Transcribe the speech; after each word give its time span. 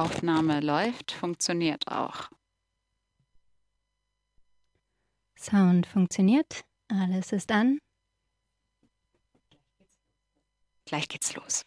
Aufnahme 0.00 0.60
läuft, 0.60 1.12
funktioniert 1.12 1.86
auch. 1.88 2.30
Sound 5.38 5.86
funktioniert. 5.86 6.64
Alles 6.88 7.32
ist 7.32 7.52
an. 7.52 7.78
Gleich 10.86 11.06
geht's 11.08 11.34
los. 11.34 11.62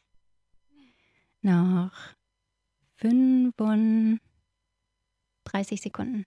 Noch 1.42 1.92
35 2.98 4.20
Sekunden. 5.80 6.26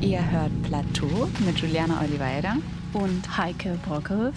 Ihr 0.00 0.30
hört 0.30 0.62
Plateau 0.62 1.28
mit 1.44 1.58
Juliana 1.58 2.00
Oliveira 2.00 2.56
und 2.94 3.36
Heike 3.36 3.78
Brockhoff 3.86 4.34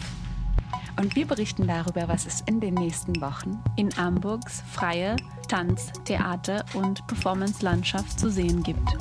und 0.99 1.15
wir 1.15 1.25
berichten 1.25 1.65
darüber, 1.65 2.09
was 2.09 2.25
es 2.25 2.41
in 2.41 2.59
den 2.59 2.73
nächsten 2.73 3.21
Wochen 3.21 3.57
in 3.77 3.95
Hamburgs 3.95 4.63
freie 4.69 5.15
Tanz-, 5.47 5.93
Theater- 6.03 6.65
und 6.73 7.07
Performance-Landschaft 7.07 8.19
zu 8.19 8.29
sehen 8.29 8.61
gibt. 8.61 8.97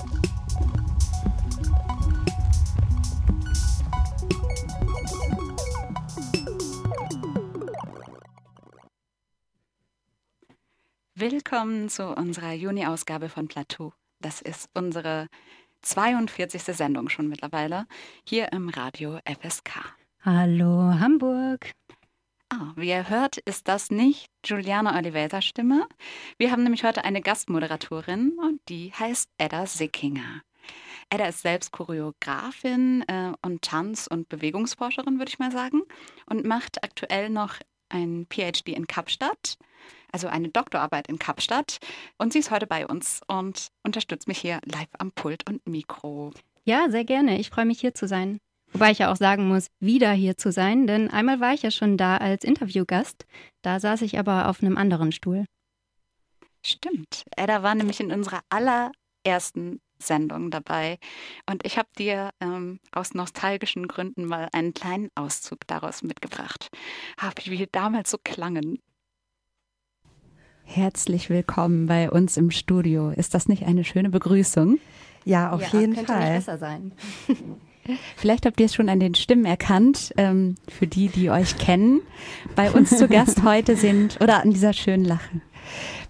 Willkommen 11.26 11.88
zu 11.88 12.14
unserer 12.14 12.52
Juni-Ausgabe 12.52 13.30
von 13.30 13.48
Plateau. 13.48 13.94
Das 14.20 14.42
ist 14.42 14.68
unsere 14.74 15.28
42. 15.80 16.62
Sendung 16.64 17.08
schon 17.08 17.28
mittlerweile 17.28 17.86
hier 18.28 18.52
im 18.52 18.68
Radio 18.68 19.18
FSK. 19.24 19.70
Hallo 20.20 20.68
Hamburg. 21.00 21.72
Ah, 22.50 22.74
wie 22.76 22.90
ihr 22.90 23.08
hört, 23.08 23.38
ist 23.38 23.68
das 23.68 23.90
nicht 23.90 24.30
Juliana 24.44 24.98
Oliveira 24.98 25.40
Stimme. 25.40 25.88
Wir 26.36 26.50
haben 26.50 26.62
nämlich 26.62 26.84
heute 26.84 27.04
eine 27.04 27.22
Gastmoderatorin 27.22 28.36
und 28.38 28.60
die 28.68 28.92
heißt 28.92 29.30
Edda 29.38 29.64
Sickinger. 29.64 30.42
Edda 31.08 31.24
ist 31.24 31.40
selbst 31.40 31.72
Choreografin 31.72 33.02
äh, 33.08 33.32
und 33.40 33.62
Tanz- 33.62 34.08
und 34.08 34.28
Bewegungsforscherin, 34.28 35.16
würde 35.16 35.30
ich 35.30 35.38
mal 35.38 35.52
sagen, 35.52 35.84
und 36.26 36.44
macht 36.44 36.84
aktuell 36.84 37.30
noch 37.30 37.60
ein 37.88 38.26
PhD 38.28 38.68
in 38.68 38.86
Kapstadt, 38.86 39.56
also 40.14 40.28
eine 40.28 40.48
Doktorarbeit 40.48 41.08
in 41.08 41.18
Kapstadt. 41.18 41.78
Und 42.16 42.32
sie 42.32 42.38
ist 42.38 42.52
heute 42.52 42.68
bei 42.68 42.86
uns 42.86 43.20
und 43.26 43.68
unterstützt 43.82 44.28
mich 44.28 44.38
hier 44.38 44.60
live 44.64 44.88
am 44.98 45.10
Pult 45.10 45.46
und 45.50 45.66
Mikro. 45.66 46.32
Ja, 46.64 46.88
sehr 46.88 47.04
gerne. 47.04 47.38
Ich 47.38 47.50
freue 47.50 47.66
mich 47.66 47.80
hier 47.80 47.94
zu 47.94 48.06
sein. 48.06 48.38
Wobei 48.72 48.92
ich 48.92 48.98
ja 48.98 49.12
auch 49.12 49.16
sagen 49.16 49.46
muss, 49.46 49.66
wieder 49.80 50.12
hier 50.12 50.36
zu 50.36 50.50
sein, 50.50 50.86
denn 50.86 51.08
einmal 51.10 51.38
war 51.38 51.52
ich 51.52 51.62
ja 51.62 51.70
schon 51.70 51.96
da 51.96 52.16
als 52.16 52.42
Interviewgast. 52.42 53.24
Da 53.62 53.78
saß 53.78 54.02
ich 54.02 54.18
aber 54.18 54.48
auf 54.48 54.62
einem 54.62 54.76
anderen 54.76 55.12
Stuhl. 55.12 55.44
Stimmt. 56.64 57.24
Edda 57.36 57.62
war 57.62 57.74
nämlich 57.74 58.00
in 58.00 58.10
unserer 58.10 58.40
allerersten 58.48 59.80
Sendung 59.98 60.50
dabei. 60.50 60.98
Und 61.48 61.64
ich 61.66 61.78
habe 61.78 61.88
dir 61.98 62.30
ähm, 62.40 62.80
aus 62.90 63.14
nostalgischen 63.14 63.86
Gründen 63.86 64.24
mal 64.24 64.48
einen 64.52 64.74
kleinen 64.74 65.10
Auszug 65.14 65.66
daraus 65.66 66.02
mitgebracht. 66.02 66.68
Hab 67.18 67.44
wie 67.46 67.58
wir 67.58 67.68
damals 67.70 68.10
so 68.10 68.18
klangen. 68.22 68.80
Herzlich 70.64 71.30
willkommen 71.30 71.86
bei 71.86 72.10
uns 72.10 72.36
im 72.36 72.50
Studio. 72.50 73.10
Ist 73.10 73.34
das 73.34 73.48
nicht 73.48 73.64
eine 73.64 73.84
schöne 73.84 74.10
Begrüßung? 74.10 74.78
Ja, 75.24 75.52
auf 75.52 75.60
ja, 75.72 75.80
jeden 75.80 75.94
könnte 75.94 76.12
Fall. 76.12 76.34
Nicht 76.34 76.46
besser 76.46 76.58
sein. 76.58 76.92
Vielleicht 78.16 78.46
habt 78.46 78.58
ihr 78.58 78.66
es 78.66 78.74
schon 78.74 78.88
an 78.88 78.98
den 78.98 79.14
Stimmen 79.14 79.44
erkannt, 79.44 80.12
ähm, 80.16 80.56
für 80.68 80.86
die, 80.86 81.08
die 81.08 81.30
euch 81.30 81.58
kennen. 81.58 82.00
Bei 82.56 82.70
uns 82.70 82.96
zu 82.96 83.08
Gast 83.08 83.42
heute 83.44 83.76
sind, 83.76 84.18
oder 84.20 84.42
an 84.42 84.50
dieser 84.50 84.72
schönen 84.72 85.04
Lache. 85.04 85.42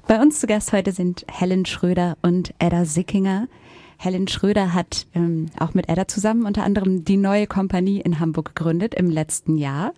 Bei 0.06 0.20
uns 0.20 0.41
zu 0.41 0.47
Gast 0.47 0.72
heute 0.72 0.92
sind 0.92 1.26
Helen 1.31 1.66
Schröder 1.66 2.16
und 2.22 2.54
Edda 2.59 2.84
Sickinger. 2.84 3.48
Helen 3.98 4.28
Schröder 4.28 4.72
hat 4.72 5.06
ähm, 5.15 5.50
auch 5.59 5.75
mit 5.75 5.88
Edda 5.88 6.06
zusammen 6.09 6.47
unter 6.47 6.62
anderem 6.62 7.04
die 7.04 7.16
neue 7.16 7.47
Kompanie 7.47 8.00
in 8.00 8.21
Hamburg 8.21 8.54
gegründet 8.54 8.94
im 8.94 9.10
letzten 9.10 9.56
Jahr. 9.56 9.92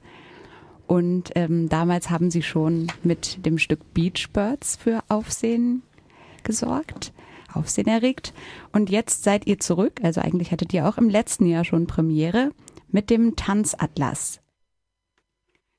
Und 0.87 1.33
ähm, 1.35 1.69
damals 1.69 2.11
haben 2.11 2.31
sie 2.31 2.43
schon 2.43 2.93
mit 3.03 3.45
dem 3.45 3.59
Stück 3.59 3.93
Beach 3.93 4.29
Birds 4.33 4.77
für 4.77 5.03
Aufsehen 5.09 5.83
gesorgt. 6.45 7.13
Aufsehen 7.53 7.89
erregt. 7.89 8.33
Und 8.73 8.91
jetzt 8.91 9.25
seid 9.25 9.47
ihr 9.47 9.59
zurück, 9.59 10.01
also 10.03 10.21
eigentlich 10.21 10.53
hattet 10.53 10.73
ihr 10.75 10.87
auch 10.87 10.99
im 10.99 11.09
letzten 11.09 11.47
Jahr 11.47 11.65
schon 11.65 11.87
Premiere 11.87 12.53
mit 12.89 13.11
dem 13.11 13.35
Tanzatlas. 13.35 14.41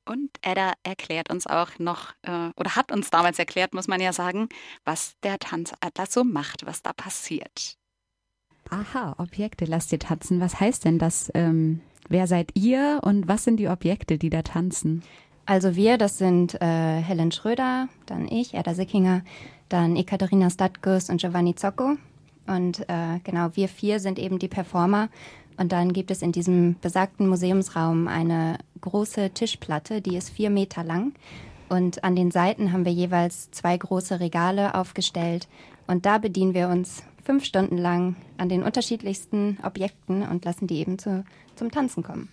Und 0.06 0.29
Edda 0.41 0.73
erklärt 0.84 1.29
uns 1.29 1.47
auch 1.47 1.79
noch, 1.79 2.13
äh, 2.22 2.50
oder 2.56 2.75
hat 2.75 2.91
uns 2.91 3.09
damals 3.09 3.39
erklärt, 3.39 3.74
muss 3.74 3.88
man 3.88 4.00
ja 4.00 4.13
sagen, 4.13 4.47
was 4.85 5.16
der 5.22 5.38
Tanzatlas 5.38 6.13
so 6.13 6.24
macht, 6.24 6.66
was 6.66 6.81
da 6.81 6.94
passiert. 6.94 7.76
Aha, 8.69 9.16
Objekte 9.17 9.66
lasst 9.66 9.91
ihr 9.91 10.00
tanzen. 10.00 10.39
Was 10.39 10.59
heißt 10.59 10.85
denn 10.85 11.00
das? 11.00 11.31
Ähm, 11.33 11.81
wer 12.09 12.28
seid 12.28 12.51
ihr 12.53 13.00
und 13.03 13.28
was 13.28 13.44
sind 13.44 13.57
die 13.57 13.69
Objekte, 13.69 14.17
die 14.17 14.29
da 14.29 14.41
tanzen? 14.41 15.03
Also 15.45 15.75
wir, 15.75 15.97
das 15.97 16.17
sind 16.17 16.61
äh, 16.61 17.01
Helen 17.01 17.31
Schröder, 17.31 17.88
dann 18.06 18.27
ich, 18.27 18.53
Edda 18.53 18.73
Sickinger, 18.73 19.22
dann 19.69 19.95
Ekaterina 19.95 20.50
Statkus 20.50 21.09
und 21.09 21.22
Giovanni 21.22 21.56
Zocco. 21.56 21.95
Und 22.47 22.81
äh, 22.89 23.19
genau, 23.23 23.50
wir 23.53 23.69
vier 23.69 24.00
sind 24.00 24.19
eben 24.19 24.39
die 24.39 24.50
Performer. 24.50 25.09
Und 25.57 25.72
dann 25.72 25.94
gibt 25.94 26.11
es 26.11 26.22
in 26.22 26.31
diesem 26.31 26.75
besagten 26.81 27.27
Museumsraum 27.27 28.07
eine 28.07 28.57
große 28.81 29.31
Tischplatte, 29.31 30.01
die 30.01 30.16
ist 30.17 30.29
vier 30.29 30.50
Meter 30.50 30.83
lang. 30.83 31.13
Und 31.69 32.03
an 32.03 32.16
den 32.16 32.31
Seiten 32.31 32.72
haben 32.72 32.85
wir 32.85 32.94
jeweils 32.94 33.51
zwei 33.51 33.75
große 33.75 34.19
Regale 34.19 34.75
aufgestellt. 34.75 35.47
Und 35.88 36.06
da 36.06 36.17
bedienen 36.17 36.53
wir 36.53 36.69
uns 36.69 37.03
fünf 37.27 37.43
Stunden 37.43 37.77
lang 37.77 38.15
an 38.38 38.47
den 38.47 38.63
unterschiedlichsten 38.63 39.57
Objekten 39.61 40.23
und 40.23 40.45
lassen 40.45 40.65
die 40.65 40.79
eben 40.79 40.97
zu, 40.97 41.25
zum 41.57 41.71
Tanzen 41.71 42.01
kommen. 42.01 42.29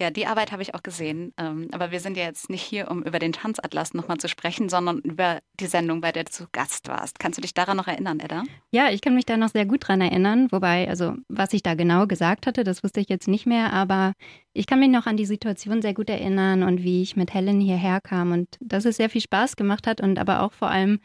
Ja, 0.00 0.10
die 0.10 0.26
Arbeit 0.26 0.50
habe 0.50 0.62
ich 0.62 0.74
auch 0.74 0.82
gesehen. 0.82 1.32
Ähm, 1.36 1.68
aber 1.72 1.90
wir 1.90 2.00
sind 2.00 2.16
ja 2.16 2.24
jetzt 2.24 2.48
nicht 2.48 2.62
hier, 2.62 2.90
um 2.90 3.02
über 3.02 3.18
den 3.18 3.32
Tanzatlas 3.32 3.94
nochmal 3.94 4.18
zu 4.18 4.28
sprechen, 4.28 4.68
sondern 4.68 4.98
über 4.98 5.38
die 5.60 5.66
Sendung, 5.66 6.00
bei 6.00 6.10
der 6.10 6.24
du 6.24 6.32
zu 6.32 6.46
Gast 6.50 6.88
warst. 6.88 7.18
Kannst 7.18 7.38
du 7.38 7.42
dich 7.42 7.54
daran 7.54 7.76
noch 7.76 7.86
erinnern, 7.86 8.18
Edda? 8.18 8.42
Ja, 8.72 8.90
ich 8.90 9.00
kann 9.00 9.14
mich 9.14 9.26
da 9.26 9.36
noch 9.36 9.50
sehr 9.50 9.66
gut 9.66 9.86
dran 9.86 10.00
erinnern. 10.00 10.48
Wobei, 10.50 10.88
also, 10.88 11.14
was 11.28 11.52
ich 11.52 11.62
da 11.62 11.74
genau 11.74 12.06
gesagt 12.06 12.46
hatte, 12.46 12.64
das 12.64 12.82
wusste 12.82 13.00
ich 13.00 13.08
jetzt 13.08 13.28
nicht 13.28 13.46
mehr. 13.46 13.72
Aber 13.72 14.14
ich 14.52 14.66
kann 14.66 14.80
mich 14.80 14.90
noch 14.90 15.06
an 15.06 15.16
die 15.16 15.26
Situation 15.26 15.82
sehr 15.82 15.94
gut 15.94 16.10
erinnern 16.10 16.62
und 16.62 16.82
wie 16.82 17.02
ich 17.02 17.14
mit 17.14 17.32
Helen 17.32 17.60
hierher 17.60 18.00
kam 18.00 18.32
und 18.32 18.48
dass 18.60 18.84
es 18.84 18.96
sehr 18.96 19.10
viel 19.10 19.20
Spaß 19.20 19.56
gemacht 19.56 19.86
hat 19.86 20.00
und 20.00 20.18
aber 20.18 20.42
auch 20.42 20.52
vor 20.52 20.68
allem 20.68 21.00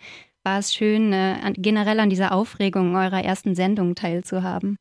war 0.47 0.59
es 0.59 0.73
schön, 0.73 1.11
äh, 1.11 1.51
generell 1.57 1.99
an 1.99 2.09
dieser 2.09 2.31
Aufregung 2.31 2.95
eurer 2.95 3.21
ersten 3.21 3.53
Sendung 3.53 3.95
teilzuhaben. 3.95 4.77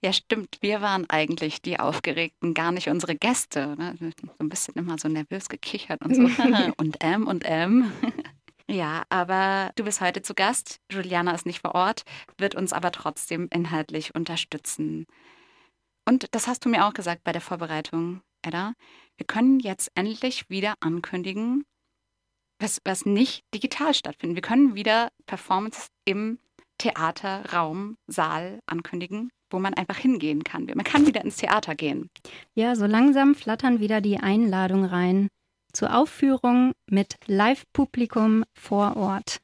Ja, 0.00 0.12
stimmt. 0.12 0.58
Wir 0.60 0.80
waren 0.80 1.10
eigentlich 1.10 1.60
die 1.60 1.80
Aufgeregten, 1.80 2.54
gar 2.54 2.70
nicht 2.70 2.88
unsere 2.88 3.16
Gäste. 3.16 3.74
Ne? 3.76 3.96
So 3.98 4.06
ein 4.38 4.48
bisschen 4.48 4.74
immer 4.74 4.96
so 4.96 5.08
nervös 5.08 5.48
gekichert 5.48 6.02
und 6.02 6.14
so. 6.14 6.22
und 6.76 7.02
M 7.02 7.26
und 7.26 7.44
M. 7.44 7.92
Ja, 8.70 9.04
aber 9.08 9.72
du 9.76 9.84
bist 9.84 10.02
heute 10.02 10.20
zu 10.20 10.34
Gast. 10.34 10.78
Juliana 10.92 11.34
ist 11.34 11.46
nicht 11.46 11.62
vor 11.62 11.74
Ort, 11.74 12.02
wird 12.36 12.54
uns 12.54 12.74
aber 12.74 12.92
trotzdem 12.92 13.48
inhaltlich 13.50 14.14
unterstützen. 14.14 15.06
Und 16.06 16.26
das 16.32 16.46
hast 16.46 16.66
du 16.66 16.68
mir 16.68 16.86
auch 16.86 16.92
gesagt 16.92 17.24
bei 17.24 17.32
der 17.32 17.40
Vorbereitung, 17.40 18.20
Edda. 18.42 18.74
Wir 19.16 19.26
können 19.26 19.58
jetzt 19.58 19.90
endlich 19.94 20.50
wieder 20.50 20.74
ankündigen, 20.80 21.64
was, 22.58 22.80
was 22.84 23.06
nicht 23.06 23.44
digital 23.54 23.94
stattfindet. 23.94 24.36
Wir 24.36 24.42
können 24.42 24.74
wieder 24.74 25.08
Performance 25.26 25.88
im 26.04 26.38
Theater, 26.78 27.44
Raum, 27.52 27.96
Saal 28.06 28.60
ankündigen, 28.66 29.30
wo 29.50 29.58
man 29.58 29.74
einfach 29.74 29.96
hingehen 29.96 30.44
kann. 30.44 30.66
Man 30.66 30.84
kann 30.84 31.06
wieder 31.06 31.24
ins 31.24 31.36
Theater 31.36 31.74
gehen. 31.74 32.08
Ja, 32.54 32.76
so 32.76 32.86
langsam 32.86 33.34
flattern 33.34 33.80
wieder 33.80 34.00
die 34.00 34.18
Einladungen 34.18 34.84
rein 34.84 35.28
zur 35.72 35.94
Aufführung 35.94 36.72
mit 36.88 37.16
Live-Publikum 37.26 38.44
vor 38.54 38.96
Ort. 38.96 39.40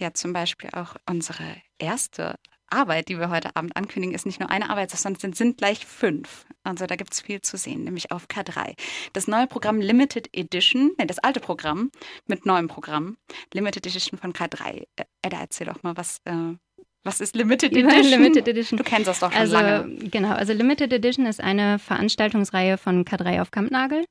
Ja, 0.00 0.12
zum 0.12 0.32
Beispiel 0.32 0.70
auch 0.72 0.96
unsere 1.08 1.56
erste 1.78 2.36
Arbeit, 2.74 3.08
die 3.08 3.18
wir 3.18 3.30
heute 3.30 3.54
Abend 3.56 3.76
ankündigen, 3.76 4.14
ist 4.14 4.26
nicht 4.26 4.40
nur 4.40 4.50
eine 4.50 4.70
Arbeit, 4.70 4.90
sondern 4.90 5.20
sind, 5.20 5.36
sind 5.36 5.58
gleich 5.58 5.86
fünf. 5.86 6.46
Also 6.62 6.86
da 6.86 6.96
gibt 6.96 7.12
es 7.12 7.20
viel 7.20 7.40
zu 7.40 7.56
sehen, 7.56 7.84
nämlich 7.84 8.10
auf 8.10 8.26
K3. 8.26 8.74
Das 9.12 9.28
neue 9.28 9.46
Programm 9.46 9.80
Limited 9.80 10.28
Edition, 10.32 10.92
nee, 10.98 11.06
das 11.06 11.18
alte 11.18 11.40
Programm 11.40 11.90
mit 12.26 12.46
neuem 12.46 12.68
Programm, 12.68 13.16
Limited 13.52 13.86
Edition 13.86 14.18
von 14.18 14.32
K3. 14.32 14.84
Edda, 15.22 15.40
erzähl 15.40 15.66
doch 15.66 15.82
mal, 15.82 15.96
was, 15.96 16.20
äh, 16.24 16.54
Was 17.04 17.20
ist 17.20 17.36
Limited 17.36 17.72
Edition? 17.76 18.10
Limited 18.10 18.48
Edition. 18.48 18.78
Du 18.78 18.84
kennst 18.84 19.08
das 19.08 19.20
doch 19.20 19.30
schon 19.30 19.40
also, 19.40 19.54
lange. 19.54 19.96
Genau, 20.10 20.32
also 20.32 20.52
Limited 20.52 20.92
Edition 20.92 21.26
ist 21.26 21.40
eine 21.40 21.78
Veranstaltungsreihe 21.78 22.78
von 22.78 23.04
K3 23.04 23.42
auf 23.42 23.50
Kampnagel. 23.50 24.04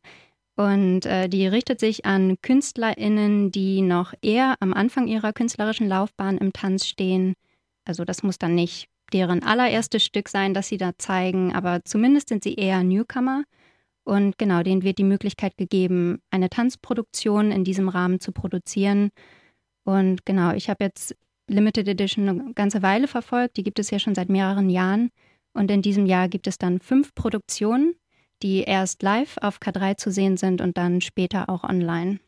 Und 0.55 1.07
äh, 1.07 1.27
die 1.29 1.47
richtet 1.47 1.79
sich 1.79 2.05
an 2.05 2.37
KünstlerInnen, 2.41 3.51
die 3.51 3.81
noch 3.81 4.13
eher 4.21 4.55
am 4.59 4.73
Anfang 4.73 5.07
ihrer 5.07 5.33
künstlerischen 5.33 5.87
Laufbahn 5.87 6.37
im 6.37 6.53
Tanz 6.53 6.87
stehen. 6.87 7.33
Also 7.85 8.05
das 8.05 8.23
muss 8.23 8.37
dann 8.37 8.55
nicht 8.55 8.87
deren 9.11 9.43
allererstes 9.43 10.03
Stück 10.03 10.29
sein, 10.29 10.53
das 10.53 10.67
sie 10.67 10.77
da 10.77 10.91
zeigen, 10.97 11.53
aber 11.53 11.81
zumindest 11.83 12.29
sind 12.29 12.43
sie 12.43 12.55
eher 12.55 12.83
Newcomer. 12.83 13.43
Und 14.03 14.37
genau, 14.37 14.63
denen 14.63 14.83
wird 14.83 14.97
die 14.97 15.03
Möglichkeit 15.03 15.55
gegeben, 15.57 16.21
eine 16.29 16.49
Tanzproduktion 16.49 17.51
in 17.51 17.63
diesem 17.63 17.87
Rahmen 17.89 18.19
zu 18.19 18.31
produzieren. 18.31 19.11
Und 19.85 20.25
genau, 20.25 20.53
ich 20.53 20.69
habe 20.69 20.83
jetzt 20.83 21.15
Limited 21.47 21.87
Edition 21.87 22.27
eine 22.27 22.53
ganze 22.53 22.81
Weile 22.81 23.07
verfolgt. 23.07 23.57
Die 23.57 23.63
gibt 23.63 23.79
es 23.79 23.91
ja 23.91 23.99
schon 23.99 24.15
seit 24.15 24.29
mehreren 24.29 24.69
Jahren. 24.69 25.09
Und 25.53 25.69
in 25.71 25.81
diesem 25.81 26.05
Jahr 26.05 26.27
gibt 26.27 26.47
es 26.47 26.57
dann 26.57 26.79
fünf 26.79 27.13
Produktionen, 27.15 27.95
die 28.41 28.63
erst 28.63 29.03
live 29.03 29.37
auf 29.41 29.59
K3 29.59 29.95
zu 29.97 30.11
sehen 30.11 30.35
sind 30.35 30.59
und 30.59 30.77
dann 30.77 30.99
später 30.99 31.49
auch 31.49 31.63
online. 31.63 32.19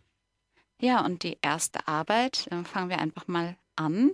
Ja, 0.82 1.04
und 1.04 1.24
die 1.24 1.38
erste 1.42 1.88
Arbeit, 1.88 2.48
äh, 2.52 2.64
fangen 2.64 2.90
wir 2.90 3.00
einfach 3.00 3.28
mal 3.28 3.58
an, 3.76 4.12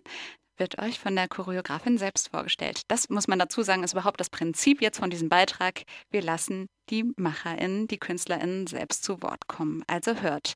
wird 0.61 0.79
euch 0.79 0.99
von 0.99 1.15
der 1.15 1.27
Choreografin 1.27 1.97
selbst 1.97 2.29
vorgestellt. 2.29 2.83
Das 2.87 3.09
muss 3.09 3.27
man 3.27 3.39
dazu 3.39 3.63
sagen, 3.63 3.83
ist 3.83 3.93
überhaupt 3.93 4.19
das 4.19 4.29
Prinzip 4.29 4.79
jetzt 4.79 4.99
von 4.99 5.09
diesem 5.09 5.27
Beitrag. 5.27 5.81
Wir 6.11 6.21
lassen 6.21 6.67
die 6.91 7.11
MacherInnen, 7.17 7.87
die 7.87 7.97
KünstlerInnen 7.97 8.67
selbst 8.67 9.03
zu 9.03 9.23
Wort 9.23 9.47
kommen. 9.47 9.83
Also 9.87 10.21
hört 10.21 10.53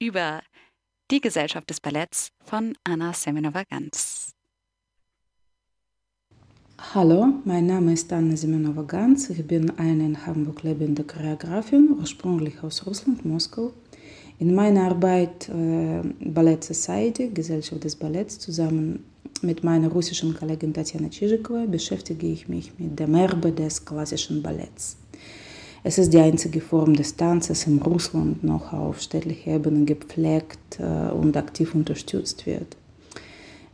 über 0.00 0.40
die 1.10 1.20
Gesellschaft 1.20 1.68
des 1.68 1.80
Balletts 1.82 2.30
von 2.42 2.72
Anna 2.82 3.12
Semenova-Ganz. 3.12 4.32
Hallo, 6.94 7.34
mein 7.44 7.66
Name 7.66 7.92
ist 7.92 8.10
Anna 8.10 8.34
Semenova-Ganz. 8.34 9.28
Ich 9.28 9.46
bin 9.46 9.78
eine 9.78 10.06
in 10.06 10.26
Hamburg 10.26 10.62
lebende 10.62 11.04
Choreografin, 11.04 11.94
ursprünglich 12.00 12.62
aus 12.62 12.86
Russland, 12.86 13.26
Moskau. 13.26 13.74
In 14.38 14.54
meiner 14.54 14.84
Arbeit 14.84 15.50
äh, 15.50 16.00
Ballett 16.20 16.64
Society, 16.64 17.28
Gesellschaft 17.28 17.84
des 17.84 17.94
Balletts, 17.94 18.38
zusammen 18.38 19.04
mit 19.42 19.64
meiner 19.64 19.88
russischen 19.88 20.34
Kollegin 20.34 20.72
Tatjana 20.72 21.08
Chizhikova 21.08 21.66
beschäftige 21.66 22.26
ich 22.26 22.48
mich 22.48 22.72
mit 22.78 22.98
dem 22.98 23.14
Erbe 23.14 23.52
des 23.52 23.84
klassischen 23.84 24.42
Balletts. 24.42 24.96
Es 25.84 25.98
ist 25.98 26.12
die 26.12 26.18
einzige 26.18 26.60
Form 26.60 26.94
des 26.94 27.16
Tanzes 27.16 27.66
in 27.66 27.82
Russland 27.82 28.44
noch 28.44 28.72
auf 28.72 29.00
städtlicher 29.00 29.56
Ebene 29.56 29.84
gepflegt 29.84 30.78
äh, 30.78 31.10
und 31.10 31.36
aktiv 31.36 31.74
unterstützt 31.74 32.46
wird. 32.46 32.76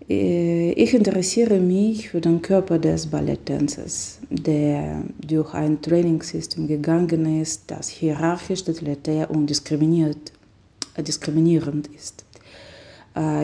Äh, 0.08 0.72
ich 0.72 0.94
interessiere 0.94 1.60
mich 1.60 2.08
für 2.08 2.20
den 2.20 2.40
Körper 2.40 2.78
des 2.78 3.06
Balletttänzers, 3.06 4.20
der 4.30 5.02
durch 5.20 5.52
ein 5.52 5.82
Trainingssystem 5.82 6.66
gegangen 6.66 7.42
ist, 7.42 7.64
das 7.66 7.88
hierarchisch, 7.88 8.64
totalitär 8.64 9.30
und 9.30 9.50
äh, 9.50 11.02
diskriminierend 11.02 11.88
ist. 11.94 12.24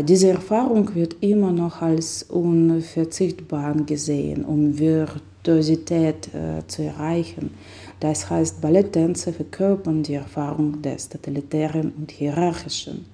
Diese 0.06 0.28
Erfahrung 0.28 0.94
wird 0.94 1.16
immer 1.20 1.50
noch 1.50 1.82
als 1.82 2.22
unverzichtbar 2.22 3.74
gesehen, 3.74 4.44
um 4.44 4.78
Virtuosität 4.78 6.28
zu 6.68 6.82
erreichen. 6.82 7.50
Das 7.98 8.28
heißt, 8.30 8.60
Balletttänze 8.60 9.32
verkörpern 9.32 10.02
die 10.02 10.14
Erfahrung 10.14 10.80
des 10.82 11.08
Totalitären 11.08 11.92
und 11.98 12.12
Hierarchischen. 12.12 13.06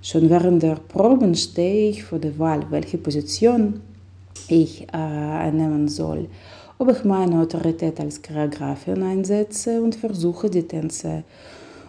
Schon 0.00 0.30
während 0.30 0.62
der 0.62 0.76
Proben 0.76 1.34
stehe 1.34 1.90
ich 1.90 2.04
vor 2.04 2.20
der 2.20 2.38
Wahl, 2.38 2.64
welche 2.70 2.96
Position 2.96 3.80
ich 4.48 4.82
äh, 4.82 4.96
einnehmen 4.96 5.88
soll. 5.88 6.28
Ob 6.78 6.92
ich 6.92 7.02
meine 7.04 7.40
Autorität 7.40 7.98
als 7.98 8.22
Choreografin 8.22 9.02
einsetze 9.02 9.82
und 9.82 9.96
versuche, 9.96 10.48
die 10.48 10.62
Tänze 10.62 11.24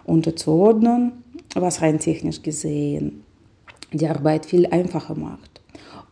unterzuordnen, 0.05 1.11
was 1.53 1.81
rein 1.81 1.99
technisch 1.99 2.41
gesehen 2.41 3.26
die 3.91 4.07
Arbeit 4.07 4.45
viel 4.45 4.65
einfacher 4.67 5.15
macht 5.15 5.57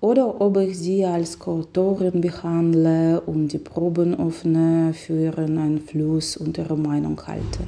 oder 0.02 0.40
ob 0.40 0.58
ich 0.58 0.78
sie 0.78 1.04
als 1.04 1.40
Kuratorin 1.40 2.22
behandle 2.22 3.22
und 3.22 3.48
die 3.50 3.58
Proben 3.58 4.20
öffne 4.20 4.94
für 4.94 5.20
ihren 5.20 5.58
Einfluss 5.58 6.38
und 6.38 6.58
ihre 6.58 6.78
Meinung 6.78 7.20
halte. 7.26 7.62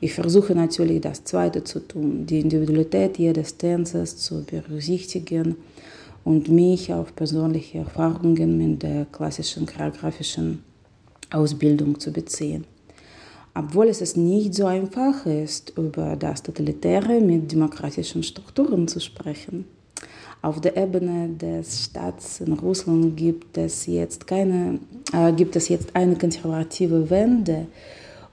Ich 0.00 0.14
versuche 0.14 0.54
natürlich 0.54 1.00
das 1.00 1.24
Zweite 1.24 1.62
zu 1.64 1.80
tun, 1.80 2.26
die 2.26 2.40
Individualität 2.40 3.18
jedes 3.18 3.56
Tänzers 3.56 4.16
zu 4.16 4.44
berücksichtigen 4.44 5.56
und 6.24 6.48
mich 6.48 6.92
auf 6.92 7.14
persönliche 7.14 7.78
Erfahrungen 7.78 8.58
mit 8.58 8.82
der 8.82 9.06
klassischen 9.06 9.66
choreografischen 9.66 10.62
Ausbildung 11.30 11.98
zu 11.98 12.12
beziehen. 12.12 12.64
Obwohl 13.54 13.88
es 13.88 14.16
nicht 14.16 14.54
so 14.54 14.66
einfach 14.66 15.26
ist, 15.26 15.72
über 15.76 16.16
das 16.16 16.42
Totalitäre 16.42 17.20
mit 17.20 17.50
demokratischen 17.50 18.22
Strukturen 18.22 18.86
zu 18.86 19.00
sprechen. 19.00 19.64
Auf 20.42 20.60
der 20.60 20.76
Ebene 20.76 21.28
des 21.28 21.84
Staats 21.84 22.40
in 22.40 22.52
Russland 22.54 23.16
gibt 23.16 23.58
es 23.58 23.86
jetzt 23.86 24.26
keine, 24.26 24.78
äh, 25.12 25.32
gibt 25.32 25.56
es 25.56 25.68
jetzt 25.68 25.94
eine 25.94 26.16
konservative 26.16 27.10
Wende 27.10 27.66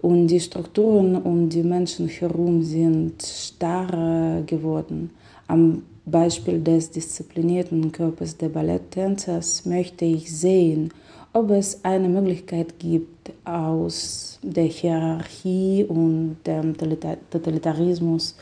und 0.02 0.28
die 0.28 0.40
Strukturen 0.40 1.16
um 1.18 1.50
die 1.50 1.64
Menschen 1.64 2.08
herum 2.08 2.64
sind 2.64 3.22
starr 3.24 4.42
geworden. 4.46 5.10
Am 5.48 5.84
Beispiel 6.06 6.62
des 6.62 6.92
disziplinierten 6.92 7.92
Körpers 7.92 8.38
der 8.38 8.50
Balletttänzers 8.50 9.66
möchte 9.66 10.06
ich 10.06 10.32
sehen, 10.34 10.94
ob 11.38 11.52
es 11.52 11.84
eine 11.86 12.10
Möglichkeit 12.10 12.80
gibt, 12.80 13.32
aus 13.46 14.40
der 14.42 14.64
Hierarchie 14.66 15.86
und 15.88 16.38
dem 16.46 16.76
Totalitarismus 16.76 18.36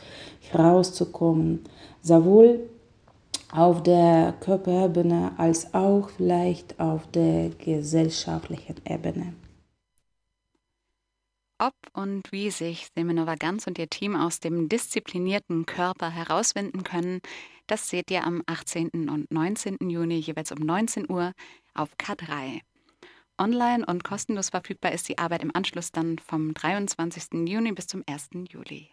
herauszukommen, 0.50 1.60
sowohl 2.00 2.60
auf 3.52 3.82
der 3.82 4.34
Körperebene 4.40 5.32
als 5.36 5.72
auch 5.74 6.08
vielleicht 6.08 6.80
auf 6.80 7.06
der 7.08 7.50
gesellschaftlichen 7.50 8.76
Ebene. 8.88 9.34
Ob 11.58 11.74
und 11.94 12.32
wie 12.32 12.50
sich 12.50 12.88
Semenova 12.94 13.34
Ganz 13.34 13.66
und 13.66 13.78
ihr 13.78 13.88
Team 13.88 14.14
aus 14.14 14.40
dem 14.40 14.68
disziplinierten 14.68 15.64
Körper 15.64 16.10
herauswinden 16.10 16.82
können, 16.82 17.20
das 17.66 17.88
seht 17.88 18.10
ihr 18.10 18.24
am 18.24 18.42
18. 18.46 19.08
und 19.08 19.30
19. 19.30 19.78
Juni 19.88 20.18
jeweils 20.18 20.52
um 20.52 20.58
19 20.58 21.10
Uhr 21.10 21.32
auf 21.74 21.96
K3. 21.96 22.60
Online 23.38 23.84
und 23.86 24.04
kostenlos 24.04 24.50
verfügbar 24.50 24.92
ist 24.92 25.08
die 25.08 25.18
Arbeit 25.18 25.42
im 25.42 25.54
Anschluss 25.54 25.92
dann 25.92 26.18
vom 26.18 26.54
23. 26.54 27.48
Juni 27.48 27.72
bis 27.72 27.86
zum 27.86 28.02
1. 28.06 28.30
Juli. 28.50 28.88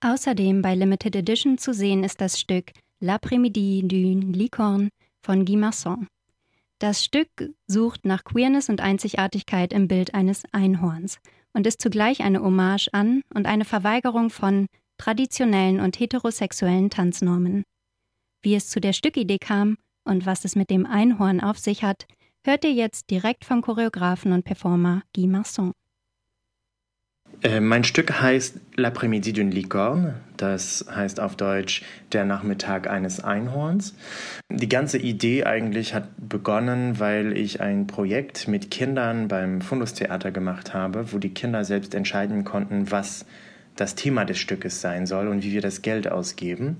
Außerdem 0.00 0.62
bei 0.62 0.74
Limited 0.74 1.16
Edition 1.16 1.58
zu 1.58 1.72
sehen 1.72 2.04
ist 2.04 2.20
das 2.20 2.38
Stück 2.38 2.72
L'après-midi 3.00 3.82
d'une 3.82 4.32
licorne 4.32 4.90
von 5.22 5.44
Guy 5.44 5.56
Masson. 5.56 6.06
Das 6.78 7.04
Stück 7.04 7.28
sucht 7.66 8.04
nach 8.04 8.22
Queerness 8.24 8.68
und 8.68 8.80
Einzigartigkeit 8.80 9.72
im 9.72 9.88
Bild 9.88 10.14
eines 10.14 10.44
Einhorns 10.52 11.18
und 11.52 11.66
ist 11.66 11.82
zugleich 11.82 12.20
eine 12.20 12.42
Hommage 12.42 12.88
an 12.92 13.22
und 13.34 13.46
eine 13.46 13.64
Verweigerung 13.64 14.30
von 14.30 14.66
traditionellen 14.98 15.80
und 15.80 15.98
heterosexuellen 15.98 16.90
Tanznormen. 16.90 17.64
Wie 18.42 18.54
es 18.54 18.68
zu 18.68 18.80
der 18.80 18.92
Stückidee 18.92 19.38
kam 19.38 19.76
und 20.04 20.26
was 20.26 20.44
es 20.44 20.54
mit 20.54 20.70
dem 20.70 20.86
Einhorn 20.86 21.40
auf 21.40 21.58
sich 21.58 21.82
hat, 21.82 22.06
hört 22.44 22.64
ihr 22.64 22.72
jetzt 22.72 23.10
direkt 23.10 23.44
vom 23.44 23.62
Choreografen 23.62 24.32
und 24.32 24.44
Performer 24.44 25.02
Guy 25.14 25.26
Masson. 25.26 25.72
Äh, 27.42 27.60
mein 27.60 27.84
Stück 27.84 28.20
heißt 28.20 28.58
L'après-midi 28.76 29.32
d'une 29.32 29.50
licorne. 29.50 30.14
Das 30.36 30.86
heißt 30.90 31.20
auf 31.20 31.36
Deutsch 31.36 31.82
der 32.12 32.24
Nachmittag 32.24 32.88
eines 32.88 33.22
Einhorns. 33.22 33.94
Die 34.50 34.68
ganze 34.68 34.98
Idee 34.98 35.44
eigentlich 35.44 35.94
hat 35.94 36.08
begonnen, 36.16 36.98
weil 36.98 37.36
ich 37.36 37.60
ein 37.60 37.86
Projekt 37.86 38.48
mit 38.48 38.70
Kindern 38.70 39.28
beim 39.28 39.60
Fundustheater 39.60 40.30
gemacht 40.30 40.74
habe, 40.74 41.12
wo 41.12 41.18
die 41.18 41.34
Kinder 41.34 41.64
selbst 41.64 41.94
entscheiden 41.94 42.44
konnten, 42.44 42.90
was 42.90 43.24
das 43.76 43.94
Thema 43.94 44.24
des 44.24 44.38
Stückes 44.38 44.80
sein 44.80 45.06
soll 45.06 45.28
und 45.28 45.44
wie 45.44 45.52
wir 45.52 45.60
das 45.60 45.82
Geld 45.82 46.10
ausgeben. 46.10 46.76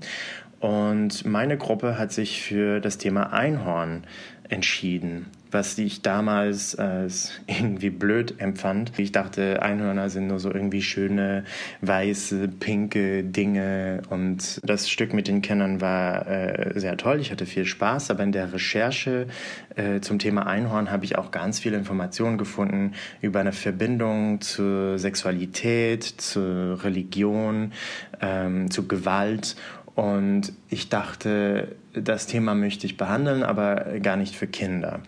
Und 0.59 1.25
meine 1.25 1.57
Gruppe 1.57 1.97
hat 1.97 2.11
sich 2.11 2.41
für 2.41 2.81
das 2.81 2.97
Thema 2.97 3.31
Einhorn 3.31 4.03
entschieden 4.49 5.27
was 5.51 5.77
ich 5.77 6.01
damals 6.01 6.75
als 6.75 7.31
irgendwie 7.47 7.89
blöd 7.89 8.35
empfand. 8.39 8.91
Ich 8.97 9.11
dachte, 9.11 9.61
Einhörner 9.61 10.09
sind 10.09 10.27
nur 10.27 10.39
so 10.39 10.51
irgendwie 10.53 10.81
schöne, 10.81 11.43
weiße, 11.81 12.47
pinke 12.59 13.23
Dinge. 13.23 14.01
Und 14.09 14.61
das 14.63 14.89
Stück 14.89 15.13
mit 15.13 15.27
den 15.27 15.41
Kennern 15.41 15.81
war 15.81 16.27
äh, 16.27 16.79
sehr 16.79 16.97
toll. 16.97 17.19
Ich 17.19 17.31
hatte 17.31 17.45
viel 17.45 17.65
Spaß, 17.65 18.11
aber 18.11 18.23
in 18.23 18.31
der 18.31 18.53
Recherche 18.53 19.27
äh, 19.75 19.99
zum 20.01 20.19
Thema 20.19 20.45
Einhorn 20.45 20.91
habe 20.91 21.05
ich 21.05 21.17
auch 21.17 21.31
ganz 21.31 21.59
viele 21.59 21.77
Informationen 21.77 22.37
gefunden 22.37 22.93
über 23.21 23.39
eine 23.39 23.53
Verbindung 23.53 24.41
zur 24.41 24.99
Sexualität, 24.99 26.03
zur 26.03 26.83
Religion, 26.83 27.73
ähm, 28.21 28.69
zu 28.69 28.87
Gewalt 28.87 29.55
Und 29.99 30.53
ich 30.69 30.87
dachte, 30.87 31.75
das 31.93 32.25
Thema 32.25 32.55
möchte 32.55 32.85
ich 32.85 32.95
behandeln, 32.95 33.43
aber 33.43 33.99
gar 34.01 34.15
nicht 34.15 34.33
für 34.33 34.47
Kinder. 34.47 35.01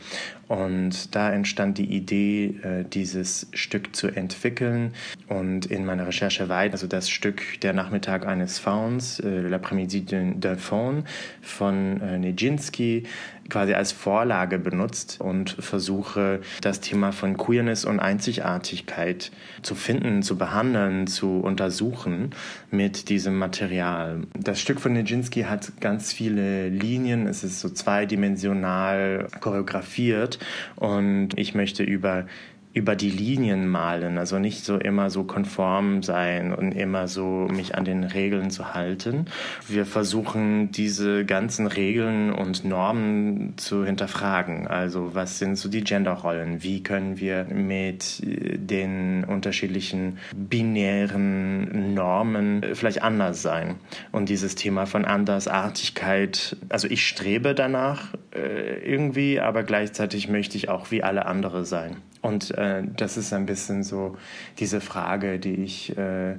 Und 0.52 1.16
da 1.16 1.32
entstand 1.32 1.78
die 1.78 1.86
Idee, 1.86 2.56
äh, 2.62 2.84
dieses 2.84 3.48
Stück 3.54 3.96
zu 3.96 4.10
entwickeln. 4.10 4.92
Und 5.30 5.66
in 5.68 5.86
meiner 5.86 6.06
Recherche 6.06 6.50
weiter, 6.50 6.74
also 6.74 6.88
das 6.88 7.10
Stück 7.10 7.42
Der 7.62 7.72
Nachmittag 7.72 8.28
eines 8.28 8.60
Fauns, 8.60 9.22
äh, 9.22 9.48
L'après-midi 9.48 10.04
d'un 10.04 10.58
Faun 10.58 11.06
von 11.42 12.02
äh, 12.02 12.18
Nijinsky, 12.18 13.04
quasi 13.48 13.74
als 13.74 13.92
Vorlage 13.92 14.60
benutzt 14.60 15.20
und 15.20 15.52
versuche, 15.52 16.42
das 16.62 16.80
Thema 16.80 17.12
von 17.12 17.38
Queerness 17.38 17.86
und 17.86 18.00
Einzigartigkeit 18.00 19.32
zu 19.62 19.76
finden, 19.76 20.22
zu 20.22 20.38
behandeln, 20.38 21.08
zu 21.08 21.40
untersuchen 21.40 22.32
mit 22.72 23.10
diesem 23.10 23.38
Material. 23.38 24.22
Das 24.38 24.60
Stück 24.60 24.80
von 24.80 24.94
Nijinsky 24.94 25.44
hat 25.44 25.80
ganz 25.80 26.12
viele 26.14 26.70
Linien, 26.70 27.28
es 27.28 27.44
ist 27.44 27.60
so 27.60 27.70
zweidimensional 27.70 29.28
choreografiert 29.40 30.40
und 30.76 31.38
ich 31.38 31.54
möchte 31.56 31.84
über 31.84 32.26
über 32.74 32.96
die 32.96 33.10
Linien 33.10 33.68
malen, 33.68 34.18
also 34.18 34.40
nicht 34.40 34.64
so 34.64 34.78
immer 34.78 35.10
so 35.10 35.24
konform 35.24 36.04
sein 36.04 36.54
und 36.54 36.72
immer 36.72 37.08
so 37.08 37.48
mich 37.52 37.76
an 37.76 37.84
den 37.84 38.04
Regeln 38.04 38.50
zu 38.50 38.74
halten. 38.74 39.26
Wir 39.68 39.86
versuchen 39.86 40.72
diese 40.72 41.26
ganzen 41.26 41.68
Regeln 41.68 42.32
und 42.32 42.64
Normen 42.64 43.54
zu 43.58 43.86
hinterfragen. 43.86 44.68
Also 44.68 45.14
was 45.14 45.38
sind 45.38 45.58
so 45.58 45.68
die 45.68 45.84
Genderrollen? 45.84 46.64
Wie 46.64 46.82
können 46.82 47.20
wir 47.20 47.46
mit 47.46 48.22
den 48.24 49.26
unterschiedlichen 49.26 50.18
binären 50.34 51.94
Normen 51.94 52.64
vielleicht 52.74 53.04
anders 53.04 53.42
sein? 53.42 53.76
Und 54.14 54.30
dieses 54.30 54.56
Thema 54.56 54.86
von 54.86 55.04
Andersartigkeit, 55.04 56.56
also 56.70 56.88
ich 56.88 57.06
strebe 57.06 57.54
danach 57.54 58.14
äh, 58.34 58.80
irgendwie, 58.90 59.42
aber 59.42 59.64
gleichzeitig 59.64 60.30
möchte 60.30 60.56
ich 60.56 60.70
auch 60.70 60.92
wie 60.92 61.04
alle 61.04 61.26
andere 61.26 61.66
sein. 61.66 61.98
Und 62.22 62.52
äh, 62.52 62.84
das 62.98 63.18
ist 63.18 63.34
ein 63.34 63.46
bisschen 63.46 63.84
so 63.84 64.18
diese 64.60 64.82
Frage, 64.82 65.40
die 65.40 65.56
ich, 65.56 65.98
äh, 65.98 66.38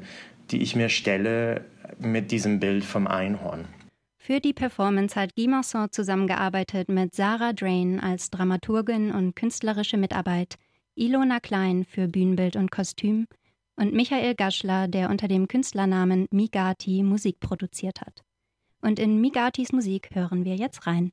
die 0.50 0.62
ich 0.62 0.76
mir 0.76 0.88
stelle 0.88 1.64
mit 1.98 2.30
diesem 2.30 2.60
Bild 2.60 2.84
vom 2.84 3.06
Einhorn. 3.06 3.66
Für 4.18 4.38
die 4.38 4.52
Performance 4.52 5.20
hat 5.20 5.34
Guy 5.34 5.48
Marsan 5.48 5.90
zusammengearbeitet 5.90 6.88
mit 6.88 7.14
Sarah 7.14 7.52
Drain 7.52 7.98
als 7.98 8.30
Dramaturgin 8.30 9.10
und 9.10 9.34
künstlerische 9.34 9.96
Mitarbeit, 9.96 10.58
Ilona 10.94 11.40
Klein 11.40 11.84
für 11.84 12.06
Bühnenbild 12.06 12.54
und 12.54 12.70
Kostüm 12.70 13.26
und 13.74 13.92
Michael 13.92 14.36
Gaschler, 14.36 14.86
der 14.86 15.10
unter 15.10 15.26
dem 15.26 15.48
Künstlernamen 15.48 16.28
Migati 16.30 17.02
Musik 17.02 17.40
produziert 17.40 18.00
hat. 18.00 18.22
Und 18.80 18.98
in 18.98 19.20
Migatis 19.20 19.72
Musik 19.72 20.10
hören 20.12 20.44
wir 20.44 20.54
jetzt 20.54 20.86
rein. 20.86 21.12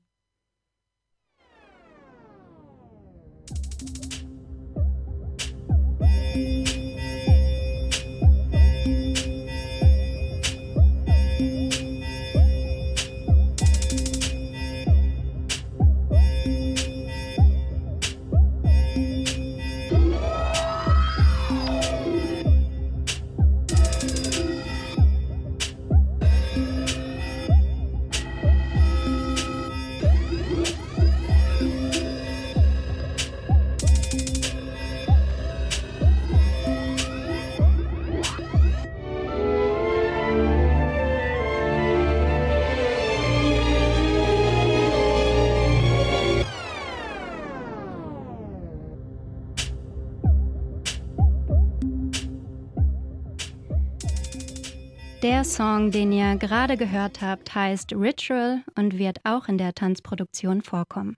Der 55.39 55.46
Song, 55.46 55.89
den 55.89 56.12
ihr 56.12 56.36
gerade 56.36 56.75
gehört 56.75 57.22
habt, 57.22 57.55
heißt 57.55 57.93
Ritual 57.93 58.62
und 58.75 58.98
wird 58.98 59.19
auch 59.24 59.48
in 59.48 59.58
der 59.58 59.74
Tanzproduktion 59.74 60.62
vorkommen. 60.62 61.15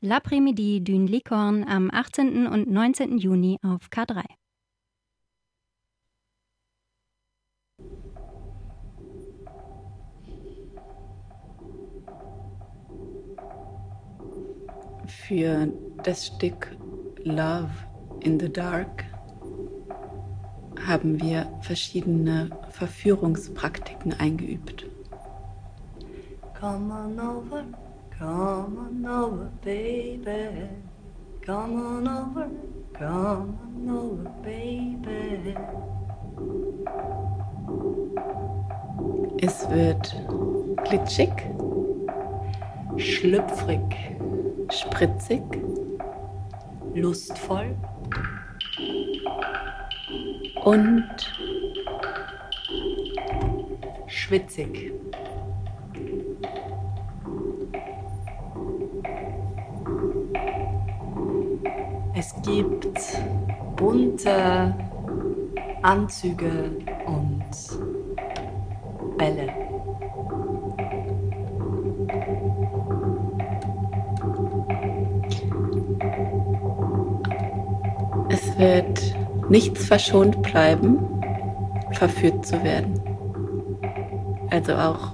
L'après-midi 0.00 0.80
d'une 0.82 1.06
Licorne 1.06 1.68
am 1.68 1.90
18. 1.92 2.46
und 2.46 2.70
19. 2.70 3.18
Juni 3.18 3.58
auf 3.62 3.90
K3. 3.90 4.24
Für 15.06 15.70
das 16.04 16.28
Stück 16.28 16.74
Love 17.22 17.68
in 18.20 18.40
the 18.40 18.50
Dark 18.50 19.04
haben 20.88 21.20
wir 21.20 21.46
verschiedene 21.60 22.48
Verführungspraktiken 22.70 24.14
eingeübt. 24.14 24.86
Come 26.58 26.92
on 26.92 27.20
over, 27.20 27.64
come 28.18 28.78
on 28.78 29.06
over, 29.06 29.52
baby. 29.62 30.68
Come 31.44 31.76
on 31.76 32.08
over, 32.08 32.50
come 32.94 33.58
on 33.62 33.90
over, 33.90 34.30
baby. 34.42 35.54
Es 39.40 39.68
wird 39.70 40.16
glitschig, 40.84 41.30
schlüpfrig, 42.96 44.16
spritzig, 44.70 45.42
lustvoll 46.94 47.76
und 50.64 51.04
schwitzig. 54.06 54.92
Es 62.14 62.34
gibt 62.42 62.98
bunte 63.76 64.74
Anzüge 65.82 66.70
und 67.06 67.44
Bälle. 69.16 69.48
Es 78.30 78.58
wird 78.58 78.97
nichts 79.48 79.86
verschont 79.86 80.42
bleiben, 80.42 80.98
verführt 81.92 82.44
zu 82.44 82.62
werden. 82.62 83.00
Also 84.50 84.74
auch 84.74 85.12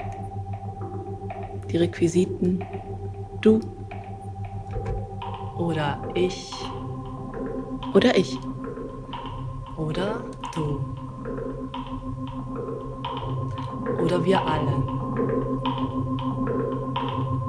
die 1.71 1.77
Requisiten, 1.77 2.65
du 3.41 3.61
oder 5.59 5.99
ich 6.15 6.53
oder 7.95 8.17
ich 8.17 8.39
oder 9.77 10.25
du 10.55 10.81
oder 14.03 14.25
wir 14.25 14.41
alle. 14.41 14.83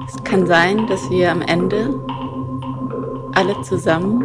Es 0.06 0.22
kann 0.24 0.46
sein, 0.46 0.86
dass 0.86 1.10
wir 1.10 1.32
am 1.32 1.42
Ende 1.42 2.00
alle 3.34 3.60
zusammen 3.62 4.24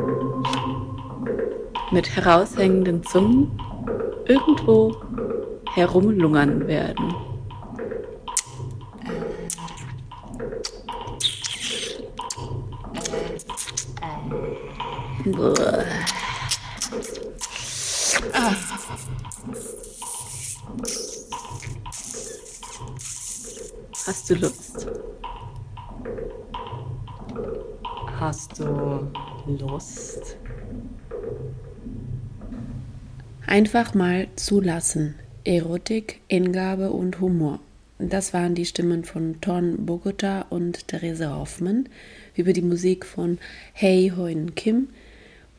mit 1.91 2.15
heraushängenden 2.15 3.03
Zungen 3.03 3.51
irgendwo 4.25 4.95
herumlungern 5.73 6.67
werden. 6.67 7.13
Hast 24.07 24.29
du 24.29 24.35
Lust? 24.35 24.87
Hast 28.19 28.59
du 28.59 29.11
Lust? 29.45 30.37
Einfach 33.47 33.93
mal 33.93 34.27
zulassen. 34.35 35.15
Erotik, 35.43 36.21
Hingabe 36.29 36.91
und 36.91 37.19
Humor. 37.19 37.59
Das 37.99 38.33
waren 38.33 38.55
die 38.55 38.65
Stimmen 38.65 39.03
von 39.03 39.41
Ton 39.41 39.85
Bogota 39.85 40.45
und 40.49 40.87
Therese 40.87 41.35
Hoffmann 41.35 41.89
über 42.35 42.53
die 42.53 42.61
Musik 42.61 43.05
von 43.05 43.39
Hey 43.73 44.11
Hoin 44.15 44.55
Kim. 44.55 44.87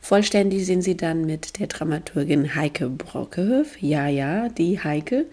Vollständig 0.01 0.65
sind 0.65 0.81
sie 0.81 0.97
dann 0.97 1.25
mit 1.25 1.59
der 1.59 1.67
Dramaturgin 1.67 2.55
Heike 2.55 2.89
Brockehöf. 2.89 3.81
Ja, 3.81 4.07
ja, 4.07 4.49
die 4.49 4.79
Heike. 4.79 5.27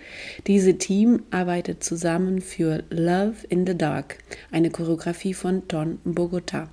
Diese 0.46 0.78
Team 0.78 1.22
arbeitet 1.32 1.82
zusammen 1.82 2.40
für 2.40 2.84
Love 2.90 3.46
in 3.49 3.66
the 3.66 3.76
Dark, 3.76 4.18
eine 4.52 4.70
Choreografie 4.70 5.34
von 5.34 5.66
Ton 5.66 5.99
Bogota. 6.04 6.68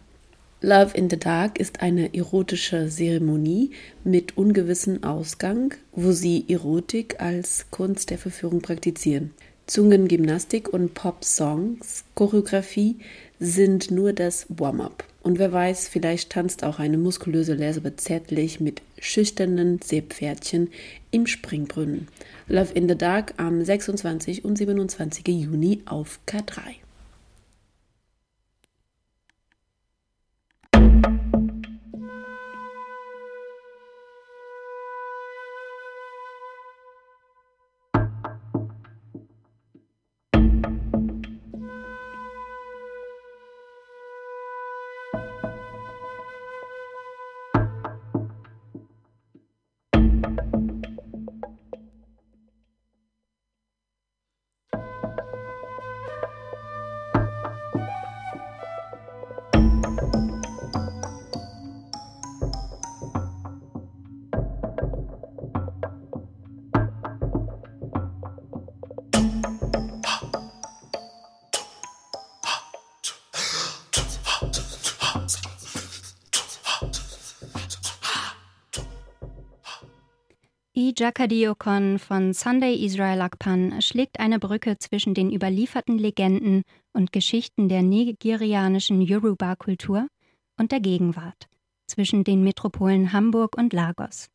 Love 0.61 0.97
in 0.97 1.07
the 1.07 1.19
Dark 1.19 1.59
ist 1.59 1.81
eine 1.81 2.15
erotische 2.15 2.89
Zeremonie 2.89 3.69
mit 4.03 4.37
ungewissem 4.37 5.03
Ausgang, 5.03 5.75
wo 5.91 6.11
sie 6.11 6.45
Erotik 6.47 7.21
als 7.21 7.67
Kunst 7.69 8.09
der 8.09 8.17
Verführung 8.17 8.61
praktizieren. 8.63 9.35
Zungengymnastik 9.67 10.73
und 10.73 10.95
Pop-Songs, 10.95 12.05
Choreografie 12.15 12.95
sind 13.39 13.91
nur 13.91 14.13
das 14.13 14.47
Warm-up. 14.49 15.03
Und 15.21 15.37
wer 15.37 15.51
weiß, 15.51 15.89
vielleicht 15.89 16.31
tanzt 16.31 16.63
auch 16.63 16.79
eine 16.79 16.97
muskulöse 16.97 17.53
Lesbe 17.53 17.95
zärtlich 17.95 18.59
mit 18.59 18.81
schüchternen 18.97 19.79
Seepferdchen 19.83 20.71
im 21.11 21.27
Springbrunnen. 21.27 22.07
Love 22.47 22.73
in 22.73 22.89
the 22.89 22.97
Dark 22.97 23.35
am 23.37 23.63
26. 23.63 24.43
und 24.43 24.57
27. 24.57 25.27
Juni 25.27 25.83
auf 25.85 26.19
K3. 26.25 26.86
Jakadiokon 80.99 81.99
von 81.99 82.33
Sunday 82.33 82.73
Israel 82.83 83.21
Akpan 83.21 83.83
schlägt 83.83 84.19
eine 84.19 84.39
Brücke 84.39 84.79
zwischen 84.79 85.13
den 85.13 85.31
überlieferten 85.31 85.99
Legenden 85.99 86.63
und 86.91 87.11
Geschichten 87.11 87.69
der 87.69 87.83
nigerianischen 87.83 89.01
Yoruba-Kultur 89.01 90.07
und 90.57 90.71
der 90.71 90.79
Gegenwart, 90.79 91.47
zwischen 91.85 92.23
den 92.23 92.43
Metropolen 92.43 93.13
Hamburg 93.13 93.55
und 93.55 93.73
Lagos. 93.73 94.29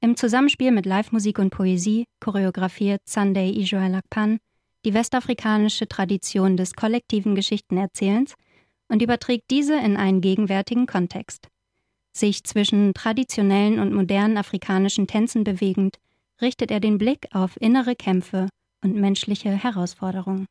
Im 0.00 0.16
Zusammenspiel 0.16 0.70
mit 0.70 0.86
Live-Musik 0.86 1.40
und 1.40 1.50
Poesie 1.50 2.04
choreografiert 2.20 3.00
Sunday 3.08 3.50
Israel 3.50 3.96
Akpan 3.96 4.38
die 4.84 4.94
westafrikanische 4.94 5.88
Tradition 5.88 6.56
des 6.56 6.74
kollektiven 6.74 7.34
Geschichtenerzählens 7.34 8.34
und 8.86 9.02
überträgt 9.02 9.50
diese 9.50 9.76
in 9.76 9.96
einen 9.96 10.20
gegenwärtigen 10.20 10.86
Kontext. 10.86 11.48
Sich 12.18 12.42
zwischen 12.42 12.94
traditionellen 12.94 13.78
und 13.78 13.94
modernen 13.94 14.38
afrikanischen 14.38 15.06
Tänzen 15.06 15.44
bewegend, 15.44 15.98
richtet 16.42 16.72
er 16.72 16.80
den 16.80 16.98
Blick 16.98 17.28
auf 17.32 17.56
innere 17.60 17.94
Kämpfe 17.94 18.48
und 18.82 18.96
menschliche 18.96 19.50
Herausforderungen. 19.50 20.46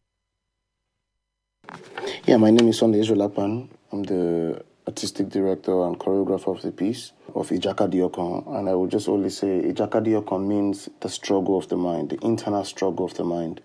Yeah, 2.25 2.37
my 2.37 2.51
name 2.51 2.69
is 2.69 2.77
Sunday 2.77 3.01
Israelapan. 3.01 3.67
I'm 3.91 4.05
the 4.07 4.63
artistic 4.85 5.29
director 5.29 5.85
and 5.85 5.99
choreographer 5.99 6.51
of 6.51 6.61
the 6.61 6.71
piece 6.71 7.11
of 7.33 7.49
Ijaka 7.49 7.89
Diokon. 7.89 8.47
And 8.47 8.69
I 8.69 8.73
would 8.73 8.91
just 8.91 9.09
only 9.09 9.29
say 9.29 9.61
Ijaka 9.61 10.01
Diokon 10.01 10.47
means 10.47 10.89
the 11.01 11.09
struggle 11.09 11.57
of 11.57 11.67
the 11.67 11.75
mind, 11.75 12.11
the 12.11 12.25
internal 12.25 12.63
struggle 12.63 13.05
of 13.05 13.13
the 13.15 13.25
mind. 13.25 13.59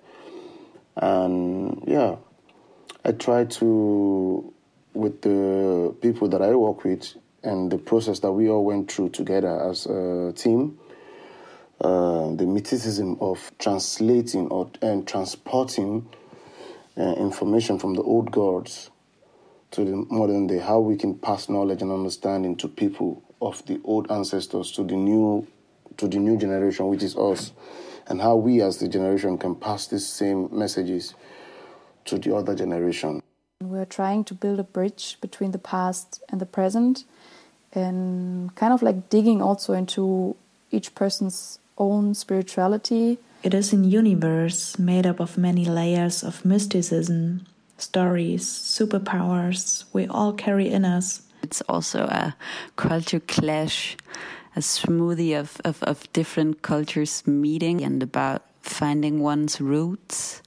And 0.97 1.85
yeah, 1.87 2.17
I 3.05 3.13
try 3.13 3.45
to, 3.45 4.53
with 4.93 5.23
the 5.23 5.95
people 6.01 6.29
that 6.29 6.43
I 6.43 6.53
work 6.55 6.83
with, 6.83 7.15
and 7.43 7.71
the 7.71 7.79
process 7.79 8.21
that 8.21 8.33
we 8.33 8.49
all 8.49 8.65
went 8.65 8.91
through 8.91 9.11
together 9.11 9.69
as 9.69 9.87
a 9.87 10.33
team, 10.35 10.79
uh, 11.81 12.33
the 12.35 12.47
mysticism 12.47 13.17
of 13.21 13.51
translating 13.59 14.49
or 14.49 14.71
and 14.81 15.07
transporting 15.07 16.09
uh, 16.97 17.15
information 17.15 17.79
from 17.79 17.95
the 17.95 18.03
old 18.03 18.31
gods 18.31 18.91
to 19.73 19.85
the 19.85 19.97
modern 20.11 20.47
day, 20.47 20.59
how 20.59 20.79
we 20.79 20.97
can 20.97 21.15
pass 21.15 21.49
knowledge 21.49 21.83
and 21.83 21.91
understanding 21.91 22.55
to 22.57 22.69
people 22.69 23.23
of 23.41 23.65
the 23.67 23.81
old 23.85 24.11
ancestors 24.11 24.71
to 24.73 24.85
the 24.85 24.95
new 24.95 25.47
to 25.97 26.09
the 26.09 26.19
new 26.19 26.39
generation, 26.39 26.87
which 26.89 27.03
is 27.03 27.17
us, 27.17 27.53
and 28.07 28.21
how 28.21 28.37
we 28.37 28.63
as 28.63 28.79
the 28.79 28.89
generation 28.89 29.37
can 29.37 29.55
pass 29.55 29.89
these 29.89 30.07
same 30.07 30.49
messages 30.57 31.15
to 32.05 32.19
the 32.19 32.35
other 32.35 32.55
generation. 32.55 33.23
We're 33.61 33.85
trying 33.85 34.25
to 34.25 34.35
build 34.35 34.59
a 34.59 34.65
bridge 34.65 35.19
between 35.21 35.53
the 35.53 35.59
past 35.59 36.23
and 36.29 36.41
the 36.41 36.47
present 36.47 37.05
and 37.73 38.55
kind 38.55 38.73
of 38.73 38.83
like 38.83 39.09
digging 39.09 39.41
also 39.43 39.73
into 39.73 40.37
each 40.71 40.95
person's 40.95 41.59
own 41.79 42.15
spirituality. 42.15 43.19
It 43.43 43.55
is 43.55 43.73
a 43.73 43.77
universe 43.77 44.79
made 44.79 45.07
up 45.07 45.21
of 45.21 45.37
many 45.37 45.65
layers 45.65 46.23
of 46.23 46.45
mysticism, 46.45 47.47
stories, 47.77 48.45
superpowers 48.45 49.85
we 49.93 50.07
all 50.07 50.33
carry 50.33 50.69
in 50.69 50.85
us. 50.85 51.23
It's 51.43 51.61
also 51.63 52.05
a 52.05 52.37
culture 52.77 53.21
clash, 53.21 53.97
a 54.55 54.61
smoothie 54.61 55.39
of, 55.39 55.61
of, 55.65 55.83
of 55.83 56.13
different 56.13 56.63
cultures 56.63 57.27
meeting 57.27 57.83
and 57.83 58.03
about 58.03 58.43
finding 58.63 59.21
one's 59.21 59.61
roots 59.61 60.41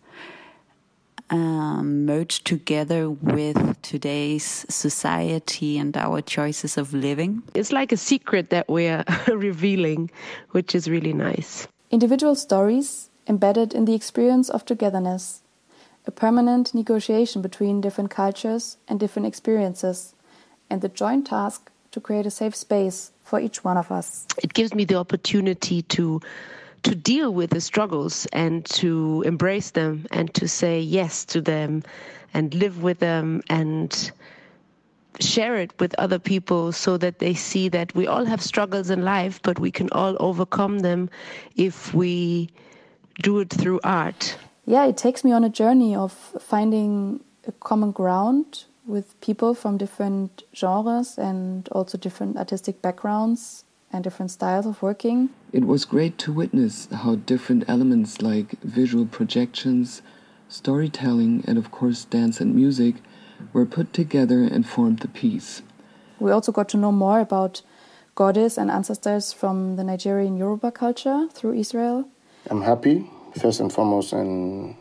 um, 1.29 2.05
merge 2.05 2.43
together 2.43 3.09
with 3.09 3.81
today's 3.81 4.65
society 4.69 5.77
and 5.77 5.95
our 5.97 6.21
choices 6.21 6.77
of 6.77 6.93
living. 6.93 7.43
It's 7.53 7.71
like 7.71 7.91
a 7.91 7.97
secret 7.97 8.49
that 8.49 8.69
we're 8.69 9.03
revealing, 9.27 10.11
which 10.51 10.75
is 10.75 10.89
really 10.89 11.13
nice. 11.13 11.67
Individual 11.91 12.35
stories 12.35 13.09
embedded 13.27 13.73
in 13.73 13.85
the 13.85 13.93
experience 13.93 14.49
of 14.49 14.65
togetherness, 14.65 15.41
a 16.05 16.11
permanent 16.11 16.73
negotiation 16.75 17.41
between 17.41 17.81
different 17.81 18.11
cultures 18.11 18.77
and 18.87 18.99
different 18.99 19.27
experiences, 19.27 20.13
and 20.69 20.81
the 20.81 20.89
joint 20.89 21.27
task 21.27 21.71
to 21.91 21.99
create 21.99 22.25
a 22.25 22.31
safe 22.31 22.55
space 22.55 23.11
for 23.23 23.39
each 23.39 23.63
one 23.63 23.77
of 23.77 23.91
us. 23.91 24.27
It 24.43 24.53
gives 24.53 24.73
me 24.73 24.85
the 24.85 24.95
opportunity 24.95 25.81
to 25.83 26.21
to 26.85 26.93
deal 26.93 27.33
with 27.33 27.49
the 27.49 27.59
struggles 27.59 28.27
and 28.31 28.63
to 28.65 29.23
embrace 29.25 29.71
them 29.71 30.05
and 30.11 30.31
to 30.35 30.47
say 30.47 30.79
yes 30.79 31.25
to 31.25 31.41
them 31.41 31.81
and 32.33 32.53
live 32.53 32.83
with 32.83 32.99
them 32.99 33.41
and 33.49 34.11
share 35.19 35.55
it 35.55 35.73
with 35.79 35.95
other 35.97 36.19
people 36.19 36.71
so 36.71 36.95
that 36.97 37.17
they 37.17 37.33
see 37.33 37.69
that 37.69 37.95
we 37.95 38.05
all 38.05 38.23
have 38.23 38.39
struggles 38.39 38.91
in 38.91 39.03
life, 39.03 39.39
but 39.41 39.57
we 39.57 39.71
can 39.71 39.89
all 39.93 40.15
overcome 40.19 40.79
them 40.79 41.09
if 41.55 41.91
we 41.93 42.49
do 43.23 43.39
it 43.39 43.49
through 43.49 43.79
art. 43.83 44.37
Yeah, 44.67 44.85
it 44.85 44.95
takes 44.95 45.23
me 45.23 45.31
on 45.31 45.43
a 45.43 45.49
journey 45.49 45.95
of 45.95 46.11
finding 46.39 47.23
a 47.47 47.51
common 47.51 47.91
ground 47.91 48.65
with 48.85 49.19
people 49.21 49.55
from 49.55 49.77
different 49.77 50.43
genres 50.53 51.17
and 51.17 51.67
also 51.69 51.97
different 51.97 52.37
artistic 52.37 52.83
backgrounds 52.83 53.63
and 53.91 54.03
different 54.03 54.31
styles 54.31 54.65
of 54.65 54.81
working. 54.81 55.29
It 55.51 55.65
was 55.65 55.85
great 55.85 56.17
to 56.19 56.33
witness 56.33 56.87
how 56.91 57.15
different 57.15 57.63
elements 57.67 58.21
like 58.21 58.59
visual 58.61 59.05
projections, 59.05 60.01
storytelling, 60.49 61.43
and 61.47 61.57
of 61.57 61.71
course 61.71 62.05
dance 62.05 62.41
and 62.41 62.53
music 62.55 62.95
were 63.53 63.65
put 63.65 63.93
together 63.93 64.41
and 64.43 64.67
formed 64.67 64.99
the 64.99 65.07
piece. 65.07 65.61
We 66.19 66.31
also 66.31 66.51
got 66.51 66.69
to 66.69 66.77
know 66.77 66.91
more 66.91 67.19
about 67.19 67.61
goddess 68.15 68.57
and 68.57 68.71
ancestors 68.71 69.33
from 69.33 69.75
the 69.75 69.83
Nigerian 69.83 70.37
Yoruba 70.37 70.71
culture 70.71 71.27
through 71.31 71.53
Israel. 71.53 72.07
I'm 72.49 72.61
happy, 72.61 73.09
first 73.39 73.59
and 73.59 73.71
foremost, 73.71 74.13
and 74.13 74.75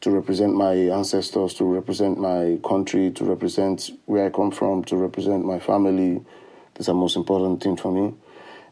to 0.00 0.10
represent 0.10 0.54
my 0.54 0.72
ancestors, 0.74 1.54
to 1.54 1.64
represent 1.64 2.18
my 2.18 2.58
country, 2.64 3.10
to 3.10 3.24
represent 3.24 3.90
where 4.06 4.26
I 4.26 4.30
come 4.30 4.50
from, 4.50 4.84
to 4.84 4.96
represent 4.96 5.44
my 5.44 5.58
family, 5.58 6.24
that's 6.78 6.86
the 6.86 6.94
most 6.94 7.16
important 7.16 7.62
thing 7.62 7.76
for 7.76 7.92
me. 7.92 8.14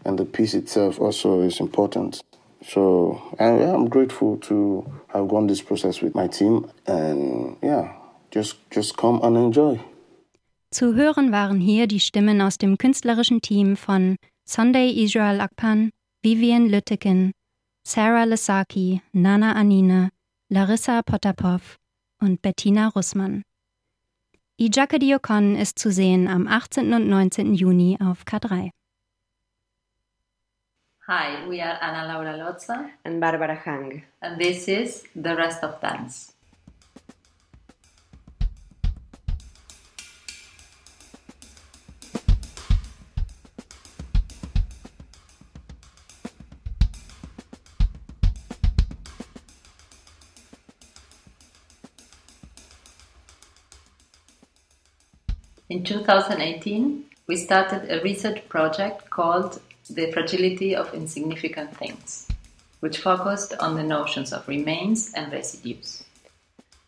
And 0.05 0.17
the 0.19 0.25
piece 0.25 0.55
itself 0.55 1.01
also 1.01 1.41
is 1.41 1.61
important 1.61 2.23
So, 2.67 3.21
and 3.39 3.61
yeah, 3.61 3.73
I'm 3.73 3.89
grateful 3.89 4.39
to 4.49 4.85
have 5.09 5.29
gone 5.29 5.47
this 5.47 5.63
process 5.63 6.03
with 6.03 6.15
my 6.15 6.27
team. 6.27 6.69
And 6.87 7.57
yeah, 7.63 7.93
just, 8.31 8.57
just 8.71 8.97
come 8.97 9.21
and 9.23 9.37
enjoy. 9.37 9.79
Zu 10.73 10.95
hören 10.95 11.31
waren 11.31 11.61
hier 11.61 11.87
die 11.87 12.01
Stimmen 12.01 12.41
aus 12.41 12.59
dem 12.59 12.77
künstlerischen 12.77 13.41
Team 13.41 13.77
von 13.77 14.17
Sunday 14.45 14.91
Israel 14.91 15.41
Akpan, 15.41 15.91
Vivian 16.23 16.69
Lütteken, 16.69 17.33
Sarah 17.87 18.25
Lesaki, 18.25 19.01
Nana 19.13 19.53
Anine, 19.53 20.11
Larissa 20.51 21.03
Potapov 21.03 21.77
und 22.21 22.43
Bettina 22.43 22.89
Russmann. 22.89 23.43
Ijaka 24.59 24.97
Diokon 24.97 25.55
ist 25.55 25.79
zu 25.79 25.91
sehen 25.91 26.29
am 26.29 26.49
18. 26.49 26.95
und 26.95 27.07
19. 27.11 27.53
Juni 27.53 27.99
auf 28.01 28.25
K3. 28.25 28.71
Hi, 31.07 31.47
we 31.47 31.63
are 31.63 31.79
Ana 31.83 32.11
Laura 32.11 32.35
Lotza 32.35 32.89
and 33.05 33.21
Barbara 33.21 33.55
Hang. 33.67 34.03
And 34.23 34.41
this 34.41 34.67
is 34.67 35.05
The 35.15 35.35
Rest 35.37 35.63
of 35.63 35.79
Dance. 35.83 36.33
In 55.69 55.83
2018, 55.83 57.07
we 57.27 57.35
started 57.35 57.91
a 57.91 58.01
research 58.03 58.49
project 58.49 59.11
called 59.11 59.61
The 59.91 60.13
Fragility 60.13 60.77
of 60.77 60.95
Insignificant 60.95 61.77
Things, 61.77 62.29
which 62.79 62.99
focused 62.99 63.53
on 63.59 63.75
the 63.75 63.83
notions 63.83 64.33
of 64.33 64.47
remains 64.47 65.13
and 65.15 65.33
residues. 65.33 66.05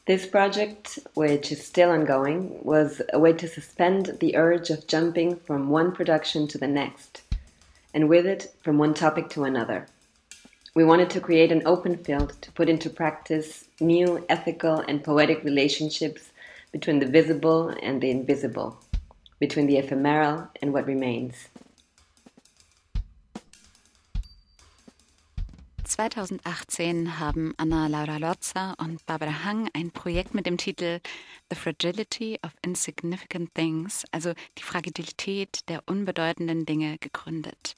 This 0.07 0.27
project, 0.27 1.01
which 1.15 1.51
is 1.51 1.67
still 1.67 1.91
ongoing, 1.91 2.63
was 2.63 3.03
a 3.13 3.19
way 3.19 3.33
to 3.33 3.49
suspend 3.49 4.17
the 4.21 4.37
urge 4.37 4.71
of 4.71 4.87
jumping 4.87 5.41
from 5.41 5.71
one 5.71 5.91
production 5.91 6.47
to 6.47 6.59
the 6.59 6.69
next, 6.69 7.23
and 7.93 8.09
with 8.09 8.27
it, 8.27 8.55
from 8.63 8.79
one 8.79 8.95
topic 8.95 9.29
to 9.31 9.43
another. 9.43 9.89
We 10.77 10.85
wanted 10.85 11.11
to 11.11 11.21
create 11.21 11.51
an 11.51 11.67
open 11.67 11.97
field 11.97 12.41
to 12.43 12.53
put 12.53 12.69
into 12.69 12.91
practice 12.91 13.65
new 13.81 14.25
ethical 14.29 14.85
and 14.87 15.03
poetic 15.03 15.43
relationships 15.43 16.31
between 16.73 17.01
the 17.01 17.07
visible 17.07 17.69
and 17.83 18.01
the 18.01 18.11
invisible, 18.11 18.79
between 19.41 19.67
the 19.67 19.79
ephemeral 19.79 20.49
and 20.61 20.73
what 20.73 20.87
remains. 20.87 21.49
2018 25.89 27.19
haben 27.19 27.55
Anna 27.57 27.89
Laura 27.89 28.19
Lotza 28.19 28.75
und 28.79 29.05
Barbara 29.07 29.43
Hang 29.43 29.69
ein 29.73 29.91
Projekt 29.91 30.35
mit 30.35 30.47
dem 30.47 30.59
Titel 30.59 31.01
The 31.51 31.57
Fragility 31.57 32.39
of 32.45 32.53
Insignificant 32.63 33.55
Things, 33.55 34.05
also 34.13 34.35
die 34.59 34.63
Fragilität 34.63 35.69
der 35.69 35.83
unbedeutenden 35.87 36.67
Dinge, 36.67 36.99
gegründet. 36.99 37.75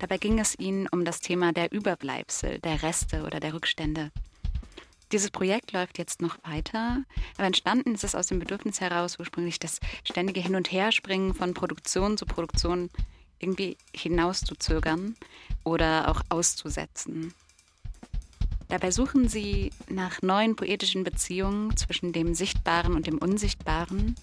Dabei 0.00 0.18
ging 0.18 0.38
es 0.38 0.58
ihnen 0.58 0.88
um 0.88 1.04
das 1.04 1.20
Thema 1.20 1.52
der 1.52 1.72
Überbleibsel, 1.72 2.58
der 2.58 2.82
Reste 2.82 3.22
oder 3.22 3.38
der 3.38 3.54
Rückstände. 3.54 4.10
Dieses 5.12 5.30
Projekt 5.30 5.72
läuft 5.72 5.98
jetzt 5.98 6.20
noch 6.20 6.36
weiter, 6.44 7.04
aber 7.36 7.46
entstanden 7.46 7.94
ist 7.94 8.02
es 8.02 8.16
aus 8.16 8.26
dem 8.26 8.40
Bedürfnis 8.40 8.80
heraus 8.80 9.18
ursprünglich 9.18 9.60
das 9.60 9.78
ständige 10.02 10.40
Hin- 10.40 10.56
und 10.56 10.72
Herspringen 10.72 11.32
von 11.32 11.54
Produktion 11.54 12.16
zu 12.16 12.26
Produktion 12.26 12.90
irgendwie 13.38 13.76
hinauszuzögern 13.94 15.14
oder 15.62 16.08
auch 16.08 16.22
auszusetzen. 16.28 17.34
Dabei 18.68 18.90
suchen 18.90 19.28
sie 19.28 19.70
nach 19.88 20.22
neuen 20.22 20.56
poetischen 20.56 21.04
Beziehungen 21.04 21.76
zwischen 21.76 22.12
dem 22.12 22.34
Sichtbaren 22.34 22.94
und 22.94 23.06
dem 23.06 23.18
Unsichtbaren, 23.18 24.16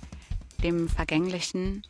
dem 0.62 0.90
Vergänglichen 0.90 1.84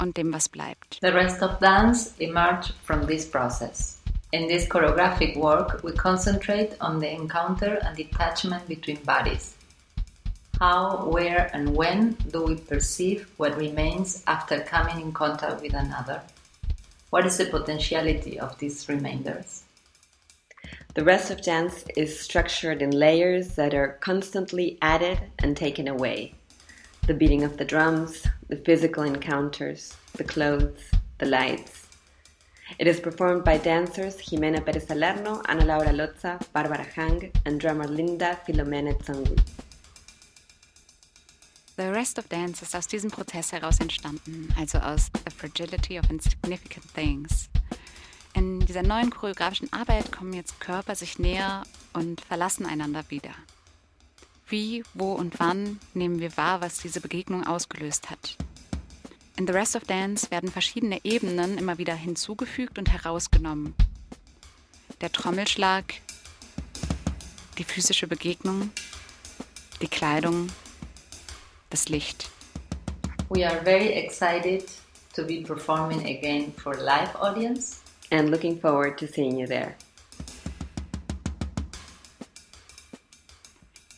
und 0.00 0.16
dem, 0.16 0.32
was 0.32 0.48
bleibt. 0.48 0.98
The 1.02 1.08
rest 1.08 1.42
of 1.42 1.58
dance 1.58 2.14
emerged 2.18 2.74
from 2.84 3.06
this 3.06 3.30
process. 3.30 3.97
In 4.30 4.46
this 4.46 4.66
choreographic 4.66 5.38
work, 5.38 5.82
we 5.82 5.92
concentrate 5.92 6.74
on 6.82 6.98
the 6.98 7.10
encounter 7.10 7.76
and 7.76 7.96
detachment 7.96 8.68
between 8.68 9.02
bodies. 9.04 9.56
How, 10.60 11.06
where, 11.06 11.50
and 11.54 11.74
when 11.74 12.12
do 12.30 12.42
we 12.42 12.56
perceive 12.56 13.26
what 13.38 13.56
remains 13.56 14.22
after 14.26 14.60
coming 14.60 15.00
in 15.00 15.12
contact 15.12 15.62
with 15.62 15.72
another? 15.72 16.20
What 17.08 17.24
is 17.24 17.38
the 17.38 17.46
potentiality 17.46 18.38
of 18.38 18.58
these 18.58 18.86
remainders? 18.86 19.62
The 20.92 21.04
rest 21.04 21.30
of 21.30 21.40
dance 21.40 21.84
is 21.96 22.20
structured 22.20 22.82
in 22.82 22.90
layers 22.90 23.54
that 23.54 23.72
are 23.72 23.96
constantly 24.00 24.76
added 24.82 25.20
and 25.38 25.56
taken 25.56 25.88
away. 25.88 26.34
The 27.06 27.14
beating 27.14 27.44
of 27.44 27.56
the 27.56 27.64
drums, 27.64 28.26
the 28.48 28.56
physical 28.56 29.04
encounters, 29.04 29.96
the 30.16 30.24
clothes, 30.24 30.90
the 31.16 31.26
lights, 31.26 31.87
it 32.78 32.86
is 32.86 33.00
performed 33.00 33.44
by 33.44 33.58
dancers 33.58 34.16
Jimena 34.16 34.64
Perez 34.64 34.86
Salerno, 34.86 35.40
Ana 35.46 35.64
Laura 35.64 35.92
Lotza, 35.92 36.38
Barbara 36.52 36.84
Hang, 36.94 37.32
and 37.44 37.60
drummer 37.60 37.86
Linda 37.86 38.38
Filomene 38.46 38.94
Zangu. 39.02 39.36
The 41.76 41.92
Rest 41.92 42.18
of 42.18 42.28
Dance 42.28 42.62
ist 42.62 42.74
aus 42.74 42.88
diesem 42.88 43.10
Prozess 43.10 43.52
heraus 43.52 43.78
entstanden, 43.80 44.52
also 44.58 44.78
aus 44.78 45.10
The 45.24 45.30
Fragility 45.30 45.98
of 45.98 46.10
Insignificant 46.10 46.92
Things. 46.94 47.48
In 48.34 48.60
dieser 48.60 48.82
neuen 48.82 49.10
choreografischen 49.10 49.72
Arbeit 49.72 50.12
kommen 50.12 50.32
jetzt 50.32 50.60
Körper 50.60 50.94
sich 50.94 51.18
näher 51.18 51.62
und 51.92 52.20
verlassen 52.20 52.66
einander 52.66 53.04
wieder. 53.08 53.30
Wie, 54.48 54.82
wo 54.94 55.12
und 55.12 55.38
wann 55.38 55.78
nehmen 55.94 56.20
wir 56.20 56.36
wahr, 56.36 56.60
was 56.60 56.78
diese 56.78 57.00
Begegnung 57.00 57.46
ausgelöst 57.46 58.10
hat? 58.10 58.36
In 59.38 59.46
The 59.46 59.52
Rest 59.52 59.76
of 59.76 59.84
Dance 59.84 60.32
werden 60.32 60.50
verschiedene 60.50 60.98
Ebenen 61.04 61.58
immer 61.58 61.78
wieder 61.78 61.94
hinzugefügt 61.94 62.76
und 62.76 62.92
herausgenommen. 62.92 63.72
Der 65.00 65.12
Trommelschlag, 65.12 65.94
die 67.56 67.62
physische 67.62 68.08
Begegnung, 68.08 68.72
die 69.80 69.86
Kleidung, 69.86 70.48
das 71.70 71.88
Licht. 71.88 72.28
We 73.28 73.48
are 73.48 73.62
very 73.62 73.92
excited 73.92 74.64
to 75.14 75.24
be 75.24 75.40
performing 75.42 76.00
again 76.00 76.52
for 76.52 76.74
live 76.74 77.14
audience 77.14 77.76
and 78.10 78.30
looking 78.30 78.60
forward 78.60 78.98
to 78.98 79.06
seeing 79.06 79.38
you 79.38 79.46
there. 79.46 79.76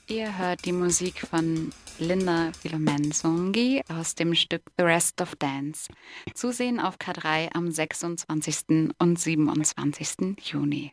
Ihr 0.07 0.37
hört 0.37 0.66
die 0.66 0.72
Musik 0.72 1.26
von 1.26 1.72
Linda 2.00 2.50
Filomenzongi 2.58 3.82
aus 3.88 4.14
dem 4.14 4.34
Stück 4.34 4.62
The 4.78 4.84
Rest 4.84 5.20
of 5.20 5.36
Dance. 5.36 5.92
Zu 6.34 6.50
sehen 6.50 6.80
auf 6.80 6.96
K3 6.96 7.52
am 7.52 7.70
26. 7.70 8.94
und 8.98 9.18
27. 9.18 10.38
Juni. 10.42 10.92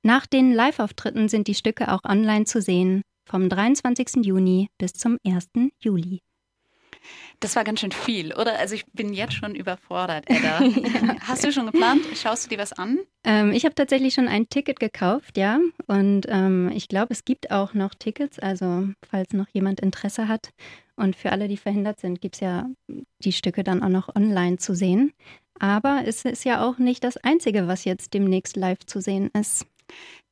Nach 0.01 0.25
den 0.25 0.53
Live-Auftritten 0.53 1.27
sind 1.29 1.47
die 1.47 1.55
Stücke 1.55 1.93
auch 1.93 2.05
online 2.05 2.45
zu 2.45 2.61
sehen, 2.61 3.03
vom 3.25 3.49
23. 3.49 4.25
Juni 4.25 4.69
bis 4.77 4.93
zum 4.93 5.17
1. 5.23 5.49
Juli. 5.79 6.21
Das 7.39 7.55
war 7.55 7.63
ganz 7.63 7.79
schön 7.79 7.91
viel, 7.91 8.33
oder? 8.33 8.59
Also 8.59 8.75
ich 8.75 8.85
bin 8.87 9.13
jetzt 9.13 9.33
schon 9.33 9.55
überfordert, 9.55 10.25
Edda. 10.29 10.61
Hast 11.21 11.43
du 11.43 11.51
schon 11.51 11.65
geplant? 11.67 12.01
Schaust 12.15 12.45
du 12.45 12.49
dir 12.49 12.59
was 12.61 12.73
an? 12.73 12.99
Ähm, 13.23 13.51
ich 13.51 13.65
habe 13.65 13.75
tatsächlich 13.75 14.13
schon 14.13 14.27
ein 14.27 14.49
Ticket 14.49 14.79
gekauft, 14.79 15.37
ja. 15.37 15.59
Und 15.87 16.25
ähm, 16.27 16.71
ich 16.73 16.87
glaube, 16.87 17.13
es 17.13 17.25
gibt 17.25 17.51
auch 17.51 17.73
noch 17.73 17.93
Tickets, 17.95 18.39
also 18.39 18.89
falls 19.09 19.33
noch 19.33 19.47
jemand 19.53 19.79
Interesse 19.79 20.27
hat. 20.27 20.49
Und 20.95 21.15
für 21.15 21.31
alle, 21.31 21.47
die 21.47 21.57
verhindert 21.57 21.99
sind, 21.99 22.19
gibt 22.19 22.35
es 22.35 22.41
ja 22.41 22.67
die 23.23 23.31
Stücke 23.31 23.63
dann 23.63 23.81
auch 23.81 23.89
noch 23.89 24.15
online 24.15 24.57
zu 24.57 24.75
sehen. 24.75 25.13
Aber 25.59 26.03
es 26.05 26.25
ist 26.25 26.45
ja 26.45 26.65
auch 26.65 26.77
nicht 26.77 27.03
das 27.03 27.17
Einzige, 27.17 27.67
was 27.67 27.85
jetzt 27.85 28.13
demnächst 28.13 28.55
live 28.55 28.85
zu 28.85 29.01
sehen 29.01 29.29
ist. 29.39 29.65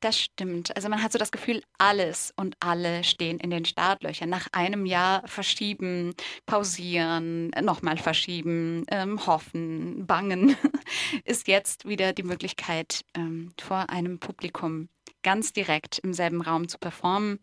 Das 0.00 0.18
stimmt. 0.18 0.74
Also 0.76 0.88
man 0.88 1.02
hat 1.02 1.12
so 1.12 1.18
das 1.18 1.32
Gefühl, 1.32 1.62
alles 1.78 2.32
und 2.36 2.56
alle 2.60 3.02
stehen 3.02 3.40
in 3.40 3.50
den 3.50 3.64
Startlöchern. 3.64 4.28
Nach 4.28 4.46
einem 4.52 4.86
Jahr 4.86 5.26
verschieben, 5.26 6.14
pausieren, 6.46 7.50
nochmal 7.62 7.96
verschieben, 7.96 8.84
ähm, 8.90 9.26
hoffen, 9.26 10.06
bangen, 10.06 10.56
ist 11.24 11.48
jetzt 11.48 11.88
wieder 11.88 12.12
die 12.12 12.22
Möglichkeit, 12.22 13.02
ähm, 13.14 13.52
vor 13.60 13.90
einem 13.90 14.20
Publikum 14.20 14.88
ganz 15.22 15.52
direkt 15.52 15.98
im 15.98 16.14
selben 16.14 16.42
Raum 16.42 16.68
zu 16.68 16.78
performen. 16.78 17.40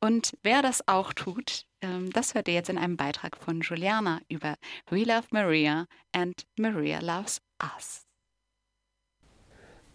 Und 0.00 0.34
wer 0.42 0.62
das 0.62 0.86
auch 0.86 1.12
tut, 1.12 1.64
ähm, 1.80 2.10
das 2.10 2.34
hört 2.34 2.48
ihr 2.48 2.54
jetzt 2.54 2.68
in 2.68 2.78
einem 2.78 2.96
Beitrag 2.96 3.36
von 3.36 3.60
Juliana 3.60 4.20
über 4.28 4.56
We 4.90 5.04
Love 5.04 5.28
Maria 5.30 5.86
and 6.12 6.44
Maria 6.58 7.00
Loves 7.00 7.40
Us. 7.62 8.06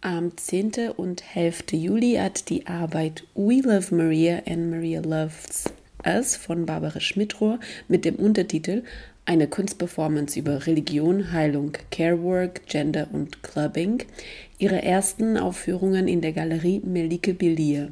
Am 0.01 0.37
10. 0.37 0.91
und 0.95 1.21
11. 1.35 1.73
Juli 1.73 2.13
hat 2.13 2.47
die 2.47 2.67
Arbeit 2.67 3.25
We 3.35 3.55
Love 3.55 3.93
Maria 3.93 4.41
and 4.47 4.71
Maria 4.71 5.01
Loves 5.01 5.65
Us 6.05 6.37
von 6.37 6.65
Barbara 6.65 7.01
Schmidrohr 7.01 7.59
mit 7.89 8.05
dem 8.05 8.15
Untertitel 8.15 8.83
Eine 9.25 9.49
Kunstperformance 9.49 10.39
über 10.39 10.65
Religion, 10.65 11.33
Heilung, 11.33 11.73
Carework, 11.91 12.65
Gender 12.65 13.09
und 13.11 13.43
Clubbing 13.43 14.03
ihre 14.57 14.81
ersten 14.81 15.35
Aufführungen 15.35 16.07
in 16.07 16.21
der 16.21 16.31
Galerie 16.31 16.79
Melike 16.85 17.33
Billier. 17.33 17.91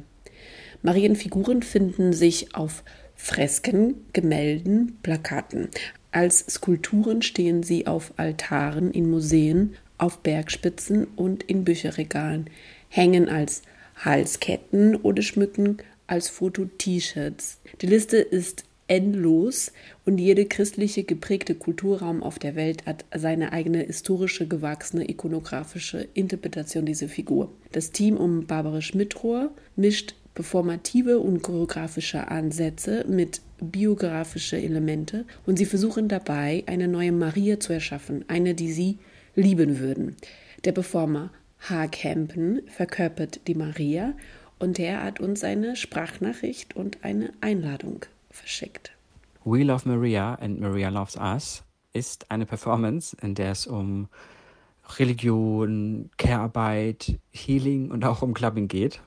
Marienfiguren 0.80 1.62
finden 1.62 2.14
sich 2.14 2.54
auf 2.54 2.84
Fresken, 3.16 4.06
Gemälden, 4.14 4.96
Plakaten. 5.02 5.68
Als 6.10 6.38
Skulpturen 6.48 7.20
stehen 7.20 7.62
sie 7.62 7.86
auf 7.86 8.14
Altaren 8.16 8.92
in 8.92 9.10
Museen, 9.10 9.74
auf 9.98 10.18
Bergspitzen 10.20 11.06
und 11.16 11.42
in 11.42 11.64
Bücherregalen, 11.64 12.48
hängen 12.88 13.28
als 13.28 13.62
Halsketten 13.96 14.96
oder 14.96 15.22
schmücken 15.22 15.78
als 16.06 16.28
Foto-T-Shirts. 16.28 17.60
Die 17.82 17.86
Liste 17.86 18.16
ist 18.16 18.64
endlos 18.88 19.72
und 20.06 20.18
jede 20.18 20.46
christliche 20.46 21.04
geprägte 21.04 21.54
Kulturraum 21.54 22.22
auf 22.22 22.38
der 22.38 22.56
Welt 22.56 22.86
hat 22.86 23.04
seine 23.14 23.52
eigene 23.52 23.80
historische, 23.80 24.48
gewachsene, 24.48 25.08
ikonografische 25.08 26.08
Interpretation 26.14 26.86
dieser 26.86 27.08
Figur. 27.08 27.52
Das 27.72 27.90
Team 27.90 28.16
um 28.16 28.46
Barbara 28.46 28.80
Schmidrohr 28.80 29.50
mischt 29.76 30.14
performative 30.34 31.18
und 31.18 31.42
choreografische 31.42 32.28
Ansätze 32.28 33.04
mit 33.08 33.42
biografische 33.60 34.56
Elemente 34.56 35.26
und 35.46 35.58
sie 35.58 35.66
versuchen 35.66 36.08
dabei, 36.08 36.62
eine 36.66 36.88
neue 36.88 37.12
Maria 37.12 37.60
zu 37.60 37.72
erschaffen, 37.72 38.24
eine, 38.28 38.54
die 38.54 38.72
sie 38.72 38.98
lieben 39.38 39.78
würden. 39.78 40.16
Der 40.64 40.72
Performer 40.72 41.30
H. 41.60 41.86
Campen 41.88 42.62
verkörpert 42.66 43.46
die 43.46 43.54
Maria 43.54 44.14
und 44.58 44.78
er 44.78 45.04
hat 45.04 45.20
uns 45.20 45.44
eine 45.44 45.76
Sprachnachricht 45.76 46.74
und 46.74 47.04
eine 47.04 47.32
Einladung 47.40 48.04
verschickt. 48.30 48.92
We 49.44 49.62
Love 49.62 49.88
Maria 49.88 50.34
and 50.34 50.60
Maria 50.60 50.88
Loves 50.88 51.16
Us 51.16 51.62
ist 51.92 52.30
eine 52.30 52.46
Performance, 52.46 53.16
in 53.22 53.34
der 53.34 53.52
es 53.52 53.66
um 53.66 54.08
Religion, 54.98 56.10
Care-Arbeit, 56.16 57.18
Healing 57.30 57.90
und 57.90 58.04
auch 58.04 58.22
um 58.22 58.34
Clubbing 58.34 58.68
geht. 58.68 59.00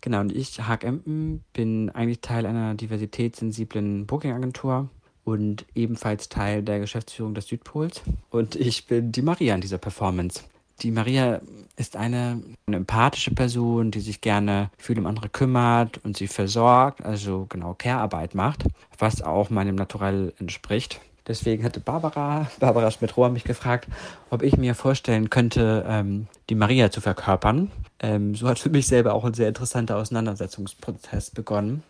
Genau, 0.00 0.20
und 0.20 0.32
ich, 0.32 0.60
Haag 0.60 0.84
Empen, 0.84 1.44
bin 1.52 1.90
eigentlich 1.90 2.20
Teil 2.20 2.46
einer 2.46 2.74
diversitätssensiblen 2.74 4.06
Booking-Agentur 4.06 4.88
und 5.26 5.66
ebenfalls 5.74 6.28
Teil 6.28 6.62
der 6.62 6.78
Geschäftsführung 6.78 7.34
des 7.34 7.48
Südpols. 7.48 8.00
Und 8.30 8.54
ich 8.54 8.86
bin 8.86 9.10
die 9.10 9.22
Maria 9.22 9.56
in 9.56 9.60
dieser 9.60 9.78
Performance. 9.78 10.44
Die 10.82 10.92
Maria 10.92 11.40
ist 11.76 11.96
eine, 11.96 12.42
eine 12.66 12.76
empathische 12.76 13.32
Person, 13.32 13.90
die 13.90 14.00
sich 14.00 14.20
gerne 14.20 14.70
viel 14.78 14.98
um 14.98 15.06
andere 15.06 15.28
kümmert 15.28 15.98
und 16.04 16.16
sie 16.16 16.28
versorgt, 16.28 17.04
also 17.04 17.46
genau 17.48 17.74
Care-Arbeit 17.74 18.36
macht, 18.36 18.66
was 18.98 19.20
auch 19.20 19.50
meinem 19.50 19.74
Naturell 19.74 20.32
entspricht. 20.38 21.00
Deswegen 21.26 21.64
hatte 21.64 21.80
Barbara, 21.80 22.48
Barbara 22.60 22.92
Schmidt-Rohr 22.92 23.30
mich 23.30 23.42
gefragt, 23.42 23.88
ob 24.30 24.42
ich 24.42 24.56
mir 24.56 24.76
vorstellen 24.76 25.28
könnte, 25.28 25.84
ähm, 25.88 26.28
die 26.50 26.54
Maria 26.54 26.92
zu 26.92 27.00
verkörpern. 27.00 27.72
Ähm, 27.98 28.36
so 28.36 28.46
hat 28.48 28.60
für 28.60 28.70
mich 28.70 28.86
selber 28.86 29.12
auch 29.12 29.24
ein 29.24 29.34
sehr 29.34 29.48
interessanter 29.48 29.96
Auseinandersetzungsprozess 29.96 31.32
begonnen. 31.32 31.82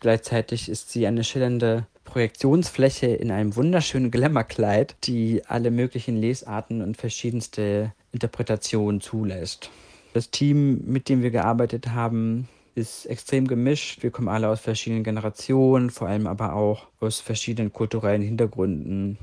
Gleichzeitig 0.00 0.68
ist 0.68 0.90
sie 0.90 1.06
eine 1.06 1.22
schillernde 1.22 1.86
Projektionsfläche 2.04 3.06
in 3.06 3.30
einem 3.30 3.56
wunderschönen 3.56 4.10
Glamourkleid, 4.10 4.96
die 5.04 5.42
alle 5.46 5.70
möglichen 5.70 6.16
Lesarten 6.16 6.82
und 6.82 6.96
verschiedenste 6.96 7.92
Interpretationen 8.12 9.00
zulässt. 9.00 9.70
Das 10.12 10.30
Team, 10.30 10.82
mit 10.86 11.08
dem 11.08 11.22
wir 11.22 11.30
gearbeitet 11.30 11.88
haben, 11.88 12.48
ist 12.74 13.06
extrem 13.06 13.46
gemischt. 13.46 14.02
Wir 14.02 14.10
kommen 14.10 14.28
alle 14.28 14.48
aus 14.48 14.60
verschiedenen 14.60 15.04
Generationen, 15.04 15.90
vor 15.90 16.08
allem 16.08 16.26
aber 16.26 16.54
auch 16.54 16.88
aus 17.00 17.20
verschiedenen 17.20 17.72
kulturellen 17.72 18.22
Hintergründen. 18.22 19.18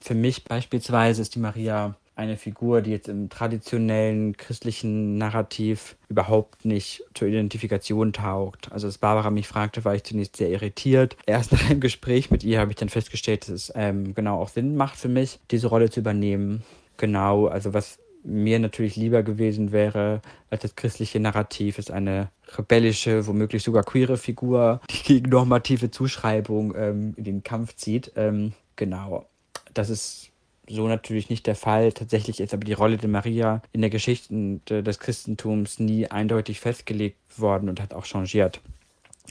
Für 0.00 0.14
mich 0.14 0.44
beispielsweise 0.44 1.22
ist 1.22 1.34
die 1.34 1.40
Maria 1.40 1.96
eine 2.16 2.36
Figur, 2.36 2.80
die 2.80 2.92
jetzt 2.92 3.08
im 3.08 3.28
traditionellen 3.28 4.36
christlichen 4.36 5.18
Narrativ 5.18 5.96
überhaupt 6.08 6.64
nicht 6.64 7.02
zur 7.14 7.28
Identifikation 7.28 8.12
taugt. 8.12 8.70
Also 8.70 8.86
als 8.86 8.98
Barbara 8.98 9.30
mich 9.30 9.48
fragte, 9.48 9.84
war 9.84 9.94
ich 9.94 10.04
zunächst 10.04 10.36
sehr 10.36 10.50
irritiert. 10.50 11.16
Erst 11.26 11.52
nach 11.52 11.68
einem 11.68 11.80
Gespräch 11.80 12.30
mit 12.30 12.44
ihr 12.44 12.60
habe 12.60 12.70
ich 12.70 12.76
dann 12.76 12.88
festgestellt, 12.88 13.42
dass 13.42 13.48
es 13.48 13.72
ähm, 13.74 14.14
genau 14.14 14.40
auch 14.40 14.48
Sinn 14.48 14.76
macht 14.76 14.96
für 14.96 15.08
mich, 15.08 15.40
diese 15.50 15.66
Rolle 15.66 15.90
zu 15.90 16.00
übernehmen. 16.00 16.62
Genau, 16.96 17.46
also 17.46 17.74
was 17.74 17.98
mir 18.24 18.58
natürlich 18.58 18.96
lieber 18.96 19.22
gewesen 19.22 19.70
wäre, 19.70 20.22
als 20.50 20.62
das 20.62 20.76
christliche 20.76 21.20
Narrativ 21.20 21.78
ist 21.78 21.90
eine 21.90 22.30
rebellische, 22.56 23.26
womöglich 23.26 23.62
sogar 23.62 23.84
queere 23.84 24.16
Figur, 24.16 24.80
die 24.90 25.02
gegen 25.02 25.30
normative 25.30 25.90
Zuschreibung 25.90 26.74
ähm, 26.76 27.14
in 27.16 27.24
den 27.24 27.42
Kampf 27.42 27.76
zieht. 27.76 28.12
Ähm, 28.16 28.52
genau, 28.76 29.26
das 29.74 29.90
ist 29.90 30.30
so 30.68 30.88
natürlich 30.88 31.30
nicht 31.30 31.46
der 31.46 31.54
Fall. 31.54 31.92
Tatsächlich 31.92 32.40
ist 32.40 32.54
aber 32.54 32.64
die 32.64 32.72
Rolle 32.72 32.96
der 32.96 33.08
Maria 33.08 33.62
in 33.72 33.80
der 33.80 33.90
Geschichte 33.90 34.60
des 34.82 34.98
Christentums 34.98 35.78
nie 35.78 36.06
eindeutig 36.06 36.60
festgelegt 36.60 37.18
worden 37.38 37.68
und 37.68 37.80
hat 37.80 37.94
auch 37.94 38.04
changiert. 38.04 38.60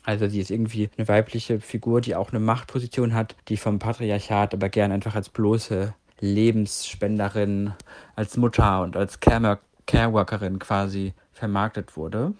Also 0.03 0.27
sie 0.27 0.41
ist 0.41 0.51
irgendwie 0.51 0.89
eine 0.97 1.07
weibliche 1.07 1.59
Figur, 1.61 2.01
die 2.01 2.15
auch 2.15 2.31
eine 2.31 2.39
Machtposition 2.39 3.13
hat, 3.13 3.35
die 3.47 3.57
vom 3.57 3.79
Patriarchat 3.79 4.53
aber 4.53 4.69
gern 4.69 4.91
einfach 4.91 5.15
als 5.15 5.29
bloße 5.29 5.93
Lebensspenderin, 6.19 7.73
als 8.15 8.37
Mutter 8.37 8.81
und 8.81 8.97
als 8.97 9.19
Careworkerin 9.19 10.59
quasi 10.59 11.13
vermarktet 11.31 11.95
wurde. 11.95 12.33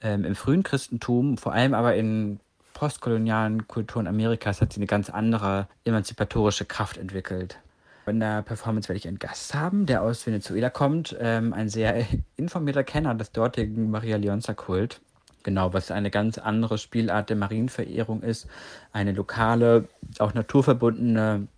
Ähm, 0.00 0.24
Im 0.24 0.34
frühen 0.34 0.62
Christentum, 0.62 1.38
vor 1.38 1.52
allem 1.52 1.74
aber 1.74 1.94
in 1.94 2.40
postkolonialen 2.74 3.68
Kulturen 3.68 4.06
Amerikas, 4.06 4.60
hat 4.60 4.72
sie 4.72 4.78
eine 4.78 4.86
ganz 4.86 5.10
andere 5.10 5.68
emanzipatorische 5.84 6.64
Kraft 6.64 6.98
entwickelt. 6.98 7.58
In 8.06 8.18
der 8.18 8.42
Performance 8.42 8.88
werde 8.88 8.98
ich 8.98 9.06
einen 9.06 9.20
Gast 9.20 9.54
haben, 9.54 9.86
der 9.86 10.02
aus 10.02 10.26
Venezuela 10.26 10.70
kommt, 10.70 11.16
ähm, 11.20 11.52
ein 11.52 11.68
sehr 11.68 12.04
informierter 12.36 12.84
Kenner 12.84 13.14
des 13.14 13.32
dortigen 13.32 13.90
Maria 13.90 14.16
Leonza-Kult. 14.16 15.00
Genau, 15.44 15.72
was 15.72 15.90
eine 15.90 16.10
ganz 16.10 16.38
andere 16.38 16.78
Spielart 16.78 17.30
der 17.30 17.36
Marienverehrung 17.36 18.22
ist. 18.22 18.46
Eine 18.92 19.12
lokale, 19.12 19.88
auch 20.18 20.34
naturverbundene 20.34 21.48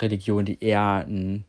Religion, 0.00 0.44
die 0.44 0.62
eher 0.62 1.04
einen 1.06 1.44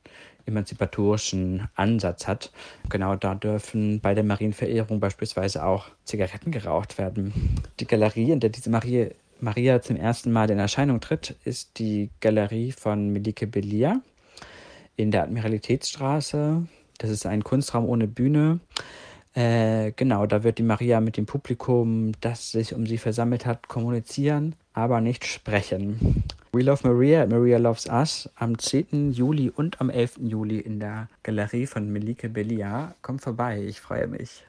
emanzipatorischen 0.46 1.68
Ansatz 1.76 2.28
hat. 2.28 2.52
Genau 2.90 3.16
da 3.16 3.36
dürfen 3.36 4.02
bei 4.02 4.14
der 4.14 4.24
Marienverehrung 4.24 5.00
beispielsweise 5.00 5.64
auch 5.64 5.90
Zigaretten 6.06 6.52
geraucht 6.52 6.98
werden. 6.98 7.34
Die 7.80 7.88
Galerie, 7.88 8.32
in 8.32 8.40
der 8.40 8.50
diese 8.50 8.70
Marie, 8.70 9.12
Maria 9.40 9.82
zum 9.82 9.96
ersten 9.96 10.32
Mal 10.32 10.50
in 10.50 10.60
Erscheinung 10.60 11.00
tritt, 11.00 11.36
ist 11.46 11.80
die 11.80 12.10
Galerie 12.20 12.72
von 12.72 13.10
Melike 13.12 13.48
Belia 13.48 14.02
in 15.00 15.12
der 15.12 15.24
Admiralitätsstraße. 15.24 16.68
Das 16.98 17.10
ist 17.10 17.26
ein 17.26 17.44
Kunstraum 17.44 17.86
ohne 17.86 18.08
Bühne. 18.08 18.60
Äh, 19.34 19.94
genau, 19.94 20.26
da 20.26 20.44
wird 20.44 20.58
die 20.58 20.64
Maria 20.64 21.00
mit 21.00 21.16
dem 21.16 21.26
Publikum, 21.26 22.12
das 22.20 22.52
sich 22.52 22.74
um 22.74 22.86
sie 22.86 22.98
versammelt 22.98 23.46
hat, 23.46 23.68
kommunizieren, 23.68 24.56
aber 24.74 25.00
nicht 25.00 25.26
sprechen. 25.26 26.24
We 26.52 26.64
Love 26.64 26.88
Maria, 26.88 27.26
Maria 27.28 27.58
Loves 27.58 27.86
Us 27.86 28.30
am 28.36 28.58
10. 28.58 29.14
Juli 29.14 29.50
und 29.50 29.80
am 29.80 29.90
11. 29.90 30.18
Juli 30.24 30.60
in 30.60 30.80
der 30.80 31.08
Galerie 31.24 31.68
von 31.68 31.90
Melike 31.90 32.28
Belia. 32.28 32.96
Kommt 33.02 33.22
vorbei, 33.22 33.64
ich 33.64 33.80
freue 33.80 34.08
mich. 34.08 34.44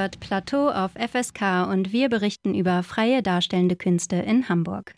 Hört 0.00 0.18
Plateau 0.18 0.70
auf 0.70 0.92
FSK 0.92 1.68
und 1.70 1.92
wir 1.92 2.08
berichten 2.08 2.54
über 2.54 2.82
freie 2.82 3.22
darstellende 3.22 3.76
Künste 3.76 4.16
in 4.16 4.48
Hamburg. 4.48 4.94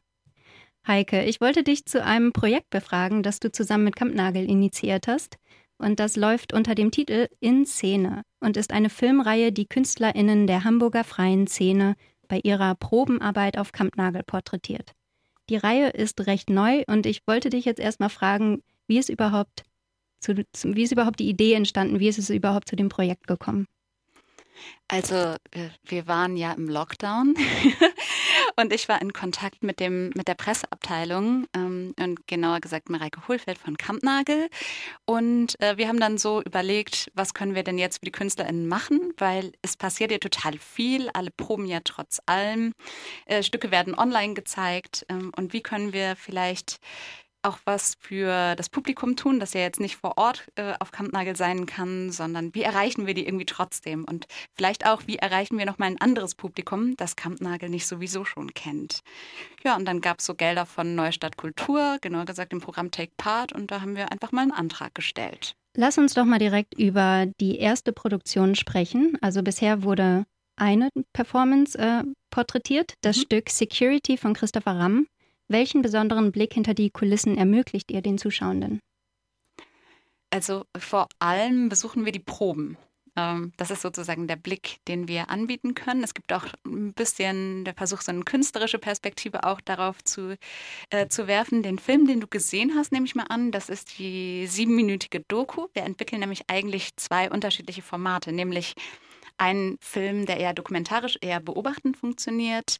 Heike, 0.86 1.24
ich 1.24 1.40
wollte 1.40 1.64
dich 1.64 1.86
zu 1.86 2.04
einem 2.04 2.32
Projekt 2.32 2.70
befragen, 2.70 3.24
das 3.24 3.40
du 3.40 3.50
zusammen 3.50 3.82
mit 3.82 3.96
Kampnagel 3.96 4.48
initiiert 4.48 5.08
hast. 5.08 5.38
Und 5.76 5.98
das 5.98 6.14
läuft 6.14 6.52
unter 6.52 6.76
dem 6.76 6.92
Titel 6.92 7.26
In 7.40 7.66
Szene 7.66 8.22
und 8.38 8.56
ist 8.56 8.72
eine 8.72 8.90
Filmreihe, 8.90 9.50
die 9.50 9.66
KünstlerInnen 9.66 10.46
der 10.46 10.62
Hamburger 10.62 11.02
freien 11.02 11.48
Szene 11.48 11.96
bei 12.28 12.38
ihrer 12.44 12.76
Probenarbeit 12.76 13.58
auf 13.58 13.72
Kampnagel 13.72 14.22
porträtiert. 14.22 14.92
Die 15.50 15.56
Reihe 15.56 15.88
ist 15.88 16.28
recht 16.28 16.48
neu 16.48 16.84
und 16.86 17.06
ich 17.06 17.26
wollte 17.26 17.50
dich 17.50 17.64
jetzt 17.64 17.80
erstmal 17.80 18.08
fragen, 18.08 18.62
wie 18.86 18.98
ist 18.98 19.08
überhaupt, 19.08 19.64
zu, 20.20 20.36
wie 20.36 20.82
ist 20.84 20.92
überhaupt 20.92 21.18
die 21.18 21.28
Idee 21.28 21.54
entstanden, 21.54 21.98
wie 21.98 22.06
ist 22.06 22.20
es 22.20 22.30
überhaupt 22.30 22.68
zu 22.68 22.76
dem 22.76 22.88
Projekt 22.88 23.26
gekommen? 23.26 23.66
Also 24.88 25.14
äh, 25.52 25.70
wir 25.84 26.06
waren 26.06 26.36
ja 26.36 26.52
im 26.52 26.68
Lockdown 26.68 27.34
und 28.56 28.74
ich 28.74 28.90
war 28.90 29.00
in 29.00 29.14
Kontakt 29.14 29.62
mit 29.62 29.80
dem 29.80 30.10
mit 30.14 30.28
der 30.28 30.34
Presseabteilung 30.34 31.46
ähm, 31.56 31.94
und 31.98 32.26
genauer 32.26 32.60
gesagt 32.60 32.90
Mareike 32.90 33.26
Hohlfeld 33.26 33.56
von 33.56 33.78
Kampnagel. 33.78 34.50
Und 35.06 35.58
äh, 35.62 35.78
wir 35.78 35.88
haben 35.88 35.98
dann 35.98 36.18
so 36.18 36.42
überlegt, 36.42 37.10
was 37.14 37.32
können 37.32 37.54
wir 37.54 37.62
denn 37.62 37.78
jetzt 37.78 38.00
für 38.00 38.04
die 38.04 38.12
KünstlerInnen 38.12 38.68
machen, 38.68 39.14
weil 39.16 39.52
es 39.62 39.78
passiert 39.78 40.10
ja 40.10 40.18
total 40.18 40.58
viel, 40.58 41.08
alle 41.14 41.30
proben 41.30 41.64
ja 41.64 41.80
trotz 41.82 42.20
allem, 42.26 42.74
äh, 43.24 43.42
Stücke 43.42 43.70
werden 43.70 43.94
online 43.94 44.34
gezeigt 44.34 45.06
ähm, 45.08 45.32
und 45.36 45.54
wie 45.54 45.62
können 45.62 45.94
wir 45.94 46.16
vielleicht 46.16 46.80
auch 47.42 47.58
was 47.64 47.96
für 48.00 48.54
das 48.56 48.68
Publikum 48.68 49.16
tun, 49.16 49.40
das 49.40 49.52
ja 49.52 49.60
jetzt 49.60 49.80
nicht 49.80 49.96
vor 49.96 50.16
Ort 50.16 50.44
äh, 50.56 50.74
auf 50.78 50.90
Kampnagel 50.92 51.36
sein 51.36 51.66
kann, 51.66 52.10
sondern 52.10 52.54
wie 52.54 52.62
erreichen 52.62 53.06
wir 53.06 53.14
die 53.14 53.26
irgendwie 53.26 53.46
trotzdem? 53.46 54.04
Und 54.04 54.26
vielleicht 54.54 54.86
auch, 54.86 55.02
wie 55.06 55.16
erreichen 55.16 55.58
wir 55.58 55.66
nochmal 55.66 55.90
ein 55.90 56.00
anderes 56.00 56.34
Publikum, 56.34 56.96
das 56.96 57.16
Kampnagel 57.16 57.68
nicht 57.68 57.86
sowieso 57.86 58.24
schon 58.24 58.54
kennt? 58.54 59.00
Ja, 59.64 59.76
und 59.76 59.84
dann 59.84 60.00
gab 60.00 60.20
es 60.20 60.26
so 60.26 60.34
Gelder 60.34 60.66
von 60.66 60.94
Neustadt 60.94 61.36
Kultur, 61.36 61.98
genauer 62.00 62.24
gesagt 62.24 62.52
im 62.52 62.60
Programm 62.60 62.90
Take 62.90 63.12
Part, 63.16 63.52
und 63.52 63.70
da 63.70 63.80
haben 63.80 63.96
wir 63.96 64.12
einfach 64.12 64.32
mal 64.32 64.42
einen 64.42 64.52
Antrag 64.52 64.94
gestellt. 64.94 65.54
Lass 65.76 65.96
uns 65.98 66.14
doch 66.14 66.24
mal 66.24 66.38
direkt 66.38 66.74
über 66.78 67.26
die 67.40 67.58
erste 67.58 67.92
Produktion 67.92 68.54
sprechen. 68.54 69.16
Also 69.22 69.42
bisher 69.42 69.82
wurde 69.82 70.24
eine 70.56 70.90
Performance 71.14 71.78
äh, 71.78 72.02
porträtiert, 72.30 72.94
das 73.00 73.16
mhm. 73.16 73.22
Stück 73.22 73.50
Security 73.50 74.16
von 74.16 74.34
Christopher 74.34 74.78
Ramm. 74.78 75.06
Welchen 75.52 75.82
besonderen 75.82 76.32
Blick 76.32 76.54
hinter 76.54 76.72
die 76.72 76.88
Kulissen 76.88 77.36
ermöglicht 77.36 77.90
ihr 77.90 78.00
den 78.00 78.16
Zuschauenden? 78.16 78.80
Also 80.30 80.64
vor 80.78 81.08
allem 81.18 81.68
besuchen 81.68 82.06
wir 82.06 82.12
die 82.12 82.20
Proben. 82.20 82.78
Ähm, 83.16 83.52
das 83.58 83.70
ist 83.70 83.82
sozusagen 83.82 84.26
der 84.26 84.36
Blick, 84.36 84.78
den 84.88 85.08
wir 85.08 85.28
anbieten 85.28 85.74
können. 85.74 86.02
Es 86.02 86.14
gibt 86.14 86.32
auch 86.32 86.46
ein 86.64 86.94
bisschen 86.94 87.66
der 87.66 87.74
Versuch, 87.74 88.00
so 88.00 88.12
eine 88.12 88.22
künstlerische 88.22 88.78
Perspektive 88.78 89.44
auch 89.44 89.60
darauf 89.60 90.02
zu, 90.02 90.38
äh, 90.88 91.08
zu 91.08 91.26
werfen. 91.26 91.62
Den 91.62 91.78
Film, 91.78 92.06
den 92.06 92.20
du 92.20 92.28
gesehen 92.28 92.72
hast, 92.74 92.90
nehme 92.90 93.04
ich 93.04 93.14
mal 93.14 93.26
an, 93.28 93.52
das 93.52 93.68
ist 93.68 93.98
die 93.98 94.46
siebenminütige 94.46 95.20
Doku. 95.28 95.66
Wir 95.74 95.82
entwickeln 95.82 96.20
nämlich 96.20 96.44
eigentlich 96.48 96.96
zwei 96.96 97.30
unterschiedliche 97.30 97.82
Formate, 97.82 98.32
nämlich 98.32 98.72
ein 99.38 99.76
Film, 99.80 100.26
der 100.26 100.38
eher 100.38 100.54
dokumentarisch, 100.54 101.18
eher 101.20 101.40
beobachtend 101.40 101.96
funktioniert, 101.96 102.78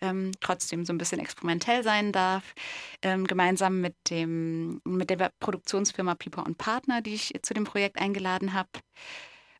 ähm, 0.00 0.32
trotzdem 0.40 0.84
so 0.84 0.92
ein 0.92 0.98
bisschen 0.98 1.20
experimentell 1.20 1.82
sein 1.82 2.12
darf, 2.12 2.54
ähm, 3.02 3.26
gemeinsam 3.26 3.80
mit, 3.80 3.94
dem, 4.10 4.80
mit 4.84 5.10
der 5.10 5.30
Produktionsfirma 5.40 6.14
Piper 6.14 6.46
und 6.46 6.58
Partner, 6.58 7.02
die 7.02 7.14
ich 7.14 7.32
zu 7.42 7.54
dem 7.54 7.64
Projekt 7.64 8.00
eingeladen 8.00 8.52
habe. 8.52 8.70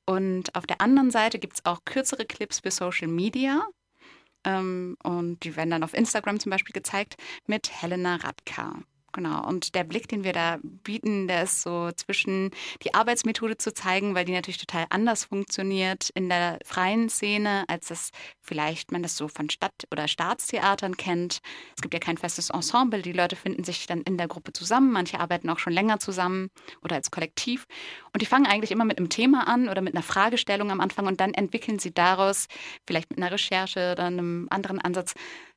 Und 0.06 0.54
auf 0.54 0.66
der 0.66 0.80
anderen 0.80 1.10
Seite 1.10 1.38
gibt 1.38 1.54
es 1.54 1.64
auch 1.64 1.84
kürzere 1.84 2.24
Clips 2.24 2.60
für 2.60 2.70
Social 2.70 3.08
Media. 3.08 3.62
Ähm, 4.44 4.96
und 5.02 5.44
die 5.44 5.56
werden 5.56 5.70
dann 5.70 5.84
auf 5.84 5.94
Instagram 5.94 6.40
zum 6.40 6.50
Beispiel 6.50 6.72
gezeigt 6.72 7.16
mit 7.46 7.70
Helena 7.70 8.16
Radka. 8.16 8.82
Genau. 9.12 9.46
Und 9.46 9.74
der 9.74 9.82
Blick, 9.82 10.06
den 10.06 10.22
wir 10.22 10.32
da 10.32 10.58
bieten, 10.62 11.26
der 11.26 11.42
ist 11.42 11.62
so 11.62 11.90
zwischen 11.92 12.50
die 12.84 12.94
Arbeitsmethode 12.94 13.56
zu 13.56 13.74
zeigen, 13.74 14.14
weil 14.14 14.24
die 14.24 14.32
natürlich 14.32 14.58
total 14.58 14.86
anders 14.90 15.24
funktioniert 15.24 16.10
in 16.10 16.28
der 16.28 16.60
freien 16.64 17.08
Szene, 17.08 17.64
als 17.66 17.88
das 17.88 18.10
vielleicht 18.40 18.92
man 18.92 19.02
das 19.02 19.16
so 19.16 19.26
von 19.26 19.50
Stadt- 19.50 19.86
oder 19.90 20.06
Staatstheatern 20.06 20.96
kennt. 20.96 21.40
Es 21.76 21.82
gibt 21.82 21.92
ja 21.92 22.00
kein 22.00 22.18
festes 22.18 22.50
Ensemble. 22.50 23.02
Die 23.02 23.12
Leute 23.12 23.34
finden 23.34 23.64
sich 23.64 23.86
dann 23.86 24.02
in 24.02 24.16
der 24.16 24.28
Gruppe 24.28 24.52
zusammen. 24.52 24.92
Manche 24.92 25.18
arbeiten 25.18 25.50
auch 25.50 25.58
schon 25.58 25.72
länger 25.72 25.98
zusammen 25.98 26.48
oder 26.82 26.94
als 26.94 27.10
Kollektiv. 27.10 27.66
Und 28.12 28.22
die 28.22 28.26
fangen 28.26 28.46
eigentlich 28.46 28.70
immer 28.70 28.84
mit 28.84 28.98
einem 28.98 29.08
Thema 29.08 29.48
an 29.48 29.68
oder 29.68 29.82
mit 29.82 29.94
einer 29.94 30.04
Fragestellung 30.04 30.70
am 30.70 30.80
Anfang 30.80 31.06
und 31.06 31.20
dann 31.20 31.34
entwickeln 31.34 31.80
sie 31.80 31.92
daraus, 31.92 32.46
vielleicht 32.86 33.10
mit 33.10 33.18
einer 33.18 33.32
Recherche 33.32 33.92
oder 33.92 34.04
einem 34.04 34.46
anderen 34.50 34.80
Ansatz, 34.80 35.14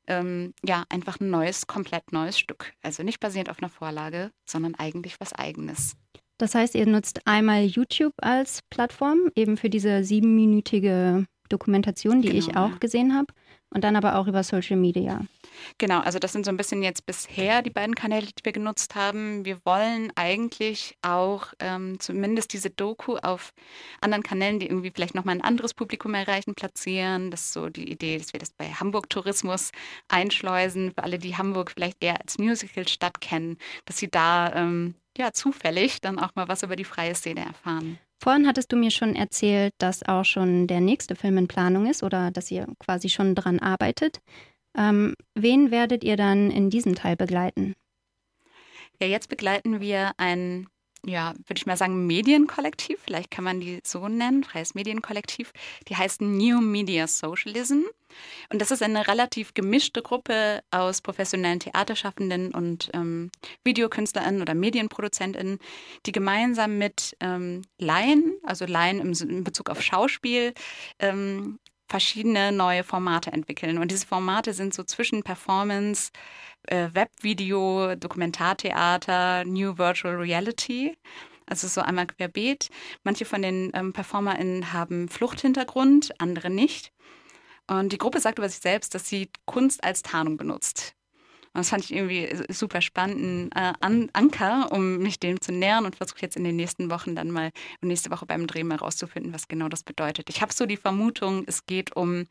ähm, 0.08 0.54
ja, 0.66 0.84
einfach 0.90 1.20
ein 1.20 1.30
neues, 1.30 1.68
komplett 1.68 2.12
neues 2.12 2.38
Stück. 2.38 2.74
Also 2.82 3.04
nicht 3.04 3.20
basierend 3.20 3.50
auf 3.50 3.60
einer 3.60 3.70
Vorlage, 3.70 4.32
sondern 4.46 4.76
eigentlich 4.76 5.20
was 5.20 5.34
Eigenes. 5.34 5.96
Das 6.38 6.56
heißt, 6.56 6.76
ihr 6.76 6.88
nutzt 6.88 7.26
einmal 7.26 7.64
YouTube 7.64 8.14
als 8.18 8.60
Plattform, 8.70 9.32
eben 9.36 9.56
für 9.56 9.70
diese 9.70 10.04
siebenminütige 10.04 11.26
Dokumentation, 11.50 12.22
die 12.22 12.30
genau, 12.30 12.40
ich 12.40 12.58
auch 12.58 12.72
ja. 12.72 12.78
gesehen 12.80 13.16
habe, 13.16 13.28
und 13.74 13.84
dann 13.84 13.96
aber 13.96 14.16
auch 14.18 14.28
über 14.28 14.44
Social 14.44 14.78
Media. 14.78 15.22
Genau, 15.78 16.00
also 16.00 16.20
das 16.20 16.32
sind 16.32 16.46
so 16.46 16.52
ein 16.52 16.58
bisschen 16.58 16.84
jetzt 16.84 17.06
bisher 17.06 17.62
die 17.62 17.70
beiden 17.70 17.96
Kanäle, 17.96 18.28
die 18.28 18.44
wir 18.46 18.52
genutzt 18.52 18.96
haben. 18.96 19.46
Wir 19.46 19.60
wollen 19.66 20.12
eigentlich 20.16 20.96
auch 21.02 21.48
ähm, 21.60 22.00
zumindest 22.00 22.54
diese 22.54 22.70
Doku 22.70 23.18
auf 23.18 23.54
anderen 24.02 24.24
Kanälen, 24.24 24.60
die 24.60 24.68
irgendwie 24.68 24.92
vielleicht 24.94 25.16
nochmal 25.16 25.36
ein 25.36 25.44
anderes 25.44 25.74
Publikum 25.74 26.14
erreichen, 26.14 26.56
platzieren. 26.56 27.32
Das 27.32 27.42
ist 27.42 27.54
so 27.54 27.70
die 27.70 27.92
Idee, 27.92 28.18
dass 28.18 28.34
wir 28.34 28.40
das 28.40 28.52
bei 28.52 28.66
Hamburg 28.66 29.10
Tourismus 29.10 29.72
einschleusen, 30.08 30.92
für 30.92 31.04
alle, 31.04 31.20
die 31.20 31.38
Hamburg 31.38 31.72
vielleicht 31.72 32.04
eher 32.04 32.22
als 32.22 32.38
Musical-Stadt 32.38 33.22
kennen, 33.22 33.58
dass 33.86 33.98
sie 33.98 34.10
da 34.10 34.54
ähm, 34.54 34.96
ja 35.18 35.32
zufällig 35.32 36.02
dann 36.02 36.20
auch 36.20 36.36
mal 36.36 36.48
was 36.48 36.64
über 36.64 36.76
die 36.76 36.84
freie 36.86 37.16
Szene 37.16 37.46
erfahren. 37.46 38.00
Vorhin 38.24 38.48
hattest 38.48 38.72
du 38.72 38.78
mir 38.78 38.90
schon 38.90 39.18
erzählt, 39.18 39.74
dass 39.80 40.02
auch 40.08 40.24
schon 40.24 40.66
der 40.66 40.80
nächste 40.80 41.14
Film 41.14 41.38
in 41.38 41.50
Planung 41.50 41.88
ist 41.88 42.04
oder 42.04 42.32
dass 42.32 42.50
ihr 42.52 42.68
quasi 42.80 43.10
schon 43.10 43.36
dran 43.36 43.60
arbeitet. 43.60 44.22
Ähm, 44.78 45.14
wen 45.36 45.72
werdet 45.72 46.06
ihr 46.06 46.16
dann 46.16 46.50
in 46.50 46.70
diesem 46.70 46.96
Teil 46.96 47.18
begleiten? 47.18 47.74
Ja, 49.02 49.08
jetzt 49.08 49.28
begleiten 49.28 49.82
wir 49.82 50.14
ein, 50.16 50.68
ja, 51.06 51.34
würde 51.48 51.58
ich 51.58 51.66
mal 51.66 51.78
sagen, 51.78 52.08
Medienkollektiv, 52.08 53.00
vielleicht 53.04 53.30
kann 53.32 53.44
man 53.44 53.60
die 53.60 53.80
so 53.84 54.08
nennen, 54.08 54.44
freies 54.44 54.74
Medienkollektiv. 54.74 55.52
Die 55.90 55.98
heißt 55.98 56.22
New 56.22 56.62
Media 56.62 57.08
Socialism. 57.08 57.82
Und 58.50 58.62
das 58.62 58.72
ist 58.72 58.84
eine 58.84 59.08
relativ 59.08 59.54
gemischte 59.54 60.02
Gruppe 60.02 60.64
aus 60.72 61.02
professionellen 61.02 61.60
Theaterschaffenden 61.60 62.54
und 62.54 62.90
ähm, 62.94 63.32
VideokünstlerInnen 63.64 64.42
oder 64.42 64.54
MedienproduzentInnen, 64.54 65.60
die 66.06 66.12
gemeinsam 66.12 66.78
mit 66.78 67.18
ähm, 67.20 67.64
Laien, 67.80 68.34
also 68.44 68.66
Laien 68.66 69.00
im, 69.00 69.14
in 69.28 69.44
Bezug 69.44 69.70
auf 69.70 69.82
Schauspiel, 69.82 70.54
ähm, 71.00 71.60
verschiedene 71.94 72.52
neue 72.52 72.84
Formate 72.84 73.32
entwickeln. 73.32 73.78
Und 73.78 73.92
diese 73.92 74.08
Formate 74.08 74.54
sind 74.54 74.74
so 74.74 74.84
zwischen 74.84 75.22
Performance, 75.22 76.10
äh, 76.64 76.90
Webvideo, 76.92 77.94
Dokumentartheater, 77.96 79.46
New 79.46 79.78
Virtual 79.78 80.16
Reality. 80.16 80.98
Also 81.46 81.68
so 81.68 81.82
einmal 81.82 82.08
querbeet. 82.08 82.72
Manche 83.04 83.26
von 83.26 83.44
den 83.44 83.70
ähm, 83.76 83.94
PerformerInnen 83.94 84.74
haben 84.74 85.08
Fluchthintergrund, 85.08 86.20
andere 86.20 86.50
nicht. 86.50 86.92
Und 87.68 87.94
die 87.94 88.00
Gruppe 88.00 88.20
sagt 88.20 88.40
über 88.40 88.50
sich 88.50 88.62
selbst, 88.62 88.96
dass 88.96 89.08
sie 89.08 89.30
Kunst 89.46 89.84
als 89.84 90.02
Tarnung 90.02 90.36
benutzt. 90.36 90.96
Und 91.54 91.60
das 91.60 91.70
fand 91.70 91.84
ich 91.84 91.94
irgendwie 91.94 92.30
super 92.52 92.82
spannend, 92.82 93.54
äh, 93.56 93.74
An 93.80 94.10
Anker, 94.14 94.72
um 94.72 94.98
mich 94.98 95.20
dem 95.20 95.40
zu 95.40 95.52
nähern 95.52 95.86
und 95.86 95.96
versuche 95.96 96.22
jetzt 96.22 96.36
in 96.36 96.44
den 96.44 96.56
nächsten 96.56 96.90
Wochen 96.90 97.16
dann 97.16 97.30
mal 97.30 97.52
nächste 97.82 98.10
Woche 98.10 98.26
beim 98.26 98.48
Dreh 98.48 98.64
mal 98.64 98.78
rauszufinden, 98.78 99.34
was 99.34 99.48
genau 99.48 99.70
das 99.70 99.84
bedeutet. 99.84 100.30
Ich 100.30 100.42
habe 100.42 100.52
so 100.52 100.66
die 100.66 100.78
Vermutung, 100.78 101.44
es 101.46 101.66
geht 101.68 101.96
um 101.96 102.26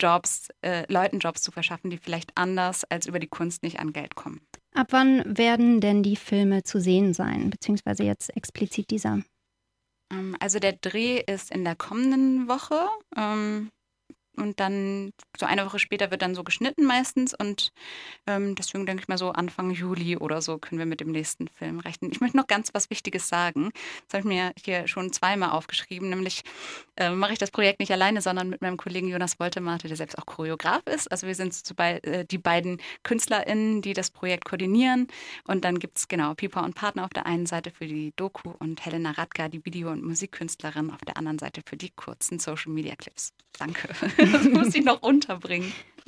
Jobs, 0.00 0.48
äh, 0.62 0.90
Leuten 0.92 1.20
Jobs 1.20 1.42
zu 1.42 1.52
verschaffen, 1.52 1.90
die 1.90 1.98
vielleicht 1.98 2.32
anders 2.34 2.84
als 2.84 3.06
über 3.06 3.20
die 3.20 3.28
Kunst 3.28 3.62
nicht 3.62 3.78
an 3.78 3.92
Geld 3.92 4.16
kommen. 4.16 4.40
Ab 4.74 4.88
wann 4.90 5.22
werden 5.26 5.80
denn 5.80 6.02
die 6.02 6.16
Filme 6.16 6.64
zu 6.64 6.80
sehen 6.80 7.14
sein, 7.14 7.50
beziehungsweise 7.50 8.02
jetzt 8.02 8.34
explizit 8.36 8.90
dieser? 8.90 9.22
Ähm, 10.10 10.36
also 10.40 10.58
der 10.58 10.72
Dreh 10.72 11.20
ist 11.20 11.52
in 11.52 11.64
der 11.64 11.76
kommenden 11.76 12.48
Woche. 12.48 12.88
Ähm, 13.16 13.70
und 14.36 14.60
dann 14.60 15.12
so 15.42 15.46
eine 15.46 15.66
Woche 15.66 15.80
später 15.80 16.12
wird 16.12 16.22
dann 16.22 16.36
so 16.36 16.44
geschnitten 16.44 16.84
meistens 16.84 17.34
und 17.34 17.72
ähm, 18.28 18.54
deswegen 18.54 18.86
denke 18.86 19.02
ich 19.02 19.08
mal 19.08 19.18
so 19.18 19.30
Anfang 19.30 19.72
Juli 19.72 20.16
oder 20.16 20.40
so 20.40 20.56
können 20.58 20.78
wir 20.78 20.86
mit 20.86 21.00
dem 21.00 21.10
nächsten 21.10 21.48
Film 21.48 21.80
rechnen. 21.80 22.12
Ich 22.12 22.20
möchte 22.20 22.36
noch 22.36 22.46
ganz 22.46 22.70
was 22.74 22.90
Wichtiges 22.90 23.28
sagen. 23.28 23.72
Das 24.06 24.14
habe 24.14 24.20
ich 24.20 24.36
mir 24.36 24.52
hier 24.64 24.86
schon 24.86 25.12
zweimal 25.12 25.50
aufgeschrieben, 25.50 26.10
nämlich 26.10 26.42
äh, 26.96 27.10
mache 27.10 27.32
ich 27.32 27.40
das 27.40 27.50
Projekt 27.50 27.80
nicht 27.80 27.90
alleine, 27.90 28.22
sondern 28.22 28.50
mit 28.50 28.62
meinem 28.62 28.76
Kollegen 28.76 29.08
Jonas 29.08 29.40
Woltemate, 29.40 29.88
der 29.88 29.96
selbst 29.96 30.16
auch 30.16 30.26
Choreograf 30.26 30.86
ist. 30.86 31.10
Also 31.10 31.26
wir 31.26 31.34
sind 31.34 31.52
so 31.54 31.74
bei, 31.74 31.98
äh, 32.04 32.24
die 32.24 32.38
beiden 32.38 32.80
KünstlerInnen, 33.02 33.82
die 33.82 33.94
das 33.94 34.12
Projekt 34.12 34.44
koordinieren 34.44 35.08
und 35.48 35.64
dann 35.64 35.80
gibt 35.80 35.98
es 35.98 36.06
genau 36.06 36.34
Pipa 36.34 36.60
und 36.60 36.76
Partner 36.76 37.04
auf 37.04 37.10
der 37.10 37.26
einen 37.26 37.46
Seite 37.46 37.72
für 37.72 37.88
die 37.88 38.12
Doku 38.14 38.52
und 38.60 38.86
Helena 38.86 39.10
Radka, 39.10 39.48
die 39.48 39.64
Video- 39.64 39.90
und 39.90 40.04
Musikkünstlerin 40.04 40.92
auf 40.92 41.00
der 41.04 41.16
anderen 41.16 41.40
Seite 41.40 41.62
für 41.66 41.76
die 41.76 41.90
kurzen 41.90 42.38
Social-Media-Clips. 42.38 43.32
Danke. 43.58 43.88
das 44.16 44.44
muss 44.44 44.72
ich 44.74 44.84
noch 44.84 45.02
unterbringen. 45.02 45.31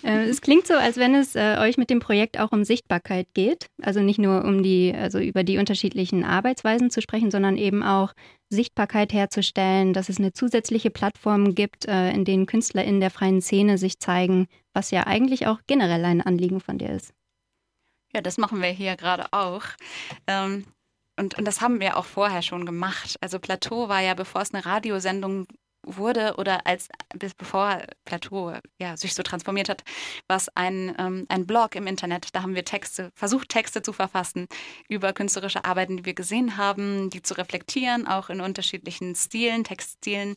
Äh, 0.02 0.28
es 0.28 0.40
klingt 0.40 0.66
so, 0.66 0.74
als 0.74 0.96
wenn 0.96 1.14
es 1.14 1.34
äh, 1.34 1.56
euch 1.60 1.76
mit 1.76 1.90
dem 1.90 2.00
Projekt 2.00 2.38
auch 2.38 2.52
um 2.52 2.64
Sichtbarkeit 2.64 3.28
geht. 3.34 3.66
Also 3.82 4.00
nicht 4.00 4.18
nur 4.18 4.44
um 4.44 4.62
die, 4.62 4.94
also 4.94 5.18
über 5.18 5.44
die 5.44 5.58
unterschiedlichen 5.58 6.24
Arbeitsweisen 6.24 6.90
zu 6.90 7.00
sprechen, 7.00 7.30
sondern 7.30 7.56
eben 7.56 7.82
auch 7.82 8.12
Sichtbarkeit 8.50 9.12
herzustellen, 9.12 9.92
dass 9.92 10.08
es 10.08 10.18
eine 10.18 10.32
zusätzliche 10.32 10.90
Plattform 10.90 11.54
gibt, 11.54 11.86
äh, 11.86 12.10
in 12.10 12.24
denen 12.24 12.46
Künstler 12.46 12.84
in 12.84 13.00
der 13.00 13.10
freien 13.10 13.40
Szene 13.40 13.78
sich 13.78 13.98
zeigen, 13.98 14.46
was 14.72 14.90
ja 14.90 15.06
eigentlich 15.06 15.46
auch 15.46 15.60
generell 15.66 16.04
ein 16.04 16.20
Anliegen 16.20 16.60
von 16.60 16.78
dir 16.78 16.90
ist. 16.90 17.12
Ja, 18.12 18.20
das 18.20 18.38
machen 18.38 18.62
wir 18.62 18.68
hier 18.68 18.96
gerade 18.96 19.26
auch. 19.32 19.64
Ähm, 20.26 20.64
und, 21.16 21.38
und 21.38 21.44
das 21.44 21.60
haben 21.60 21.80
wir 21.80 21.96
auch 21.96 22.04
vorher 22.04 22.42
schon 22.42 22.66
gemacht. 22.66 23.16
Also 23.20 23.38
Plateau 23.38 23.88
war 23.88 24.00
ja, 24.00 24.14
bevor 24.14 24.42
es 24.42 24.52
eine 24.52 24.66
Radiosendung 24.66 25.46
wurde 25.86 26.34
oder 26.36 26.66
als 26.66 26.88
bis 27.14 27.34
bevor 27.34 27.82
Plateau 28.04 28.54
ja, 28.78 28.96
sich 28.96 29.14
so 29.14 29.22
transformiert 29.22 29.68
hat, 29.68 29.82
war 30.28 30.36
es 30.36 30.48
ein, 30.54 30.94
ähm, 30.98 31.26
ein 31.28 31.46
Blog 31.46 31.74
im 31.74 31.86
Internet. 31.86 32.34
Da 32.34 32.42
haben 32.42 32.54
wir 32.54 32.64
Texte, 32.64 33.10
versucht 33.14 33.48
Texte 33.48 33.82
zu 33.82 33.92
verfassen 33.92 34.46
über 34.88 35.12
künstlerische 35.12 35.64
Arbeiten, 35.64 35.98
die 35.98 36.04
wir 36.04 36.14
gesehen 36.14 36.56
haben, 36.56 37.10
die 37.10 37.22
zu 37.22 37.34
reflektieren, 37.34 38.06
auch 38.06 38.30
in 38.30 38.40
unterschiedlichen 38.40 39.14
Stilen, 39.14 39.64
Textstilen. 39.64 40.34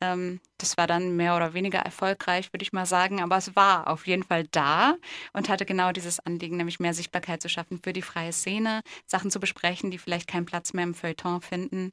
Ähm, 0.00 0.40
das 0.58 0.76
war 0.76 0.86
dann 0.86 1.16
mehr 1.16 1.36
oder 1.36 1.54
weniger 1.54 1.78
erfolgreich, 1.78 2.52
würde 2.52 2.62
ich 2.62 2.72
mal 2.72 2.86
sagen, 2.86 3.20
aber 3.20 3.36
es 3.36 3.56
war 3.56 3.88
auf 3.88 4.06
jeden 4.06 4.22
Fall 4.22 4.44
da 4.50 4.94
und 5.32 5.48
hatte 5.48 5.64
genau 5.64 5.92
dieses 5.92 6.20
Anliegen, 6.20 6.56
nämlich 6.56 6.80
mehr 6.80 6.94
Sichtbarkeit 6.94 7.40
zu 7.40 7.48
schaffen 7.48 7.80
für 7.82 7.92
die 7.92 8.02
freie 8.02 8.32
Szene, 8.32 8.82
Sachen 9.06 9.30
zu 9.30 9.40
besprechen, 9.40 9.90
die 9.90 9.98
vielleicht 9.98 10.28
keinen 10.28 10.46
Platz 10.46 10.72
mehr 10.72 10.84
im 10.84 10.94
Feuilleton 10.94 11.40
finden. 11.40 11.92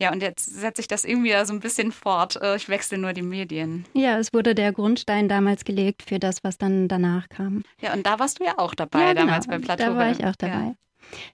Ja, 0.00 0.12
und 0.12 0.22
jetzt 0.22 0.44
setze 0.44 0.80
ich 0.80 0.88
das 0.88 1.04
irgendwie 1.04 1.34
so 1.44 1.52
ein 1.52 1.60
bisschen 1.60 1.92
fort. 1.92 2.40
Äh, 2.40 2.56
ich 2.56 2.68
wechsle 2.68 2.98
nur 2.98 3.12
die 3.12 3.22
Medien. 3.22 3.84
Ja, 3.94 4.18
es 4.18 4.32
wurde 4.32 4.54
der 4.54 4.72
Grundstein 4.72 5.28
damals 5.28 5.64
gelegt 5.64 6.02
für 6.06 6.18
das, 6.18 6.44
was 6.44 6.58
dann 6.58 6.88
danach 6.88 7.28
kam. 7.28 7.62
Ja, 7.80 7.92
und 7.92 8.06
da 8.06 8.18
warst 8.18 8.40
du 8.40 8.44
ja 8.44 8.58
auch 8.58 8.74
dabei, 8.74 9.00
ja, 9.00 9.12
genau. 9.12 9.26
damals 9.26 9.46
beim 9.46 9.62
Plateau. 9.62 9.86
Da 9.86 9.96
war 9.96 10.10
ich 10.10 10.24
auch 10.24 10.36
dabei. 10.36 10.52
Ja. 10.52 10.74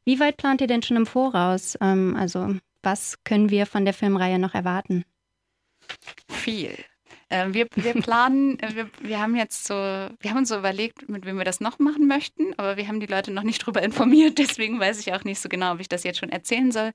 Wie 0.04 0.18
weit 0.20 0.36
plant 0.36 0.60
ihr 0.60 0.66
denn 0.66 0.82
schon 0.82 0.96
im 0.96 1.06
Voraus? 1.06 1.76
Ähm, 1.80 2.16
also, 2.16 2.56
was 2.82 3.22
können 3.24 3.50
wir 3.50 3.66
von 3.66 3.84
der 3.84 3.94
Filmreihe 3.94 4.38
noch 4.38 4.54
erwarten? 4.54 5.04
Viel. 6.28 6.76
Äh, 7.30 7.52
wir, 7.52 7.68
wir 7.76 7.94
planen, 7.94 8.58
äh, 8.58 8.74
wir, 8.74 8.90
wir 9.00 9.20
haben 9.20 9.36
jetzt 9.36 9.66
so, 9.66 9.74
wir 9.74 10.30
haben 10.30 10.38
uns 10.38 10.48
so 10.48 10.58
überlegt, 10.58 11.08
mit 11.08 11.24
wem 11.24 11.38
wir 11.38 11.44
das 11.44 11.60
noch 11.60 11.78
machen 11.78 12.08
möchten, 12.08 12.54
aber 12.58 12.76
wir 12.76 12.88
haben 12.88 12.98
die 12.98 13.06
Leute 13.06 13.30
noch 13.30 13.44
nicht 13.44 13.62
darüber 13.66 13.82
informiert, 13.82 14.38
deswegen 14.38 14.80
weiß 14.80 14.98
ich 15.00 15.14
auch 15.14 15.24
nicht 15.24 15.40
so 15.40 15.48
genau, 15.48 15.72
ob 15.72 15.80
ich 15.80 15.88
das 15.88 16.02
jetzt 16.02 16.18
schon 16.18 16.30
erzählen 16.30 16.72
soll. 16.72 16.90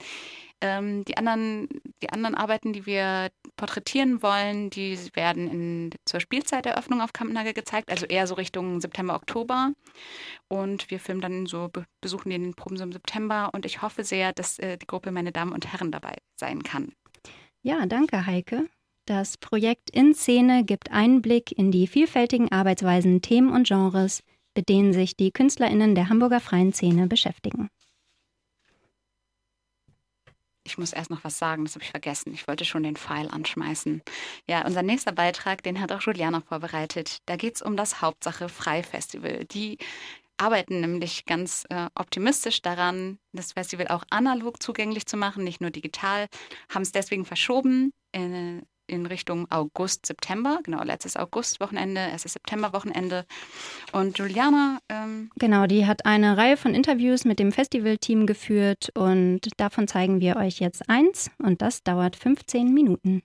Ähm, 0.61 1.03
die, 1.05 1.17
anderen, 1.17 1.67
die 2.01 2.09
anderen 2.09 2.35
Arbeiten, 2.35 2.73
die 2.73 2.85
wir 2.85 3.29
porträtieren 3.57 4.21
wollen, 4.21 4.69
die 4.69 4.97
werden 5.13 5.49
in, 5.49 5.89
zur 6.05 6.19
Spielzeiteröffnung 6.19 7.01
auf 7.01 7.13
Kampnagel 7.13 7.53
gezeigt, 7.53 7.89
also 7.89 8.05
eher 8.05 8.27
so 8.27 8.35
Richtung 8.35 8.79
September, 8.79 9.15
Oktober. 9.15 9.73
Und 10.47 10.89
wir 10.91 10.99
filmen 10.99 11.21
dann 11.21 11.45
so, 11.45 11.69
besuchen 12.01 12.29
den 12.29 12.55
Proben 12.55 12.77
so 12.77 12.83
im 12.83 12.93
September 12.93 13.49
und 13.53 13.65
ich 13.65 13.81
hoffe 13.81 14.03
sehr, 14.03 14.31
dass 14.33 14.59
äh, 14.59 14.77
die 14.77 14.87
Gruppe 14.87 15.11
Meine 15.11 15.31
Damen 15.31 15.51
und 15.51 15.71
Herren 15.71 15.91
dabei 15.91 16.15
sein 16.35 16.63
kann. 16.63 16.93
Ja, 17.61 17.85
danke, 17.85 18.25
Heike. 18.25 18.69
Das 19.05 19.37
Projekt 19.37 19.91
In 19.91 20.15
Szene 20.15 20.63
gibt 20.63 20.91
Einblick 20.91 21.51
in 21.51 21.71
die 21.71 21.85
vielfältigen 21.85 22.51
Arbeitsweisen, 22.51 23.21
Themen 23.21 23.51
und 23.51 23.67
Genres, 23.67 24.23
mit 24.55 24.67
denen 24.67 24.93
sich 24.93 25.15
die 25.15 25.31
KünstlerInnen 25.31 25.93
der 25.93 26.09
Hamburger 26.09 26.39
freien 26.39 26.73
Szene 26.73 27.05
beschäftigen. 27.05 27.69
Ich 30.63 30.79
muss 30.79 30.91
erst 30.91 31.11
noch 31.11 31.23
was 31.23 31.37
sagen, 31.37 31.65
das 31.65 31.75
habe 31.75 31.83
ich 31.83 31.91
vergessen. 31.91 32.33
Ich 32.33 32.47
wollte 32.47 32.65
schon 32.65 32.81
den 32.81 32.95
Pfeil 32.95 33.29
anschmeißen. 33.29 34.01
Ja, 34.49 34.65
unser 34.65 34.81
nächster 34.81 35.11
Beitrag, 35.11 35.61
den 35.61 35.79
hat 35.79 35.91
auch 35.91 36.01
Juliana 36.01 36.41
vorbereitet. 36.41 37.19
Da 37.27 37.35
geht 37.35 37.57
es 37.57 37.61
um 37.61 37.77
das 37.77 38.01
Hauptsache 38.01 38.49
Frei 38.49 38.81
Festival. 38.81 39.45
Die 39.45 39.77
arbeiten 40.37 40.81
nämlich 40.81 41.25
ganz 41.25 41.65
äh, 41.69 41.89
optimistisch 41.93 42.63
daran, 42.63 43.19
das 43.33 43.53
Festival 43.53 43.87
auch 43.89 44.03
analog 44.09 44.63
zugänglich 44.63 45.05
zu 45.05 45.15
machen, 45.15 45.43
nicht 45.43 45.61
nur 45.61 45.69
digital, 45.69 46.27
haben 46.69 46.81
es 46.81 46.91
deswegen 46.91 47.25
verschoben. 47.25 47.93
Äh, 48.11 48.61
in 48.87 49.05
Richtung 49.05 49.49
August, 49.51 50.05
September. 50.05 50.59
Genau, 50.63 50.83
letztes 50.83 51.15
August-Wochenende, 51.15 51.99
erstes 51.99 52.33
September-Wochenende. 52.33 53.25
Und 53.91 54.17
Juliana. 54.17 54.79
Ähm 54.89 55.29
genau, 55.37 55.65
die 55.65 55.85
hat 55.85 56.05
eine 56.05 56.37
Reihe 56.37 56.57
von 56.57 56.73
Interviews 56.73 57.25
mit 57.25 57.39
dem 57.39 57.51
Festivalteam 57.51 58.25
geführt 58.25 58.89
und 58.95 59.41
davon 59.57 59.87
zeigen 59.87 60.19
wir 60.19 60.35
euch 60.37 60.59
jetzt 60.59 60.89
eins 60.89 61.31
und 61.39 61.61
das 61.61 61.83
dauert 61.83 62.15
15 62.15 62.73
Minuten. 62.73 63.21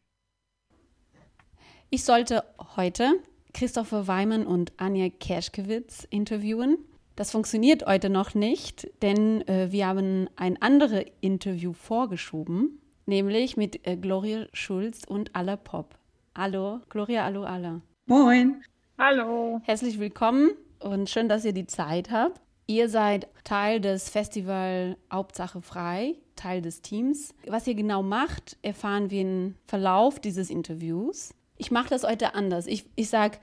Ich 1.91 2.05
sollte 2.05 2.45
heute 2.77 3.15
Christopher 3.53 4.07
Weimann 4.07 4.47
und 4.47 4.73
Anja 4.77 5.09
Kerschkewitz 5.09 6.07
interviewen. 6.09 6.79
Das 7.17 7.33
funktioniert 7.33 7.85
heute 7.87 8.09
noch 8.09 8.35
nicht, 8.35 8.89
denn 9.03 9.47
äh, 9.49 9.73
wir 9.73 9.87
haben 9.87 10.29
ein 10.37 10.61
anderes 10.63 11.05
Interview 11.21 11.73
vorgeschoben 11.73 12.81
nämlich 13.07 13.57
mit 13.57 13.87
äh, 13.87 13.97
Gloria 13.97 14.47
Schulz 14.53 15.03
und 15.07 15.35
Alla 15.35 15.57
Pop. 15.57 15.95
Hallo, 16.37 16.81
Gloria, 16.89 17.25
hallo, 17.25 17.45
Alla. 17.45 17.81
Moin. 18.07 18.63
Hallo. 18.99 19.61
Herzlich 19.65 19.99
willkommen 19.99 20.51
und 20.79 21.09
schön, 21.09 21.29
dass 21.29 21.45
ihr 21.45 21.53
die 21.53 21.67
Zeit 21.67 22.11
habt. 22.11 22.41
Ihr 22.67 22.89
seid 22.89 23.27
Teil 23.45 23.81
des 23.81 24.09
Festival 24.11 24.97
Hauptsache 25.13 25.61
frei, 25.61 26.17
Teil 26.37 26.63
des 26.63 26.83
Teams. 26.83 27.35
Was 27.47 27.67
ihr 27.67 27.75
genau 27.75 28.03
macht, 28.03 28.57
erfahren 28.63 29.11
wir 29.11 29.23
im 29.23 29.55
Verlauf 29.67 30.21
dieses 30.21 30.51
Interviews. 30.51 31.35
Ich 31.57 31.71
mache 31.71 31.89
das 31.89 32.05
heute 32.05 32.35
anders. 32.35 32.67
Ich, 32.67 32.85
ich 32.95 33.09
sage 33.09 33.39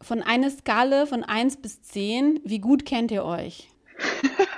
von 0.00 0.22
einer 0.22 0.50
Skala 0.50 1.06
von 1.06 1.24
1 1.24 1.56
bis 1.56 1.82
10, 1.82 2.40
wie 2.44 2.60
gut 2.60 2.86
kennt 2.86 3.10
ihr 3.10 3.24
euch? 3.24 3.68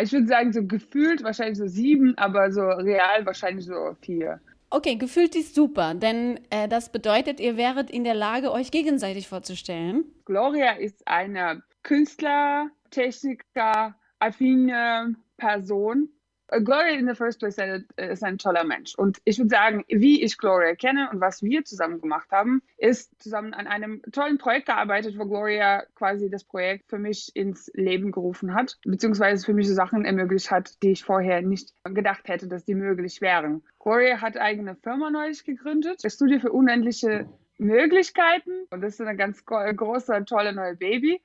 Ich 0.00 0.12
würde 0.12 0.26
sagen, 0.26 0.52
so 0.52 0.66
gefühlt 0.66 1.22
wahrscheinlich 1.22 1.58
so 1.58 1.66
sieben, 1.66 2.16
aber 2.18 2.52
so 2.52 2.62
real 2.62 3.24
wahrscheinlich 3.24 3.66
so 3.66 3.96
vier. 4.00 4.40
Okay, 4.68 4.96
gefühlt 4.96 5.36
ist 5.36 5.54
super, 5.54 5.94
denn 5.94 6.40
äh, 6.50 6.68
das 6.68 6.90
bedeutet, 6.90 7.40
ihr 7.40 7.56
wäret 7.56 7.90
in 7.90 8.04
der 8.04 8.14
Lage, 8.14 8.50
euch 8.50 8.70
gegenseitig 8.70 9.28
vorzustellen. 9.28 10.04
Gloria 10.24 10.72
ist 10.72 11.06
eine 11.06 11.62
Künstler, 11.82 12.68
Techniker, 12.90 13.94
affine 14.18 15.14
Person, 15.36 16.08
Gloria 16.48 16.98
in 16.98 17.08
the 17.08 17.14
first 17.14 17.40
place 17.40 17.58
ist 17.96 18.22
ein 18.24 18.38
toller 18.38 18.64
Mensch. 18.64 18.94
Und 18.96 19.18
ich 19.24 19.38
würde 19.38 19.48
sagen, 19.48 19.84
wie 19.88 20.22
ich 20.22 20.38
Gloria 20.38 20.74
kenne 20.74 21.08
und 21.12 21.20
was 21.20 21.42
wir 21.42 21.64
zusammen 21.64 22.00
gemacht 22.00 22.30
haben, 22.30 22.62
ist 22.76 23.20
zusammen 23.20 23.54
an 23.54 23.66
einem 23.66 24.02
tollen 24.12 24.38
Projekt 24.38 24.66
gearbeitet, 24.66 25.18
wo 25.18 25.26
Gloria 25.26 25.84
quasi 25.94 26.30
das 26.30 26.44
Projekt 26.44 26.88
für 26.88 26.98
mich 26.98 27.34
ins 27.34 27.70
Leben 27.74 28.12
gerufen 28.12 28.54
hat, 28.54 28.78
beziehungsweise 28.84 29.44
für 29.44 29.54
mich 29.54 29.68
so 29.68 29.74
Sachen 29.74 30.04
ermöglicht 30.04 30.50
hat, 30.50 30.82
die 30.82 30.92
ich 30.92 31.04
vorher 31.04 31.42
nicht 31.42 31.72
gedacht 31.84 32.28
hätte, 32.28 32.48
dass 32.48 32.64
die 32.64 32.74
möglich 32.74 33.20
wären. 33.20 33.62
Gloria 33.78 34.20
hat 34.20 34.36
eigene 34.36 34.76
Firma 34.76 35.10
neulich 35.10 35.44
gegründet, 35.44 36.02
das 36.02 36.14
Studio 36.14 36.38
für 36.40 36.52
unendliche 36.52 37.28
Möglichkeiten. 37.58 38.66
Und 38.70 38.82
das 38.82 38.94
ist 38.94 39.00
eine 39.00 39.16
ganz 39.16 39.44
große, 39.44 40.24
tolle 40.26 40.52
neue 40.52 40.76
Baby. 40.76 41.20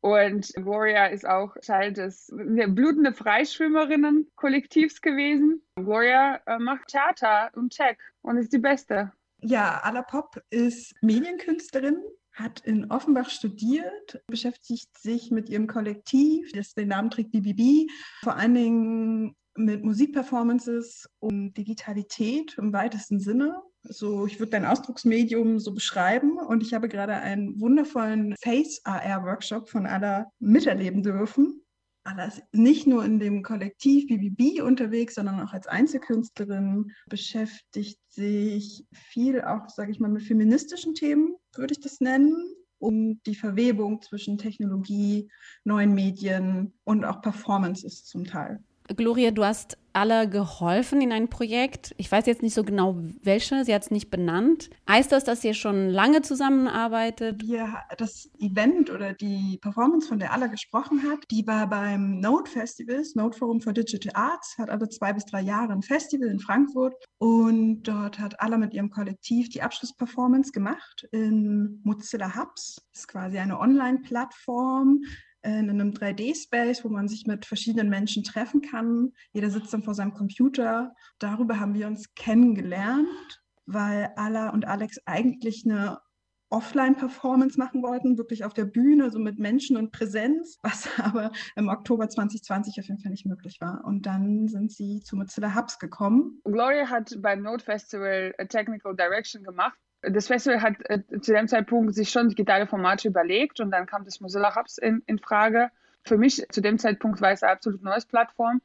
Und 0.00 0.52
Gloria 0.54 1.06
ist 1.06 1.26
auch 1.26 1.54
Teil 1.62 1.92
des 1.92 2.30
blutende 2.30 3.12
Freischwimmerinnen-Kollektivs 3.12 5.00
gewesen. 5.00 5.62
Gloria 5.76 6.40
äh, 6.46 6.58
macht 6.58 6.88
Theater 6.88 7.50
und 7.54 7.74
Tech 7.74 7.98
und 8.22 8.36
ist 8.36 8.52
die 8.52 8.58
Beste. 8.58 9.12
Ja, 9.40 9.80
Ala 9.82 10.02
Pop 10.02 10.40
ist 10.50 10.94
Medienkünstlerin, 11.02 11.98
hat 12.32 12.60
in 12.60 12.90
Offenbach 12.90 13.30
studiert, 13.30 14.22
beschäftigt 14.26 14.96
sich 14.98 15.30
mit 15.30 15.48
ihrem 15.48 15.66
Kollektiv, 15.66 16.52
das 16.52 16.74
den 16.74 16.88
Namen 16.88 17.10
trägt 17.10 17.32
BBB, 17.32 17.90
vor 18.22 18.36
allen 18.36 18.54
Dingen 18.54 19.36
mit 19.56 19.84
Musikperformances 19.84 21.08
und 21.18 21.54
Digitalität 21.54 22.56
im 22.58 22.72
weitesten 22.72 23.20
Sinne 23.20 23.62
so, 23.88 24.26
ich 24.26 24.38
würde 24.38 24.50
dein 24.50 24.64
Ausdrucksmedium 24.64 25.58
so 25.58 25.72
beschreiben. 25.72 26.38
Und 26.38 26.62
ich 26.62 26.74
habe 26.74 26.88
gerade 26.88 27.14
einen 27.14 27.60
wundervollen 27.60 28.34
Face 28.42 28.80
AR 28.84 29.24
Workshop 29.24 29.68
von 29.68 29.86
Alla 29.86 30.30
miterleben 30.38 31.02
dürfen. 31.02 31.62
Alla 32.04 32.26
ist 32.26 32.42
nicht 32.52 32.86
nur 32.86 33.04
in 33.04 33.18
dem 33.18 33.42
Kollektiv 33.42 34.06
BBB 34.06 34.62
unterwegs, 34.62 35.16
sondern 35.16 35.40
auch 35.40 35.52
als 35.52 35.66
Einzelkünstlerin, 35.66 36.92
beschäftigt 37.08 37.98
sich 38.08 38.84
viel 38.92 39.42
auch, 39.42 39.68
sage 39.68 39.90
ich 39.90 39.98
mal, 39.98 40.10
mit 40.10 40.22
feministischen 40.22 40.94
Themen, 40.94 41.34
würde 41.56 41.72
ich 41.72 41.80
das 41.80 42.00
nennen, 42.00 42.54
um 42.78 43.20
die 43.24 43.34
Verwebung 43.34 44.02
zwischen 44.02 44.38
Technologie, 44.38 45.28
neuen 45.64 45.94
Medien 45.94 46.74
und 46.84 47.04
auch 47.04 47.22
Performances 47.22 48.04
zum 48.04 48.24
Teil. 48.24 48.62
Gloria, 48.94 49.30
du 49.30 49.44
hast 49.44 49.76
alle 49.92 50.28
geholfen 50.28 51.00
in 51.00 51.10
ein 51.10 51.28
Projekt. 51.28 51.94
Ich 51.96 52.12
weiß 52.12 52.26
jetzt 52.26 52.42
nicht 52.42 52.52
so 52.52 52.62
genau 52.64 52.96
welche, 53.22 53.64
sie 53.64 53.74
hat 53.74 53.82
es 53.82 53.90
nicht 53.90 54.10
benannt. 54.10 54.68
Heißt 54.88 55.10
das, 55.10 55.24
dass 55.24 55.42
ihr 55.42 55.54
schon 55.54 55.88
lange 55.88 56.20
zusammenarbeitet? 56.20 57.42
Ja, 57.42 57.82
das 57.96 58.30
Event 58.38 58.90
oder 58.90 59.14
die 59.14 59.58
Performance, 59.62 60.06
von 60.06 60.18
der 60.18 60.34
Alla 60.34 60.48
gesprochen 60.48 61.02
hat, 61.02 61.20
die 61.30 61.46
war 61.46 61.66
beim 61.68 62.20
Node 62.20 62.50
Festivals, 62.50 63.14
Node 63.14 63.36
Forum 63.36 63.60
for 63.62 63.72
Digital 63.72 64.12
Arts, 64.14 64.56
hat 64.58 64.68
alle 64.68 64.88
zwei 64.90 65.14
bis 65.14 65.24
drei 65.24 65.40
Jahre 65.40 65.72
ein 65.72 65.82
Festival 65.82 66.28
in 66.28 66.40
Frankfurt 66.40 66.94
und 67.18 67.84
dort 67.84 68.18
hat 68.18 68.38
Alla 68.40 68.58
mit 68.58 68.74
ihrem 68.74 68.90
Kollektiv 68.90 69.48
die 69.48 69.62
Abschlussperformance 69.62 70.52
gemacht 70.52 71.08
in 71.10 71.80
Mozilla 71.84 72.36
Hubs. 72.36 72.82
Das 72.92 73.00
ist 73.00 73.08
quasi 73.08 73.38
eine 73.38 73.58
Online-Plattform, 73.58 75.00
in 75.46 75.70
einem 75.70 75.92
3D-Space, 75.92 76.84
wo 76.84 76.88
man 76.88 77.08
sich 77.08 77.26
mit 77.26 77.46
verschiedenen 77.46 77.88
Menschen 77.88 78.24
treffen 78.24 78.62
kann. 78.62 79.12
Jeder 79.32 79.50
sitzt 79.50 79.72
dann 79.72 79.82
vor 79.82 79.94
seinem 79.94 80.12
Computer. 80.12 80.94
Darüber 81.18 81.60
haben 81.60 81.74
wir 81.74 81.86
uns 81.86 82.14
kennengelernt, 82.14 83.08
weil 83.64 84.12
Alla 84.16 84.50
und 84.50 84.66
Alex 84.66 84.98
eigentlich 85.06 85.64
eine 85.64 86.00
Offline-Performance 86.48 87.58
machen 87.58 87.82
wollten, 87.82 88.18
wirklich 88.18 88.44
auf 88.44 88.54
der 88.54 88.66
Bühne, 88.66 89.10
so 89.10 89.18
mit 89.18 89.38
Menschen 89.38 89.76
und 89.76 89.90
Präsenz, 89.90 90.58
was 90.62 90.88
aber 90.98 91.32
im 91.56 91.68
Oktober 91.68 92.08
2020 92.08 92.78
auf 92.78 92.86
jeden 92.86 93.00
Fall 93.00 93.10
nicht 93.10 93.26
möglich 93.26 93.58
war. 93.60 93.84
Und 93.84 94.06
dann 94.06 94.48
sind 94.48 94.72
sie 94.72 95.00
zu 95.00 95.16
Mozilla 95.16 95.54
Hubs 95.54 95.78
gekommen. 95.78 96.40
Gloria 96.44 96.88
hat 96.88 97.16
beim 97.20 97.42
Note 97.42 97.64
Festival 97.64 98.34
Technical 98.48 98.94
Direction 98.94 99.42
gemacht. 99.42 99.78
Das 100.02 100.28
Festival 100.28 100.62
hat 100.62 100.74
äh, 100.84 101.02
zu 101.20 101.32
dem 101.32 101.48
Zeitpunkt 101.48 101.94
sich 101.94 102.10
schon 102.10 102.28
digitale 102.28 102.66
Formate 102.66 103.08
überlegt 103.08 103.60
und 103.60 103.70
dann 103.70 103.86
kam 103.86 104.04
das 104.04 104.20
Mozilla 104.20 104.54
Hubs 104.54 104.78
in, 104.78 105.02
in 105.06 105.18
Frage. 105.18 105.70
Für 106.04 106.18
mich 106.18 106.46
zu 106.50 106.60
dem 106.60 106.78
Zeitpunkt 106.78 107.20
war 107.20 107.32
es 107.32 107.42
eine 107.42 107.52
absolut 107.52 107.82
neues 107.82 108.06
Plattform, 108.06 108.60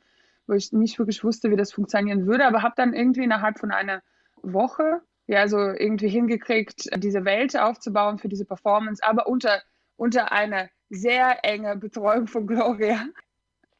wo 0.47 0.53
ich 0.53 0.71
nicht 0.71 0.99
wirklich 0.99 1.23
wusste, 1.23 1.49
wie 1.49 1.55
das 1.55 1.71
funktionieren 1.71 2.27
würde, 2.27 2.45
aber 2.45 2.61
habe 2.61 2.75
dann 2.75 2.93
irgendwie 2.93 3.23
innerhalb 3.23 3.59
von 3.59 3.71
einer 3.71 4.01
Woche 4.41 5.01
ja 5.27 5.47
so 5.47 5.57
irgendwie 5.57 6.09
hingekriegt, 6.09 6.89
diese 6.97 7.25
Welt 7.25 7.57
aufzubauen 7.57 8.19
für 8.19 8.27
diese 8.27 8.45
Performance, 8.45 9.01
aber 9.03 9.27
unter, 9.27 9.61
unter 9.95 10.31
einer 10.31 10.69
sehr 10.89 11.43
enge 11.43 11.77
Betreuung 11.77 12.27
von 12.27 12.45
Gloria. 12.47 13.05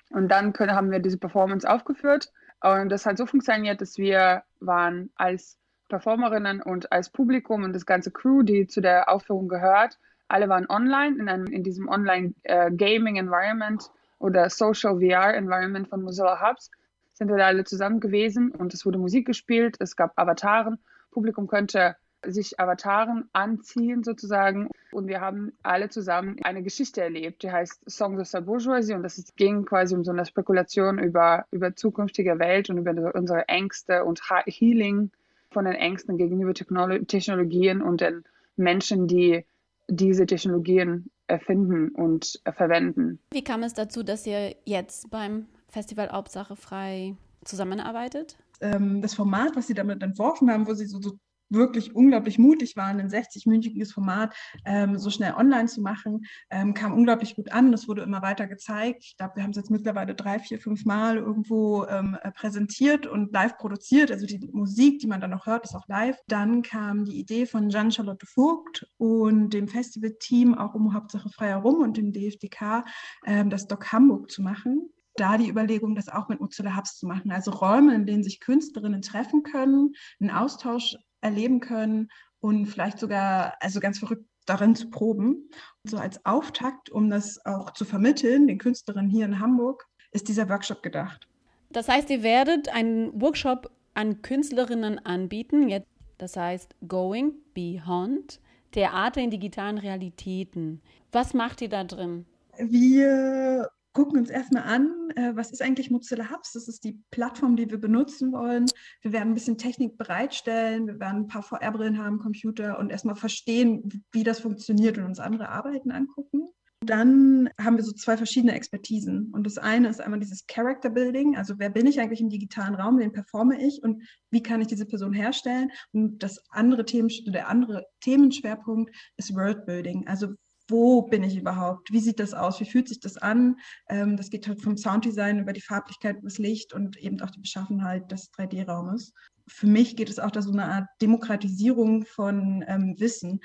Und 0.10 0.30
dann 0.30 0.54
können, 0.54 0.76
haben 0.76 0.92
wir 0.92 1.00
diese 1.00 1.18
Performance 1.18 1.70
aufgeführt 1.70 2.32
und 2.62 2.90
das 2.90 3.06
hat 3.06 3.18
so 3.18 3.26
funktioniert, 3.26 3.82
dass 3.82 3.98
wir 3.98 4.44
waren 4.60 5.10
als 5.16 5.58
Performerinnen 5.92 6.62
und 6.62 6.92
als 6.92 7.10
Publikum 7.10 7.64
und 7.64 7.74
das 7.74 7.86
ganze 7.86 8.10
Crew, 8.12 8.42
die 8.42 8.66
zu 8.66 8.82
der 8.82 9.10
Aufführung 9.10 9.48
gehört, 9.48 10.00
alle 10.28 10.50
waren 10.50 10.68
online 10.70 11.18
in, 11.20 11.30
einem, 11.30 11.46
in 11.48 11.64
diesem 11.64 11.88
Online-Gaming-Environment 11.88 13.84
äh, 13.84 13.88
oder 14.24 14.50
Social 14.50 15.00
VR-Environment 15.00 15.88
von 15.88 16.02
Mozilla 16.02 16.42
Hubs, 16.42 16.72
sind 17.14 17.30
wir 17.30 17.38
da 17.38 17.46
alle 17.48 17.66
zusammen 17.66 18.00
gewesen 18.00 18.52
und 18.52 18.74
es 18.74 18.86
wurde 18.86 18.98
Musik 18.98 19.28
gespielt, 19.28 19.76
es 19.80 19.96
gab 19.96 20.18
Avataren 20.18 20.80
Publikum 21.12 21.48
könnte 21.48 21.96
sich 22.26 22.60
Avataren 22.60 23.30
anziehen 23.34 24.04
sozusagen. 24.04 24.70
Und 24.92 25.08
wir 25.08 25.22
haben 25.22 25.54
alle 25.64 25.90
zusammen 25.90 26.38
eine 26.44 26.64
Geschichte 26.64 27.02
erlebt, 27.02 27.44
die 27.44 27.52
heißt 27.52 27.90
Songs 27.90 28.20
of 28.20 28.28
the 28.28 28.42
Bourgeoisie. 28.42 28.94
Und 28.94 29.04
das 29.04 29.24
ging 29.36 29.66
quasi 29.66 29.96
um 29.96 30.04
so 30.04 30.12
eine 30.12 30.26
Spekulation 30.26 31.00
über, 31.00 31.46
über 31.52 31.76
zukünftige 31.76 32.40
Welt 32.40 32.70
und 32.70 32.78
über 32.78 33.16
unsere 33.16 33.48
Ängste 33.48 34.06
und 34.06 34.22
Healing 34.46 35.12
von 35.52 35.66
den 35.66 35.76
Ängsten 35.76 36.18
gegenüber 36.18 36.54
Technologien 36.54 37.82
und 37.82 38.02
den 38.02 38.24
Menschen, 38.56 39.08
die 39.08 39.46
diese 39.88 40.26
Technologien 40.26 41.10
erfinden 41.28 41.90
und 41.90 42.42
verwenden. 42.56 43.20
Wie 43.32 43.44
kam 43.44 43.64
es 43.64 43.74
dazu, 43.74 44.04
dass 44.04 44.26
ihr 44.26 44.56
jetzt 44.66 45.10
beim 45.10 45.48
Festival 45.68 46.10
Hauptsache 46.12 46.56
frei 46.56 47.16
zusammenarbeitet? 47.44 48.38
ähm, 48.62 49.02
das 49.02 49.14
Format, 49.14 49.56
was 49.56 49.68
sie 49.68 49.74
damit 49.74 50.02
entworfen 50.02 50.50
haben, 50.50 50.68
wo 50.68 50.74
sie 50.74 50.86
so, 50.86 51.02
so 51.02 51.18
wirklich 51.52 51.96
unglaublich 51.96 52.40
mutig 52.40 52.76
waren, 52.76 53.00
ein 53.00 53.10
60-minütiges 53.10 53.94
Format 53.94 54.36
ähm, 54.66 54.98
so 54.98 55.10
schnell 55.10 55.34
online 55.34 55.68
zu 55.68 55.82
machen, 55.82 56.26
ähm, 56.50 56.74
kam 56.74 56.94
unglaublich 56.94 57.36
gut 57.36 57.52
an. 57.52 57.72
Das 57.72 57.88
wurde 57.88 58.02
immer 58.02 58.22
weiter 58.22 58.48
gezeigt. 58.48 59.04
Ich 59.04 59.18
glaube, 59.18 59.36
wir 59.36 59.44
haben 59.44 59.52
es 59.52 59.58
jetzt 59.58 59.72
mittlerweile 59.72 60.16
drei, 60.16 60.40
vier, 60.40 60.60
fünf 60.60 60.86
Mal 60.86 61.18
irgendwo 61.18 61.86
ähm, 61.86 62.18
äh, 62.22 62.32
präsentiert 62.32 63.06
und 63.06 63.32
live 63.34 63.58
produziert. 63.58 64.12
Also 64.12 64.26
die 64.26 64.40
Musik, 64.52 65.00
die 65.00 65.08
man 65.08 65.22
dann 65.22 65.32
noch 65.32 65.46
hört, 65.46 65.66
ist 65.66 65.76
auch 65.76 65.88
live. 65.88 66.18
Dann 66.28 66.62
kam 66.62 67.06
die 67.06 67.20
Idee 67.20 67.46
von 67.46 67.70
Jean-Charlotte 67.70 68.26
Vogt 68.26 68.88
und 68.98 69.50
dem 69.54 69.68
Festivalteam 69.68 70.56
auch 70.56 70.74
um 70.74 70.94
Hauptsache 70.94 71.30
frei 71.30 71.50
herum 71.50 71.82
und 71.82 71.98
dem 71.98 72.12
DFDK 72.12 72.84
ähm, 73.26 73.50
das 73.50 73.68
Doc 73.68 73.92
Hamburg 73.92 74.32
zu 74.32 74.42
machen 74.42 74.92
da 75.16 75.38
die 75.38 75.50
Überlegung, 75.50 75.96
das 75.96 76.10
auch 76.10 76.30
mit 76.30 76.40
Mozilla 76.40 76.76
Hubs 76.78 76.98
zu 76.98 77.06
machen. 77.06 77.32
Also 77.32 77.52
Räume, 77.52 77.94
in 77.96 78.06
denen 78.06 78.24
sich 78.24 78.40
Künstlerinnen 78.40 79.02
treffen 79.02 79.44
können, 79.44 79.94
einen 80.20 80.32
Austausch 80.32 80.96
erleben 81.22 81.60
können 81.60 82.10
und 82.40 82.66
vielleicht 82.66 83.00
sogar, 83.00 83.56
also 83.60 83.80
ganz 83.80 84.00
verrückt 84.00 84.26
darin 84.46 84.76
zu 84.76 84.90
proben. 84.90 85.50
So 85.84 85.98
als 85.98 86.26
Auftakt, 86.26 86.90
um 86.90 87.10
das 87.10 87.44
auch 87.46 87.72
zu 87.72 87.86
vermitteln, 87.86 88.48
den 88.48 88.58
Künstlerinnen 88.58 89.10
hier 89.10 89.26
in 89.26 89.40
Hamburg, 89.40 89.86
ist 90.12 90.28
dieser 90.28 90.50
Workshop 90.50 90.84
gedacht. 90.84 91.28
Das 91.70 91.88
heißt, 91.88 92.10
ihr 92.10 92.24
werdet 92.24 92.70
einen 92.70 93.22
Workshop 93.22 93.72
an 93.94 94.22
Künstlerinnen 94.22 95.00
anbieten, 95.00 95.70
jetzt, 95.70 95.88
das 96.18 96.36
heißt 96.36 96.76
Going 96.88 97.34
Beyond, 97.54 98.40
Theater 98.72 99.22
in 99.22 99.32
digitalen 99.32 99.78
Realitäten. 99.78 100.82
Was 101.12 101.34
macht 101.34 101.62
ihr 101.62 101.70
da 101.70 101.84
drin? 101.84 102.26
Wir 102.58 103.70
gucken 103.94 104.20
uns 104.20 104.30
erstmal 104.30 104.64
an, 104.64 104.92
äh, 105.16 105.36
was 105.36 105.52
ist 105.52 105.62
eigentlich 105.62 105.92
Mozilla 105.92 106.30
Hubs? 106.32 106.54
Das 106.54 106.68
ist 106.68 106.84
die 106.84 107.00
Plattform, 107.12 107.56
die 107.56 107.70
wir 107.70 107.80
benutzen 107.80 108.32
wollen. 108.32 108.66
Wir 109.02 109.12
werden 109.12 109.30
ein 109.30 109.34
bisschen 109.34 109.58
Technik 109.58 109.98
bereitstellen, 109.98 110.88
wir 110.88 111.00
werden 111.00 111.22
ein 111.22 111.28
paar 111.28 111.44
VR-Brillen 111.44 111.98
haben, 111.98 112.20
Computer 112.20 112.80
und 112.80 112.92
erstmal 112.92 113.16
verstehen, 113.16 114.04
wie 114.12 114.24
das 114.24 114.40
funktioniert 114.40 114.98
und 114.98 115.06
uns 115.06 115.20
andere 115.20 115.50
Arbeiten 115.50 115.92
angucken. 115.92 116.50
Dann 116.84 117.48
haben 117.60 117.78
wir 117.78 117.84
so 117.84 117.92
zwei 117.92 118.18
verschiedene 118.18 118.54
Expertisen. 118.54 119.30
Und 119.34 119.46
das 119.46 119.60
eine 119.60 119.88
ist 119.88 120.02
einmal 120.02 120.20
dieses 120.20 120.48
Character 120.48 120.90
Building, 120.90 121.38
also 121.38 121.60
wer 121.60 121.70
bin 121.70 121.86
ich 121.86 122.00
eigentlich 122.00 122.22
im 122.22 122.30
digitalen 122.30 122.74
Raum, 122.74 122.98
wen 122.98 123.12
performe 123.12 123.62
ich 123.64 123.84
und 123.84 124.02
wie 124.32 124.42
kann 124.42 124.62
ich 124.62 124.68
diese 124.68 124.88
Person 124.88 125.14
herstellen? 125.14 125.70
Und 125.92 126.24
das 126.24 126.44
andere 126.50 126.86
Themen, 126.86 127.10
der 127.28 127.50
andere 127.50 127.86
Themenschwerpunkt 128.00 128.96
ist 129.18 129.36
World 129.36 129.68
Building, 129.68 130.08
also 130.08 130.30
wo 130.72 131.04
bin 131.04 131.24
ich 131.24 131.38
überhaupt? 131.38 131.92
Wie 131.92 132.00
sieht 132.00 132.20
das 132.20 132.34
aus? 132.34 132.60
Wie 132.60 132.66
fühlt 132.66 132.88
sich 132.88 133.00
das 133.00 133.18
an? 133.18 133.58
Ähm, 133.90 134.18
das 134.18 134.30
geht 134.30 134.48
halt 134.48 134.62
vom 134.62 134.78
Sounddesign 134.78 135.40
über 135.40 135.54
die 135.54 135.62
Farblichkeit, 135.62 136.18
das 136.24 136.38
Licht 136.38 136.74
und 136.74 136.98
eben 136.98 137.22
auch 137.22 137.30
die 137.30 137.42
Beschaffenheit 137.42 138.12
des 138.12 138.32
3D-Raumes. 138.32 139.14
Für 139.48 139.68
mich 139.68 139.96
geht 139.96 140.10
es 140.10 140.20
auch 140.20 140.32
da 140.32 140.42
so 140.42 140.52
eine 140.52 140.66
Art 140.66 140.88
Demokratisierung 141.02 142.06
von 142.06 142.64
ähm, 142.68 142.96
Wissen. 142.98 143.42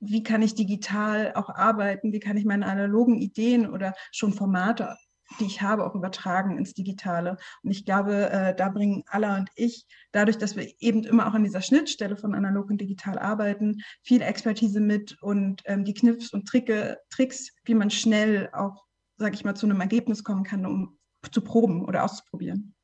Wie 0.00 0.22
kann 0.22 0.42
ich 0.42 0.54
digital 0.54 1.32
auch 1.34 1.48
arbeiten? 1.50 2.12
Wie 2.12 2.20
kann 2.20 2.36
ich 2.36 2.44
meine 2.44 2.66
analogen 2.66 3.16
Ideen 3.18 3.68
oder 3.68 3.94
schon 4.10 4.32
Formate 4.32 4.96
die 5.40 5.46
ich 5.46 5.62
habe, 5.62 5.84
auch 5.84 5.94
übertragen 5.94 6.58
ins 6.58 6.74
Digitale. 6.74 7.36
Und 7.62 7.70
ich 7.70 7.84
glaube, 7.84 8.30
äh, 8.30 8.54
da 8.54 8.68
bringen 8.68 9.04
Alla 9.06 9.36
und 9.36 9.50
ich, 9.54 9.86
dadurch, 10.12 10.38
dass 10.38 10.56
wir 10.56 10.68
eben 10.78 11.04
immer 11.04 11.26
auch 11.26 11.34
an 11.34 11.44
dieser 11.44 11.62
Schnittstelle 11.62 12.16
von 12.16 12.34
analog 12.34 12.70
und 12.70 12.80
digital 12.80 13.18
arbeiten, 13.18 13.82
viel 14.02 14.22
Expertise 14.22 14.80
mit 14.80 15.20
und 15.22 15.62
ähm, 15.66 15.84
die 15.84 15.94
Kniffs 15.94 16.32
und 16.32 16.46
Tricke, 16.46 16.98
Tricks, 17.10 17.52
wie 17.64 17.74
man 17.74 17.90
schnell 17.90 18.50
auch, 18.52 18.84
sage 19.16 19.34
ich 19.34 19.44
mal, 19.44 19.54
zu 19.54 19.66
einem 19.66 19.80
Ergebnis 19.80 20.24
kommen 20.24 20.44
kann, 20.44 20.66
um 20.66 20.98
zu 21.30 21.40
proben 21.42 21.84
oder 21.84 22.04
auszuprobieren. 22.04 22.74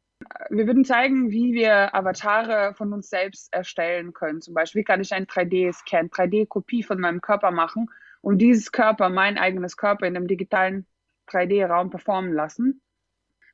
Wir 0.50 0.66
würden 0.66 0.84
zeigen, 0.84 1.30
wie 1.30 1.52
wir 1.52 1.94
Avatare 1.94 2.74
von 2.74 2.92
uns 2.92 3.08
selbst 3.08 3.52
erstellen 3.52 4.12
können. 4.12 4.40
Zum 4.40 4.54
Beispiel, 4.54 4.80
wie 4.80 4.84
kann 4.84 5.00
ich 5.00 5.12
ein 5.12 5.26
3D-Scan, 5.26 6.08
3D-Kopie 6.08 6.82
von 6.82 7.00
meinem 7.00 7.20
Körper 7.20 7.50
machen 7.50 7.88
und 8.20 8.38
dieses 8.38 8.72
Körper, 8.72 9.10
mein 9.10 9.38
eigenes 9.38 9.76
Körper 9.76 10.06
in 10.06 10.16
einem 10.16 10.26
digitalen 10.26 10.86
3D-Raum 11.28 11.90
performen 11.90 12.32
lassen. 12.32 12.80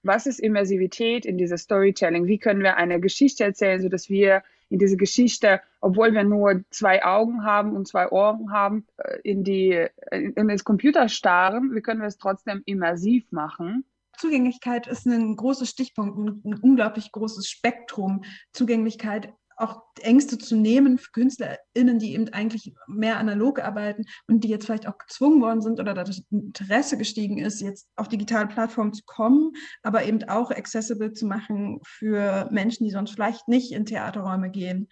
Was 0.02 0.26
ist 0.26 0.38
Immersivität 0.38 1.24
in 1.24 1.38
dieser 1.38 1.56
Storytelling? 1.56 2.26
Wie 2.26 2.38
können 2.38 2.62
wir 2.62 2.76
eine 2.76 3.00
Geschichte 3.00 3.44
erzählen, 3.44 3.80
sodass 3.80 4.10
wir 4.10 4.42
in 4.68 4.78
diese 4.78 4.96
Geschichte, 4.96 5.60
obwohl 5.80 6.12
wir 6.12 6.24
nur 6.24 6.62
zwei 6.70 7.04
Augen 7.04 7.44
haben 7.44 7.74
und 7.74 7.88
zwei 7.88 8.10
Ohren 8.10 8.52
haben, 8.52 8.86
äh, 8.98 9.18
in, 9.22 9.44
die, 9.44 9.86
in 10.10 10.48
das 10.48 10.64
Computer 10.64 11.08
starren, 11.08 11.74
wie 11.74 11.80
können 11.80 12.00
wir 12.00 12.08
es 12.08 12.18
trotzdem 12.18 12.62
immersiv 12.66 13.30
machen? 13.30 13.84
Zugänglichkeit 14.18 14.86
ist 14.86 15.06
ein 15.06 15.36
großes 15.36 15.68
Stichpunkt, 15.68 16.18
ein 16.18 16.54
unglaublich 16.60 17.12
großes 17.12 17.48
Spektrum. 17.48 18.24
Zugänglichkeit 18.52 19.32
auch 19.56 19.82
Ängste 20.00 20.38
zu 20.38 20.56
nehmen 20.56 20.98
für 20.98 21.10
KünstlerInnen, 21.12 21.98
die 21.98 22.14
eben 22.14 22.28
eigentlich 22.32 22.72
mehr 22.86 23.18
analog 23.18 23.60
arbeiten 23.60 24.04
und 24.26 24.44
die 24.44 24.48
jetzt 24.48 24.66
vielleicht 24.66 24.88
auch 24.88 24.98
gezwungen 24.98 25.40
worden 25.40 25.62
sind 25.62 25.80
oder 25.80 25.94
das 25.94 26.22
Interesse 26.30 26.98
gestiegen 26.98 27.38
ist, 27.38 27.60
jetzt 27.60 27.88
auf 27.96 28.08
digitale 28.08 28.46
Plattformen 28.46 28.92
zu 28.92 29.02
kommen, 29.06 29.52
aber 29.82 30.04
eben 30.04 30.22
auch 30.28 30.50
accessible 30.50 31.12
zu 31.12 31.26
machen 31.26 31.80
für 31.84 32.48
Menschen, 32.50 32.84
die 32.84 32.90
sonst 32.90 33.12
vielleicht 33.12 33.48
nicht 33.48 33.72
in 33.72 33.86
Theaterräume 33.86 34.50
gehen. 34.50 34.88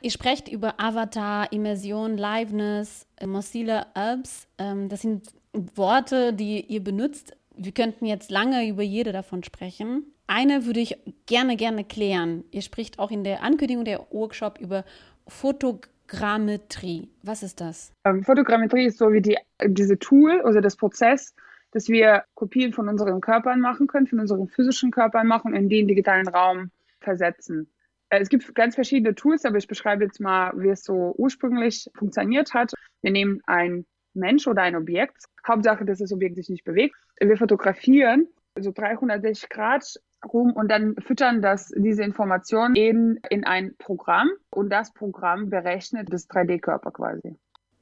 Ihr 0.00 0.10
sprecht 0.10 0.48
über 0.48 0.78
Avatar, 0.78 1.52
Immersion, 1.52 2.16
Liveness, 2.16 3.06
Mozilla 3.24 3.86
Apps. 3.94 4.46
Ähm, 4.58 4.88
das 4.88 5.02
sind 5.02 5.28
Worte, 5.52 6.32
die 6.32 6.60
ihr 6.60 6.82
benutzt. 6.82 7.36
Wir 7.56 7.72
könnten 7.72 8.06
jetzt 8.06 8.30
lange 8.30 8.68
über 8.68 8.82
jede 8.82 9.12
davon 9.12 9.42
sprechen. 9.42 10.14
Eine 10.30 10.66
würde 10.66 10.80
ich 10.80 10.94
gerne, 11.24 11.56
gerne 11.56 11.84
klären. 11.84 12.44
Ihr 12.50 12.60
spricht 12.60 12.98
auch 12.98 13.10
in 13.10 13.24
der 13.24 13.42
Ankündigung 13.42 13.86
der 13.86 14.06
Workshop 14.10 14.58
über 14.60 14.84
Fotogrammetrie. 15.26 17.08
Was 17.22 17.42
ist 17.42 17.62
das? 17.62 17.94
Ähm, 18.04 18.22
Fotogrammetrie 18.22 18.84
ist 18.84 18.98
so 18.98 19.10
wie 19.10 19.22
die, 19.22 19.38
diese 19.64 19.98
Tool, 19.98 20.42
also 20.42 20.60
das 20.60 20.76
Prozess, 20.76 21.34
dass 21.70 21.88
wir 21.88 22.24
Kopien 22.34 22.74
von 22.74 22.90
unseren 22.90 23.22
Körpern 23.22 23.60
machen 23.60 23.86
können, 23.86 24.06
von 24.06 24.20
unseren 24.20 24.48
physischen 24.48 24.90
Körpern 24.90 25.26
machen, 25.26 25.54
in 25.54 25.70
den 25.70 25.88
digitalen 25.88 26.28
Raum 26.28 26.70
versetzen. 27.00 27.72
Äh, 28.10 28.20
es 28.20 28.28
gibt 28.28 28.54
ganz 28.54 28.74
verschiedene 28.74 29.14
Tools, 29.14 29.46
aber 29.46 29.56
ich 29.56 29.66
beschreibe 29.66 30.04
jetzt 30.04 30.20
mal, 30.20 30.52
wie 30.56 30.68
es 30.68 30.84
so 30.84 31.14
ursprünglich 31.16 31.88
funktioniert 31.94 32.52
hat. 32.52 32.74
Wir 33.00 33.12
nehmen 33.12 33.40
ein 33.46 33.86
Mensch 34.12 34.46
oder 34.46 34.60
ein 34.60 34.76
Objekt. 34.76 35.24
Hauptsache, 35.46 35.86
dass 35.86 36.00
das 36.00 36.12
Objekt 36.12 36.36
sich 36.36 36.50
nicht 36.50 36.64
bewegt. 36.64 36.94
Wir 37.18 37.38
fotografieren 37.38 38.28
so 38.60 38.72
360 38.72 39.48
Grad 39.48 39.98
rum 40.24 40.52
und 40.52 40.70
dann 40.70 40.96
füttern 40.96 41.42
das, 41.42 41.72
diese 41.76 42.02
Informationen 42.02 42.74
eben 42.74 43.16
in 43.30 43.44
ein 43.44 43.74
Programm 43.78 44.28
und 44.50 44.70
das 44.70 44.92
Programm 44.92 45.50
berechnet 45.50 46.12
das 46.12 46.28
3D-Körper 46.28 46.90
quasi. 46.90 47.36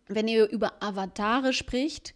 Wenn 0.09 0.29
ihr 0.29 0.49
über 0.49 0.73
Avatare 0.81 1.53
spricht, 1.53 2.15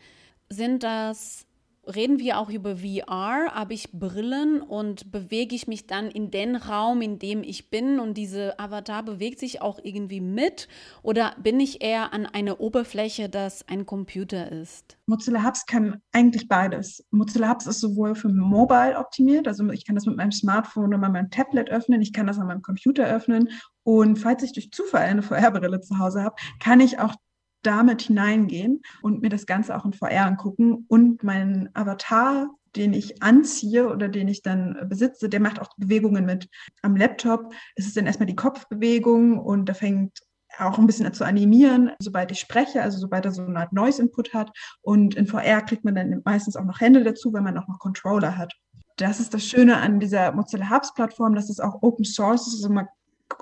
sind 0.49 0.83
das 0.83 1.47
reden 1.95 2.19
wir 2.19 2.39
auch 2.39 2.51
über 2.51 2.79
VR, 2.79 3.53
habe 3.55 3.75
ich 3.75 3.93
Brillen 3.93 4.63
und 4.63 5.11
bewege 5.13 5.55
ich 5.55 5.69
mich 5.69 5.87
dann 5.87 6.11
in 6.11 6.31
den 6.31 6.57
Raum, 6.57 7.03
in 7.03 7.19
dem 7.19 7.43
ich 7.43 7.71
bin 7.71 8.01
und 8.01 8.15
diese 8.15 8.59
Avatar 8.59 9.03
bewegt 9.03 9.39
sich 9.39 9.63
auch 9.63 9.79
irgendwie 9.83 10.21
mit 10.21 10.69
oder 11.03 11.35
bin 11.43 11.61
ich 11.61 11.83
eher 11.83 12.13
an 12.13 12.27
einer 12.27 12.61
Oberfläche, 12.61 13.29
das 13.29 13.67
ein 13.69 13.87
Computer 13.87 14.51
ist? 14.51 14.97
Mozilla 15.07 15.45
Hubs 15.45 15.67
kann 15.67 16.01
eigentlich 16.13 16.49
beides. 16.49 17.05
Mozilla 17.11 17.51
Hubs 17.51 17.67
ist 17.67 17.81
sowohl 17.81 18.15
für 18.15 18.29
Mobile 18.29 18.97
optimiert, 18.97 19.49
also 19.49 19.69
ich 19.71 19.87
kann 19.87 19.97
das 19.97 20.07
mit 20.07 20.17
meinem 20.17 20.33
Smartphone 20.33 20.95
oder 20.95 20.99
meinem 20.99 21.31
Tablet 21.31 21.71
öffnen, 21.71 22.01
ich 22.01 22.13
kann 22.13 22.27
das 22.27 22.39
an 22.39 22.47
meinem 22.47 22.63
Computer 22.63 23.05
öffnen 23.05 23.49
und 23.83 24.17
falls 24.17 24.43
ich 24.43 24.53
durch 24.53 24.71
Zufall 24.71 25.03
eine 25.03 25.23
VR-Brille 25.23 25.81
zu 25.81 25.99
Hause 25.99 26.23
habe, 26.23 26.37
kann 26.61 26.81
ich 26.81 26.99
auch 26.99 27.15
damit 27.63 28.03
hineingehen 28.03 28.83
und 29.03 29.23
mir 29.23 29.29
das 29.29 29.47
Ganze 29.47 29.77
auch 29.77 29.85
in 29.85 29.93
VR 29.93 30.27
angucken 30.27 30.85
und 30.89 31.23
meinen 31.23 31.69
Avatar, 31.75 32.51
den 32.77 32.93
ich 32.93 33.23
anziehe 33.23 33.89
oder 33.89 34.09
den 34.09 34.29
ich 34.29 34.43
dann 34.43 34.87
besitze, 34.89 35.29
der 35.29 35.41
macht 35.41 35.61
auch 35.61 35.71
Bewegungen 35.77 36.25
mit. 36.25 36.49
Am 36.83 36.97
Laptop 36.97 37.53
ist 37.75 37.87
es 37.87 37.95
dann 37.95 38.07
erstmal 38.07 38.27
die 38.27 38.37
Kopfbewegung 38.37 39.39
und 39.39 39.69
da 39.69 39.75
fängt 39.75 40.21
auch 40.59 40.79
ein 40.79 40.87
bisschen 40.87 41.13
zu 41.13 41.25
animieren, 41.25 41.93
sobald 42.01 42.31
ich 42.33 42.41
spreche, 42.41 42.83
also 42.83 42.99
sobald 42.99 43.25
er 43.25 43.33
so 43.33 43.43
eine 43.43 43.59
Art 43.59 43.73
Noise-Input 43.73 44.35
hat. 44.35 44.51
Und 44.83 45.15
in 45.15 45.27
VR 45.27 45.63
kriegt 45.63 45.85
man 45.85 45.95
dann 45.95 46.23
meistens 46.25 46.57
auch 46.57 46.65
noch 46.65 46.81
Hände 46.81 47.03
dazu, 47.05 47.33
wenn 47.33 47.45
man 47.45 47.57
auch 47.57 47.69
noch 47.69 47.79
Controller 47.79 48.37
hat. 48.37 48.53
Das 48.97 49.21
ist 49.21 49.33
das 49.33 49.45
Schöne 49.45 49.79
an 49.79 50.01
dieser 50.01 50.33
Mozilla 50.33 50.69
Hubs 50.71 50.93
Plattform, 50.93 51.35
dass 51.35 51.49
es 51.49 51.61
auch 51.61 51.83
Open 51.83 52.05
Source 52.05 52.49
ist. 52.49 52.63
Also 52.63 52.73
man 52.73 52.87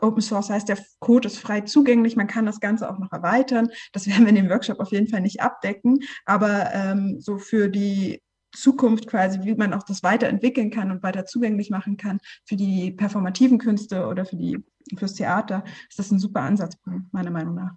Open 0.00 0.22
Source 0.22 0.50
heißt, 0.50 0.68
der 0.68 0.78
Code 1.00 1.28
ist 1.28 1.38
frei 1.38 1.62
zugänglich, 1.62 2.16
man 2.16 2.26
kann 2.26 2.46
das 2.46 2.60
Ganze 2.60 2.90
auch 2.90 2.98
noch 2.98 3.12
erweitern. 3.12 3.68
Das 3.92 4.06
werden 4.06 4.22
wir 4.22 4.30
in 4.30 4.34
dem 4.34 4.50
Workshop 4.50 4.80
auf 4.80 4.92
jeden 4.92 5.08
Fall 5.08 5.20
nicht 5.20 5.40
abdecken, 5.40 5.98
aber 6.24 6.72
ähm, 6.72 7.20
so 7.20 7.38
für 7.38 7.68
die 7.68 8.20
Zukunft 8.52 9.06
quasi, 9.06 9.40
wie 9.42 9.54
man 9.54 9.74
auch 9.74 9.82
das 9.82 10.02
weiterentwickeln 10.02 10.70
kann 10.70 10.90
und 10.90 11.02
weiter 11.02 11.26
zugänglich 11.26 11.70
machen 11.70 11.96
kann 11.96 12.18
für 12.44 12.56
die 12.56 12.90
performativen 12.92 13.58
Künste 13.58 14.06
oder 14.06 14.24
für 14.24 14.36
die 14.36 14.58
fürs 14.96 15.14
Theater, 15.14 15.64
ist 15.88 15.98
das 15.98 16.10
ein 16.10 16.18
super 16.18 16.40
Ansatzpunkt, 16.40 17.12
meiner 17.12 17.30
Meinung 17.30 17.54
nach. 17.54 17.72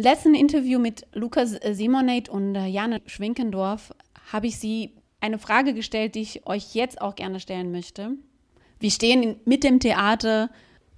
Letzten 0.00 0.34
Interview 0.34 0.78
mit 0.78 1.06
Lukas 1.12 1.56
Simonate 1.72 2.30
und 2.30 2.54
äh, 2.54 2.66
Jane 2.66 3.00
Schwinkendorf 3.06 3.92
habe 4.32 4.46
ich 4.46 4.58
Sie 4.58 4.94
eine 5.20 5.38
Frage 5.38 5.74
gestellt, 5.74 6.14
die 6.14 6.20
ich 6.20 6.46
euch 6.46 6.74
jetzt 6.74 7.00
auch 7.00 7.16
gerne 7.16 7.40
stellen 7.40 7.72
möchte. 7.72 8.12
Wir 8.78 8.90
stehen 8.90 9.40
mit 9.44 9.64
dem 9.64 9.80
Theater 9.80 10.50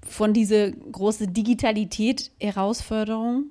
von 0.06 0.32
dieser 0.32 0.70
großen 0.70 1.32
Digitalität-Herausforderung, 1.32 3.46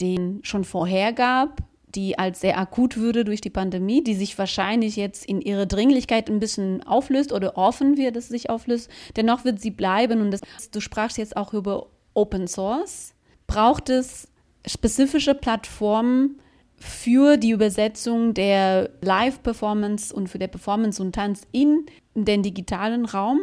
den 0.00 0.40
schon 0.42 0.64
vorher 0.64 1.12
gab, 1.12 1.62
die 1.94 2.18
als 2.18 2.40
sehr 2.40 2.58
akut 2.58 2.96
würde 2.96 3.24
durch 3.24 3.40
die 3.40 3.50
Pandemie, 3.50 4.04
die 4.04 4.14
sich 4.14 4.38
wahrscheinlich 4.38 4.96
jetzt 4.96 5.24
in 5.24 5.40
ihrer 5.40 5.66
Dringlichkeit 5.66 6.28
ein 6.28 6.38
bisschen 6.38 6.82
auflöst 6.84 7.32
oder 7.32 7.56
offen 7.56 7.96
wird, 7.96 8.16
dass 8.16 8.24
es 8.24 8.30
sich 8.30 8.50
auflöst. 8.50 8.90
Dennoch 9.16 9.44
wird 9.44 9.60
sie 9.60 9.70
bleiben 9.70 10.20
und 10.20 10.30
das, 10.30 10.40
du 10.70 10.80
sprachst 10.80 11.18
jetzt 11.18 11.36
auch 11.36 11.54
über 11.54 11.86
Open 12.14 12.46
Source. 12.46 13.14
Braucht 13.46 13.88
es 13.88 14.28
spezifische 14.66 15.34
Plattformen 15.34 16.38
für 16.76 17.36
die 17.36 17.50
Übersetzung 17.50 18.34
der 18.34 18.90
Live-Performance 19.00 20.14
und 20.14 20.28
für 20.28 20.38
der 20.38 20.48
Performance 20.48 21.02
und 21.02 21.14
Tanz 21.14 21.42
in 21.52 21.86
den 22.14 22.42
digitalen 22.42 23.06
Raum? 23.06 23.40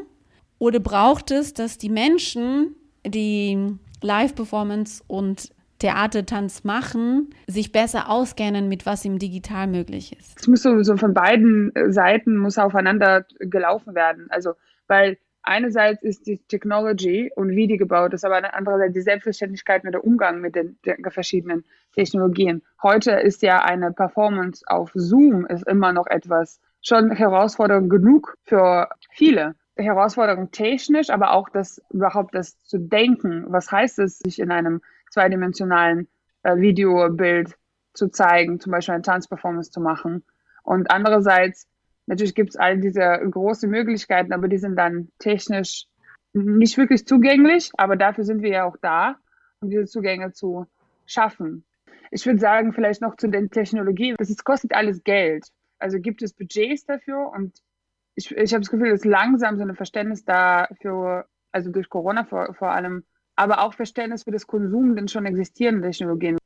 Oder 0.60 0.80
braucht 0.80 1.32
es, 1.32 1.53
dass 1.53 1.78
die 1.78 1.89
Menschen, 1.89 2.76
die 3.06 3.78
Live-Performance 4.01 5.03
und 5.08 5.49
Theatertanz 5.80 6.64
machen, 6.64 7.30
sich 7.47 7.72
besser 7.72 8.10
auskennen, 8.10 8.70
mit 8.70 8.86
was 8.86 9.03
im 9.03 9.20
Digital 9.20 9.68
möglich 9.68 10.18
ist? 10.18 10.39
Es 10.39 10.47
muss 10.47 10.64
so, 10.64 10.82
so 10.84 10.95
von 10.95 11.14
beiden 11.14 11.72
Seiten 11.89 12.38
muss 12.38 12.58
aufeinander 12.58 13.26
gelaufen 13.39 13.93
werden. 13.93 14.28
Also, 14.30 14.53
weil 14.88 15.18
einerseits 15.43 16.01
ist 16.01 16.28
die 16.28 16.39
Technology 16.47 17.32
und 17.36 17.49
wie 17.49 17.68
die 17.68 17.78
gebaut 17.78 18.14
ist, 18.14 18.26
aber 18.26 18.53
andererseits 18.53 18.93
die 18.93 19.01
Selbstverständlichkeit 19.01 19.84
mit 19.84 19.93
der 19.93 20.03
Umgang 20.03 20.39
mit 20.39 20.56
den, 20.56 20.78
den, 20.86 20.97
verschiedenen 21.10 21.66
Technologien. 21.93 22.64
Heute 22.82 23.12
ist 23.12 23.41
ja 23.41 23.62
eine 23.64 23.91
Performance 23.91 24.64
auf 24.68 24.91
Zoom 24.93 25.45
ist 25.45 25.68
immer 25.68 25.93
noch 25.93 26.08
etwas 26.08 26.60
schon 26.82 27.12
herausfordernd 27.12 27.89
genug 27.89 28.38
für 28.45 28.89
viele. 29.12 29.56
Herausforderung 29.76 30.51
technisch, 30.51 31.09
aber 31.09 31.34
auch 31.34 31.49
das 31.49 31.82
überhaupt 31.91 32.34
das 32.34 32.61
zu 32.63 32.78
denken. 32.78 33.45
Was 33.47 33.71
heißt 33.71 33.99
es, 33.99 34.19
sich 34.19 34.39
in 34.39 34.51
einem 34.51 34.82
zweidimensionalen 35.11 36.07
äh, 36.43 36.57
Videobild 36.57 37.55
zu 37.93 38.09
zeigen, 38.09 38.59
zum 38.59 38.71
Beispiel 38.71 38.93
eine 38.93 39.03
Tanzperformance 39.03 39.71
zu 39.71 39.82
machen. 39.82 40.23
Und 40.63 40.91
andererseits, 40.91 41.67
natürlich 42.05 42.36
gibt 42.36 42.51
es 42.51 42.55
all 42.55 42.80
diese 42.80 43.19
großen 43.30 43.69
Möglichkeiten, 43.69 44.34
aber 44.34 44.47
die 44.47 44.57
sind 44.57 44.76
dann 44.76 45.09
technisch 45.19 45.88
nicht 46.34 46.78
wirklich 46.78 47.07
zugänglich, 47.07 47.71
aber 47.78 47.95
dafür 47.95 48.26
sind 48.26 48.41
wir 48.41 48.49
ja 48.49 48.63
auch 48.65 48.76
da, 48.82 49.15
um 49.61 49.69
diese 49.69 49.86
Zugänge 49.86 50.34
zu 50.34 50.67
schaffen. 51.05 51.63
Ich 52.11 52.26
würde 52.26 52.39
sagen, 52.39 52.73
vielleicht 52.73 53.01
noch 53.01 53.15
zu 53.15 53.30
den 53.30 53.49
Technologien, 53.49 54.15
das 54.17 54.30
ist, 54.30 54.43
kostet 54.43 54.73
alles 54.73 55.03
Geld. 55.03 55.47
Also 55.80 55.99
gibt 55.99 56.21
es 56.21 56.34
Budgets 56.34 56.86
dafür 56.86 57.32
und 57.34 57.53
ich, 58.16 58.32
ich 58.32 58.53
habe 58.53 58.61
das 58.61 58.72
Gefühl, 58.72 58.91
dass 58.91 59.05
langsam 59.05 59.57
so 59.57 59.63
ein 59.63 59.76
Verständnis 59.76 60.24
da 60.24 60.68
für, 60.82 61.26
also 61.51 61.72
durch 61.72 61.89
Corona 61.89 62.24
vor, 62.24 62.53
vor 62.53 62.72
allem, 62.72 63.03
aber 63.36 63.61
auch 63.61 63.74
Verständnis 63.74 64.24
für 64.24 64.32
das 64.32 64.47
Konsum 64.47 64.95
denn 64.95 65.07
schon 65.07 65.26
existierende 65.26 65.89
Technologien. 65.89 66.38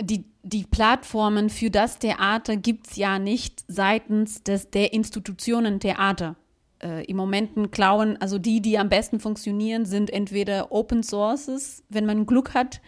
Die, 0.00 0.24
die 0.42 0.64
Plattformen 0.64 1.50
für 1.50 1.70
das 1.70 1.98
Theater 1.98 2.56
gibt 2.56 2.88
es 2.88 2.96
ja 2.96 3.18
nicht 3.18 3.64
seitens 3.68 4.42
des, 4.42 4.70
der 4.70 4.92
Institutionen 4.92 5.80
Theater. 5.80 6.36
Äh, 6.82 7.04
Im 7.04 7.16
Moment 7.16 7.70
klauen, 7.72 8.16
also 8.18 8.38
die, 8.38 8.62
die 8.62 8.78
am 8.78 8.88
besten 8.88 9.20
funktionieren, 9.20 9.84
sind 9.84 10.10
entweder 10.10 10.72
Open 10.72 11.02
Sources, 11.02 11.84
wenn 11.90 12.06
man 12.06 12.24
Glück 12.24 12.54
hat. 12.54 12.80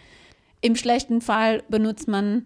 Im 0.61 0.75
schlechten 0.75 1.21
Fall 1.21 1.61
benutzt 1.69 2.07
man 2.07 2.45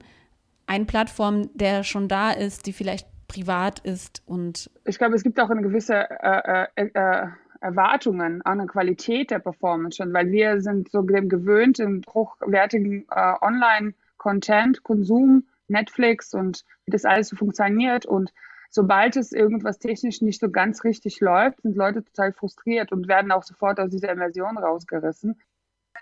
eine 0.65 0.86
Plattform, 0.86 1.49
der 1.53 1.84
schon 1.84 2.09
da 2.09 2.32
ist, 2.32 2.65
die 2.65 2.73
vielleicht 2.73 3.07
privat 3.28 3.80
ist 3.80 4.21
und 4.25 4.69
ich 4.86 4.97
glaube, 4.97 5.15
es 5.15 5.23
gibt 5.23 5.39
auch 5.39 5.49
eine 5.49 5.61
gewisse 5.61 5.95
äh, 5.95 6.67
äh, 6.75 6.89
äh, 6.93 7.28
Erwartungen 7.59 8.41
an 8.43 8.59
der 8.59 8.67
Qualität 8.67 9.32
der 9.32 9.39
Performance 9.39 9.97
schon, 9.97 10.13
weil 10.13 10.32
wir 10.32 10.61
sind 10.61 10.89
so 10.91 11.03
gewöhnt 11.03 11.80
im 11.80 12.01
hochwertigen 12.07 13.05
äh, 13.09 13.34
Online-Content, 13.41 14.84
Konsum, 14.84 15.47
Netflix 15.67 16.34
und 16.34 16.63
wie 16.86 16.91
das 16.91 17.05
alles 17.05 17.30
so 17.30 17.36
funktioniert. 17.36 18.05
Und 18.05 18.32
sobald 18.69 19.17
es 19.17 19.32
irgendwas 19.32 19.80
technisch 19.80 20.21
nicht 20.21 20.39
so 20.39 20.49
ganz 20.49 20.84
richtig 20.84 21.19
läuft, 21.19 21.61
sind 21.61 21.75
Leute 21.75 22.03
total 22.03 22.32
frustriert 22.34 22.91
und 22.91 23.07
werden 23.07 23.32
auch 23.32 23.43
sofort 23.43 23.80
aus 23.80 23.89
dieser 23.89 24.09
Immersion 24.09 24.57
rausgerissen 24.57 25.39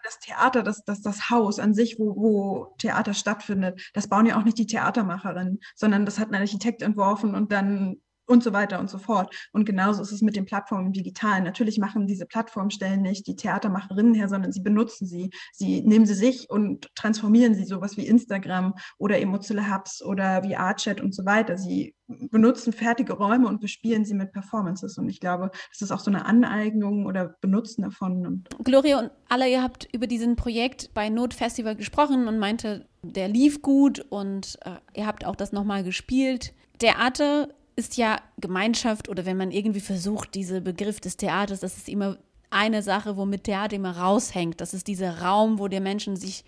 das 0.06 0.20
Theater, 0.20 0.64
das, 0.64 0.84
das, 0.86 1.02
das 1.02 1.30
Haus 1.30 1.60
an 1.60 1.74
sich, 1.74 1.98
wo, 2.00 2.16
wo 2.16 2.76
Theater 2.78 3.14
stattfindet, 3.14 3.92
das 3.94 4.08
bauen 4.08 4.26
ja 4.26 4.38
auch 4.38 4.44
nicht 4.44 4.58
die 4.58 4.68
Theatermacherinnen, 4.68 5.60
sondern 5.76 6.06
das 6.06 6.20
hat 6.20 6.30
ein 6.30 6.36
Architekt 6.36 6.82
entworfen 6.82 7.36
und 7.36 7.52
dann 7.52 7.98
und 8.26 8.44
so 8.44 8.54
weiter 8.54 8.80
und 8.80 8.90
so 8.90 8.98
fort. 8.98 9.34
Und 9.52 9.66
genauso 9.66 10.02
ist 10.02 10.12
es 10.12 10.22
mit 10.22 10.36
den 10.36 10.46
Plattformen 10.46 10.88
im 10.88 10.94
Digitalen. 10.94 11.44
Natürlich 11.44 11.78
machen 11.78 12.08
diese 12.08 12.26
Plattformstellen 12.26 13.02
nicht 13.02 13.28
die 13.28 13.36
Theatermacherinnen 13.36 14.14
her, 14.14 14.30
sondern 14.30 14.52
sie 14.52 14.62
benutzen 14.62 15.06
sie. 15.06 15.32
Sie 15.54 15.82
nehmen 15.82 16.06
sie 16.06 16.14
sich 16.14 16.50
und 16.50 16.90
transformieren 16.96 17.56
sie, 17.56 17.66
sowas 17.66 17.98
wie 17.98 18.08
Instagram 18.08 18.76
oder 18.98 19.20
Emozilla 19.20 19.74
Hubs 19.74 20.04
oder 20.04 20.44
wie 20.44 20.56
Artchat 20.56 21.02
und 21.02 21.14
so 21.14 21.26
weiter. 21.26 21.58
Sie 21.58 21.96
benutzen 22.08 22.74
fertige 22.74 23.14
Räume 23.14 23.48
und 23.48 23.62
bespielen 23.62 24.06
sie 24.06 24.14
mit 24.14 24.32
Performances. 24.32 24.98
Und 24.98 25.10
ich 25.10 25.20
glaube, 25.20 25.50
das 25.72 25.82
ist 25.82 25.92
auch 25.92 26.00
so 26.00 26.12
eine 26.12 26.26
Aneignung 26.26 27.06
oder 27.06 27.36
Benutzen 27.42 27.84
davon. 27.84 28.44
Gloria 28.64 29.00
und 29.00 29.12
alle, 29.28 29.50
ihr 29.50 29.64
habt 29.64 29.88
über 29.94 30.08
diesen 30.08 30.36
Projekt 30.36 30.94
bei 30.94 31.10
Notfestival 31.10 31.76
gesprochen 31.76 32.28
und 32.28 32.38
meinte, 32.38 32.88
der 33.02 33.28
lief 33.28 33.62
gut 33.62 34.00
und 34.10 34.58
äh, 34.62 35.00
ihr 35.00 35.08
habt 35.08 35.26
auch 35.26 35.36
das 35.36 35.52
nochmal 35.52 35.84
gespielt. 35.84 36.54
Theater 36.80 37.50
ist 37.76 37.98
ja 37.98 38.18
Gemeinschaft 38.38 39.10
oder 39.10 39.26
wenn 39.26 39.38
man 39.38 39.52
irgendwie 39.52 39.80
versucht, 39.80 40.36
diese 40.36 40.62
Begriff 40.62 41.00
des 41.00 41.18
Theaters, 41.18 41.60
das 41.60 41.78
ist 41.78 41.90
immer 41.90 42.18
eine 42.50 42.82
Sache, 42.82 43.18
womit 43.18 43.46
Theater 43.46 43.76
immer 43.76 43.98
raushängt. 43.98 44.62
Das 44.62 44.74
ist 44.74 44.88
dieser 44.88 45.22
Raum, 45.22 45.60
wo 45.60 45.68
die 45.68 45.80
Menschen 45.80 46.16
sich 46.16 46.46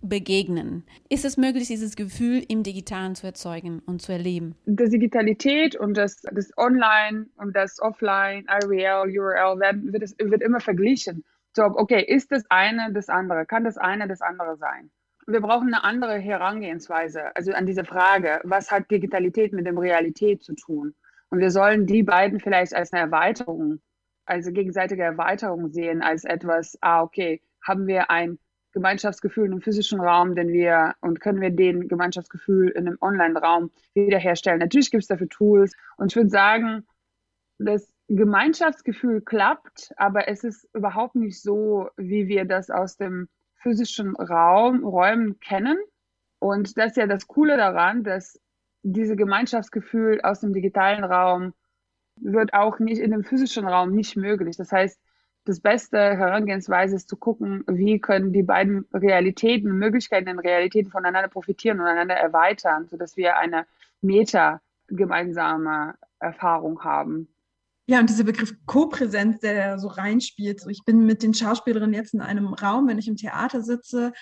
begegnen. 0.00 0.84
Ist 1.08 1.24
es 1.24 1.36
möglich, 1.36 1.66
dieses 1.66 1.96
Gefühl 1.96 2.44
im 2.48 2.62
Digitalen 2.62 3.14
zu 3.14 3.26
erzeugen 3.26 3.80
und 3.86 4.00
zu 4.00 4.12
erleben? 4.12 4.54
Das 4.66 4.90
Digitalität 4.90 5.74
und 5.74 5.96
das, 5.96 6.22
das 6.22 6.50
Online 6.56 7.26
und 7.36 7.56
das 7.56 7.80
Offline, 7.80 8.46
IRL, 8.46 9.08
URL, 9.08 9.58
werden, 9.58 9.92
wird, 9.92 10.02
es, 10.02 10.14
wird 10.18 10.42
immer 10.42 10.60
verglichen. 10.60 11.24
So, 11.56 11.64
okay, 11.64 12.04
ist 12.06 12.30
das 12.30 12.44
eine 12.48 12.92
das 12.92 13.08
andere? 13.08 13.44
Kann 13.46 13.64
das 13.64 13.76
eine 13.76 14.06
das 14.06 14.20
andere 14.20 14.56
sein? 14.56 14.90
Wir 15.28 15.42
brauchen 15.42 15.74
eine 15.74 15.84
andere 15.84 16.18
Herangehensweise, 16.18 17.36
also 17.36 17.52
an 17.52 17.66
diese 17.66 17.84
Frage, 17.84 18.40
was 18.44 18.70
hat 18.70 18.90
Digitalität 18.90 19.52
mit 19.52 19.66
dem 19.66 19.76
Realität 19.76 20.42
zu 20.42 20.54
tun? 20.54 20.94
Und 21.28 21.40
wir 21.40 21.50
sollen 21.50 21.86
die 21.86 22.02
beiden 22.02 22.40
vielleicht 22.40 22.74
als 22.74 22.94
eine 22.94 23.02
Erweiterung, 23.02 23.80
also 24.24 24.50
gegenseitige 24.52 25.02
Erweiterung 25.02 25.68
sehen, 25.68 26.02
als 26.02 26.24
etwas, 26.24 26.78
ah, 26.80 27.02
okay, 27.02 27.42
haben 27.62 27.86
wir 27.86 28.10
ein 28.10 28.38
Gemeinschaftsgefühl 28.72 29.52
im 29.52 29.60
physischen 29.60 30.00
Raum, 30.00 30.34
den 30.34 30.48
wir 30.48 30.94
und 31.02 31.20
können 31.20 31.42
wir 31.42 31.50
den 31.50 31.88
Gemeinschaftsgefühl 31.88 32.68
in 32.70 32.86
einem 32.86 32.98
Online-Raum 33.00 33.70
wiederherstellen. 33.92 34.60
Natürlich 34.60 34.90
gibt 34.90 35.02
es 35.02 35.08
dafür 35.08 35.28
Tools 35.28 35.74
und 35.98 36.10
ich 36.10 36.16
würde 36.16 36.30
sagen, 36.30 36.86
das 37.58 37.92
Gemeinschaftsgefühl 38.08 39.20
klappt, 39.20 39.92
aber 39.96 40.28
es 40.28 40.42
ist 40.42 40.66
überhaupt 40.74 41.16
nicht 41.16 41.42
so, 41.42 41.90
wie 41.98 42.28
wir 42.28 42.46
das 42.46 42.70
aus 42.70 42.96
dem 42.96 43.28
physischen 43.58 44.16
Raum, 44.16 44.84
Räumen 44.84 45.40
kennen. 45.40 45.78
Und 46.38 46.78
das 46.78 46.88
ist 46.88 46.96
ja 46.96 47.06
das 47.06 47.26
Coole 47.26 47.56
daran, 47.56 48.04
dass 48.04 48.40
diese 48.82 49.16
Gemeinschaftsgefühl 49.16 50.20
aus 50.22 50.40
dem 50.40 50.52
digitalen 50.52 51.04
Raum 51.04 51.52
wird 52.20 52.54
auch 52.54 52.78
nicht 52.78 53.00
in 53.00 53.10
dem 53.10 53.24
physischen 53.24 53.66
Raum 53.66 53.92
nicht 53.92 54.16
möglich. 54.16 54.56
Das 54.56 54.72
heißt, 54.72 55.00
das 55.44 55.60
beste 55.60 55.98
Herangehensweise 55.98 56.96
ist 56.96 57.08
zu 57.08 57.16
gucken, 57.16 57.64
wie 57.66 58.00
können 58.00 58.32
die 58.32 58.42
beiden 58.42 58.86
Realitäten, 58.92 59.78
Möglichkeiten 59.78 60.28
in 60.28 60.38
Realitäten 60.38 60.90
voneinander 60.90 61.28
profitieren 61.28 61.80
und 61.80 61.86
einander 61.86 62.16
erweitern, 62.16 62.86
sodass 62.88 63.16
wir 63.16 63.38
eine 63.38 63.66
meta 64.02 64.60
gemeinsame 64.88 65.94
Erfahrung 66.18 66.84
haben. 66.84 67.28
Ja, 67.90 68.00
und 68.00 68.10
dieser 68.10 68.24
Begriff 68.24 68.54
Co-Präsenz, 68.66 69.40
der 69.40 69.54
da 69.54 69.78
so 69.78 69.88
reinspielt. 69.88 70.60
So, 70.60 70.68
ich 70.68 70.84
bin 70.84 71.06
mit 71.06 71.22
den 71.22 71.32
Schauspielerinnen 71.32 71.94
jetzt 71.94 72.12
in 72.12 72.20
einem 72.20 72.52
Raum, 72.52 72.86
wenn 72.86 72.98
ich 72.98 73.08
im 73.08 73.16
Theater 73.16 73.62
sitze, 73.62 74.12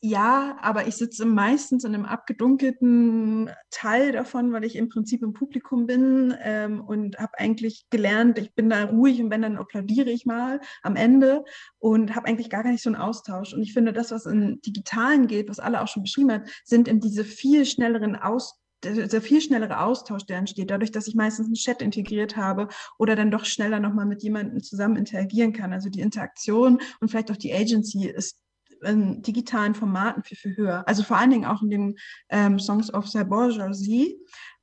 ja, 0.00 0.56
aber 0.60 0.86
ich 0.86 0.94
sitze 0.94 1.24
meistens 1.26 1.82
in 1.82 1.92
einem 1.92 2.04
abgedunkelten 2.04 3.50
Teil 3.70 4.12
davon, 4.12 4.52
weil 4.52 4.62
ich 4.62 4.76
im 4.76 4.88
Prinzip 4.88 5.22
im 5.22 5.32
Publikum 5.32 5.86
bin 5.86 6.32
ähm, 6.40 6.80
und 6.80 7.18
habe 7.18 7.36
eigentlich 7.36 7.84
gelernt, 7.90 8.38
ich 8.38 8.54
bin 8.54 8.70
da 8.70 8.84
ruhig 8.84 9.20
und 9.20 9.30
wenn, 9.30 9.42
dann 9.42 9.56
applaudiere 9.56 10.10
ich 10.10 10.24
mal 10.24 10.60
am 10.84 10.94
Ende 10.94 11.44
und 11.78 12.14
habe 12.14 12.28
eigentlich 12.28 12.48
gar 12.48 12.62
nicht 12.62 12.80
so 12.82 12.90
einen 12.90 12.96
Austausch. 12.96 13.52
Und 13.52 13.62
ich 13.62 13.72
finde, 13.72 13.92
das, 13.92 14.12
was 14.12 14.26
im 14.26 14.60
Digitalen 14.60 15.26
geht, 15.26 15.48
was 15.48 15.58
alle 15.58 15.82
auch 15.82 15.88
schon 15.88 16.04
beschrieben 16.04 16.30
hat, 16.30 16.48
sind 16.64 16.86
in 16.86 17.00
diese 17.00 17.24
viel 17.24 17.66
schnelleren 17.66 18.14
Austausch 18.14 18.67
der 18.84 19.22
viel 19.22 19.40
schnellere 19.40 19.80
Austausch, 19.80 20.24
der 20.26 20.38
entsteht, 20.38 20.70
dadurch, 20.70 20.92
dass 20.92 21.08
ich 21.08 21.14
meistens 21.14 21.46
einen 21.46 21.54
Chat 21.54 21.82
integriert 21.82 22.36
habe 22.36 22.68
oder 22.98 23.16
dann 23.16 23.30
doch 23.30 23.44
schneller 23.44 23.80
nochmal 23.80 24.06
mit 24.06 24.22
jemandem 24.22 24.62
zusammen 24.62 24.96
interagieren 24.96 25.52
kann. 25.52 25.72
Also 25.72 25.88
die 25.88 26.00
Interaktion 26.00 26.80
und 27.00 27.08
vielleicht 27.08 27.30
auch 27.30 27.36
die 27.36 27.52
Agency 27.52 28.06
ist 28.06 28.40
in 28.82 29.22
digitalen 29.22 29.74
Formaten 29.74 30.22
viel, 30.22 30.36
viel 30.36 30.56
höher. 30.56 30.86
Also 30.86 31.02
vor 31.02 31.16
allen 31.16 31.30
Dingen 31.30 31.44
auch 31.44 31.62
in 31.62 31.70
den 31.70 31.98
ähm, 32.28 32.58
Songs 32.58 32.92
of 32.92 33.08
Cyborg 33.08 33.52
Jersey, 33.52 34.16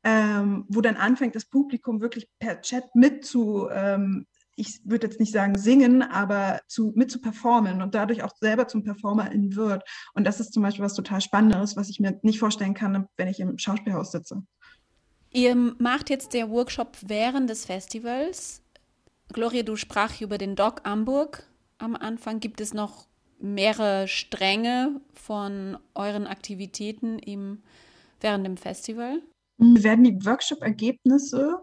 ähm, 0.03 0.66
wo 0.70 0.82
dann 0.82 0.95
anfängt, 0.95 1.36
das 1.36 1.45
Publikum 1.45 1.99
wirklich 1.99 2.30
per 2.39 2.61
Chat 2.61 2.95
mit 2.95 3.26
zu, 3.26 3.68
ähm, 3.72 4.26
ich 4.56 4.82
würde 4.86 5.08
jetzt 5.08 5.20
nicht 5.20 5.34
sagen 5.34 5.58
singen, 5.58 6.01
aber 6.01 6.62
zu, 6.68 6.93
mit 6.95 7.12
zu 7.12 7.20
performen 7.20 7.82
und 7.82 7.93
dadurch 7.93 8.24
auch 8.24 8.36
selber 8.39 8.68
zum 8.68 8.84
Performerin 8.84 9.56
wird. 9.56 9.84
Und 10.14 10.26
das 10.26 10.39
ist 10.39 10.53
zum 10.53 10.64
Beispiel 10.64 10.84
was 10.84 10.93
total 10.93 11.22
Spannendes, 11.22 11.76
was 11.76 11.89
ich 11.89 11.99
mir 11.99 12.20
nicht 12.24 12.39
vorstellen 12.39 12.74
kann, 12.74 13.08
wenn 13.18 13.28
ich 13.28 13.39
im 13.39 13.58
Schauspielhaus 13.58 14.12
sitze. 14.12 14.43
Ihr 15.32 15.56
macht 15.56 16.10
jetzt 16.10 16.34
der 16.34 16.49
Workshop 16.49 16.97
während 17.06 17.49
des 17.49 17.66
Festivals. 17.66 18.64
Gloria, 19.34 19.64
du 19.64 19.76
sprach 19.76 20.22
über 20.22 20.38
den 20.38 20.56
Doc 20.56 20.82
Hamburg 20.86 21.43
am 21.78 21.95
Anfang. 21.95 22.39
Gibt 22.39 22.62
es 22.62 22.74
noch 22.74 23.08
mehrere 23.39 24.08
Stränge 24.08 25.01
von 25.14 25.78
euren 25.93 26.26
Aktivitäten 26.28 27.20
im, 27.20 27.64
während 28.22 28.45
dem 28.45 28.56
Festival? 28.56 29.22
Wir 29.58 29.84
werden 29.84 30.06
die 30.06 30.26
Workshop-Ergebnisse, 30.26 31.62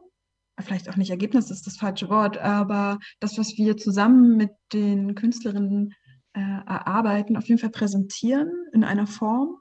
vielleicht 0.60 0.88
auch 0.88 0.96
nicht 0.96 1.10
Ergebnisse 1.10 1.52
ist 1.52 1.66
das 1.66 1.76
falsche 1.76 2.08
Wort, 2.08 2.38
aber 2.38 2.98
das, 3.20 3.38
was 3.38 3.56
wir 3.56 3.76
zusammen 3.76 4.36
mit 4.36 4.50
den 4.72 5.14
Künstlerinnen 5.14 5.94
äh, 6.34 6.40
erarbeiten, 6.40 7.36
auf 7.36 7.46
jeden 7.46 7.60
Fall 7.60 7.70
präsentieren 7.70 8.50
in 8.72 8.84
einer 8.84 9.06
Form. 9.06 9.56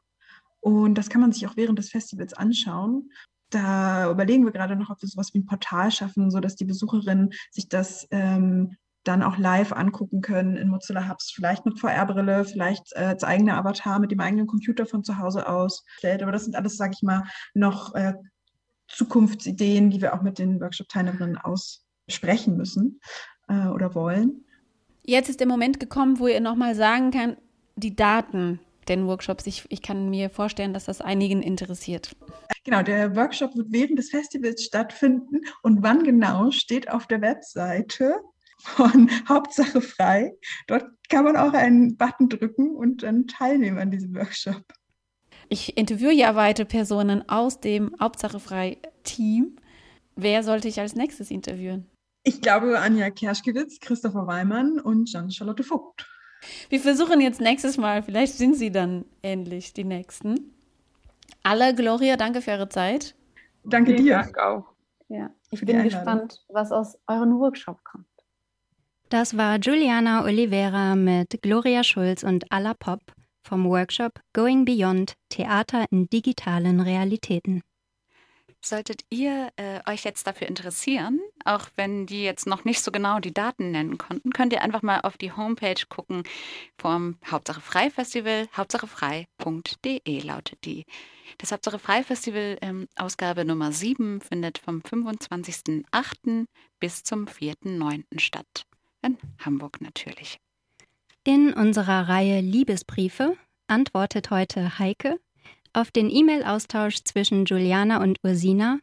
Und 0.60 0.96
das 0.96 1.10
kann 1.10 1.22
man 1.22 1.32
sich 1.32 1.48
auch 1.48 1.58
während 1.58 1.80
des 1.80 1.90
Festivals 1.90 2.34
anschauen. 2.34 3.10
Da 3.50 4.10
überlegen 4.10 4.46
wir 4.46 4.52
gerade 4.52 4.76
noch, 4.76 4.90
ob 4.90 5.02
wir 5.02 5.10
sowas 5.10 5.34
wie 5.34 5.40
ein 5.40 5.46
Portal 5.46 5.92
schaffen, 5.92 6.32
sodass 6.32 6.56
die 6.56 6.66
Besucherinnen 6.66 7.32
sich 7.52 7.68
das 7.68 8.08
ähm, 8.12 8.78
dann 9.04 9.24
auch 9.24 9.38
live 9.38 9.74
angucken 9.74 10.22
können 10.22 10.56
in 10.56 10.70
Mozilla 10.70 11.10
Hubs, 11.10 11.32
vielleicht 11.32 11.66
mit 11.66 11.80
VR-Brille, 11.80 12.46
vielleicht 12.46 12.94
äh, 12.94 13.06
als 13.06 13.24
eigener 13.24 13.58
Avatar 13.58 14.00
mit 14.00 14.12
dem 14.12 14.20
eigenen 14.20 14.48
Computer 14.48 14.86
von 14.86 15.04
zu 15.04 15.18
Hause 15.18 15.50
aus. 15.50 15.84
Aber 16.04 16.32
das 16.32 16.46
sind 16.46 16.56
alles, 16.56 16.78
sage 16.78 16.94
ich 16.96 17.02
mal, 17.02 17.24
noch 17.54 17.96
äh, 17.96 18.14
Zukunftsideen, 18.96 19.90
die 19.90 20.02
wir 20.02 20.14
auch 20.14 20.22
mit 20.22 20.40
den 20.40 20.60
Workshop-Teilnehmerinnen 20.60 21.38
aussprechen 21.38 22.58
müssen 22.58 23.00
äh, 23.48 23.68
oder 23.68 23.96
wollen. 23.96 24.46
Jetzt 25.04 25.30
ist 25.30 25.40
der 25.40 25.48
Moment 25.48 25.80
gekommen, 25.80 26.20
wo 26.20 26.28
ihr 26.28 26.42
nochmal 26.42 26.76
sagen 26.76 27.12
kann, 27.12 27.38
die 27.76 27.96
Daten 27.96 28.60
den 28.88 29.08
Workshops. 29.08 29.48
Ich, 29.48 29.66
ich 29.70 29.82
kann 29.82 30.10
mir 30.10 30.30
vorstellen, 30.30 30.74
dass 30.74 30.86
das 30.86 31.02
einigen 31.02 31.42
interessiert. 31.42 32.16
Genau, 32.64 32.84
der 32.84 33.16
Workshop 33.16 33.56
wird 33.56 33.72
während 33.72 33.98
des 33.98 34.10
Festivals 34.10 34.64
stattfinden 34.64 35.42
und 35.64 35.82
wann 35.82 36.04
genau 36.04 36.52
steht 36.52 36.90
auf 36.90 37.08
der 37.08 37.22
Webseite 37.22 38.20
von 38.60 39.10
Hauptsache 39.30 39.82
frei. 39.82 40.34
Dort 40.68 40.86
kann 41.10 41.26
man 41.26 41.36
auch 41.36 41.54
einen 41.54 41.98
Button 41.98 42.30
drücken 42.30 42.76
und 42.76 43.04
dann 43.04 43.28
teilnehmen 43.28 43.80
an 43.80 43.92
diesem 43.92 44.16
Workshop. 44.16 44.62
Ich 45.54 45.78
interviewe 45.78 46.14
ja 46.14 46.34
weitere 46.36 46.66
Personen 46.66 47.28
aus 47.28 47.60
dem 47.60 47.94
Hauptsache 48.00 48.40
frei 48.40 48.78
Team. 49.04 49.58
Wer 50.16 50.44
sollte 50.44 50.70
ich 50.70 50.80
als 50.80 50.96
nächstes 50.96 51.30
interviewen? 51.30 51.90
Ich 52.24 52.40
glaube 52.40 52.80
Anja 52.80 53.10
Kerschkewitz, 53.10 53.82
Christopher 53.82 54.28
Weimann 54.28 54.80
und 54.80 55.10
Jean-Charlotte 55.10 55.66
Vogt. 55.66 56.08
Wir 56.70 56.80
versuchen 56.80 57.20
jetzt 57.20 57.42
nächstes 57.42 57.78
Mal, 57.78 58.02
vielleicht 58.02 58.36
sind 58.36 58.56
sie 58.56 58.72
dann 58.72 59.04
endlich 59.24 59.74
die 59.74 59.84
Nächsten. 59.84 60.56
Alle, 61.44 61.76
Gloria, 61.76 62.16
danke 62.16 62.42
für 62.42 62.52
eure 62.52 62.70
Zeit. 62.70 63.14
Danke 63.66 63.96
dir. 63.96 64.20
Dank 64.20 64.38
auch. 64.38 64.72
Ja, 65.10 65.32
ich 65.50 65.66
bin 65.66 65.84
gespannt, 65.84 66.46
was 66.48 66.72
aus 66.72 66.98
euren 67.08 67.38
Workshop 67.38 67.84
kommt. 67.84 68.08
Das 69.10 69.36
war 69.36 69.58
Juliana 69.58 70.24
Oliveira 70.24 70.96
mit 70.96 71.42
Gloria 71.42 71.84
Schulz 71.84 72.24
und 72.24 72.50
Alla 72.54 72.74
Pop 72.74 73.02
vom 73.44 73.66
Workshop 73.66 74.20
Going 74.34 74.66
Beyond 74.66 75.14
Theater 75.30 75.86
in 75.92 76.10
digitalen 76.10 76.80
Realitäten. 76.80 77.62
Solltet 78.64 79.02
ihr 79.10 79.52
äh, 79.56 79.80
euch 79.90 80.04
jetzt 80.04 80.28
dafür 80.28 80.48
interessieren, 80.48 81.20
auch 81.46 81.68
wenn 81.78 82.06
die 82.06 82.24
jetzt 82.24 82.46
noch 82.46 82.64
nicht 82.64 82.82
so 82.82 82.92
genau 82.92 83.20
die 83.20 83.34
Daten 83.34 83.72
nennen 83.72 83.98
konnten, 83.98 84.32
könnt 84.34 84.54
ihr 84.54 84.62
einfach 84.62 84.84
mal 84.84 85.02
auf 85.02 85.18
die 85.18 85.32
Homepage 85.32 85.84
gucken 85.90 86.24
vom 86.78 87.18
Hauptsache 87.26 87.60
Frei 87.60 87.90
Festival. 87.90 88.48
Hauptsachefrei.de 88.56 90.20
lautet 90.22 90.64
die. 90.66 90.86
Das 91.40 91.52
Hauptsache 91.52 91.80
Frei 91.80 92.04
Festival 92.04 92.60
ähm, 92.62 92.88
Ausgabe 92.96 93.46
Nummer 93.46 93.72
7 93.72 94.22
findet 94.22 94.60
vom 94.60 94.82
25.08. 94.82 96.46
bis 96.80 97.04
zum 97.04 97.26
4.09. 97.26 98.20
statt 98.20 98.68
in 99.02 99.18
Hamburg 99.40 99.82
natürlich. 99.82 100.40
In 101.24 101.54
unserer 101.54 102.10
Reihe 102.10 102.42
Liebesbriefe 102.42 103.38
antwortet 103.68 104.32
heute 104.32 104.80
Heike 104.80 105.20
auf 105.72 105.92
den 105.92 106.10
E-Mail-Austausch 106.10 107.04
zwischen 107.04 107.46
Juliana 107.46 108.02
und 108.02 108.18
Ursina 108.24 108.80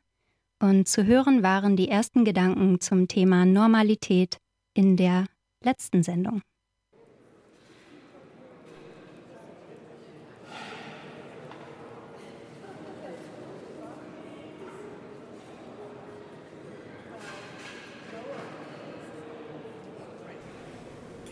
und 0.61 0.87
zu 0.87 1.05
hören 1.05 1.43
waren 1.43 1.77
die 1.77 1.89
ersten 1.89 2.25
Gedanken 2.25 2.81
zum 2.81 3.09
Thema 3.09 3.45
Normalität 3.45 4.39
in 4.73 4.97
der 4.97 5.27
letzten 5.65 6.05
Sendung. 6.05 6.43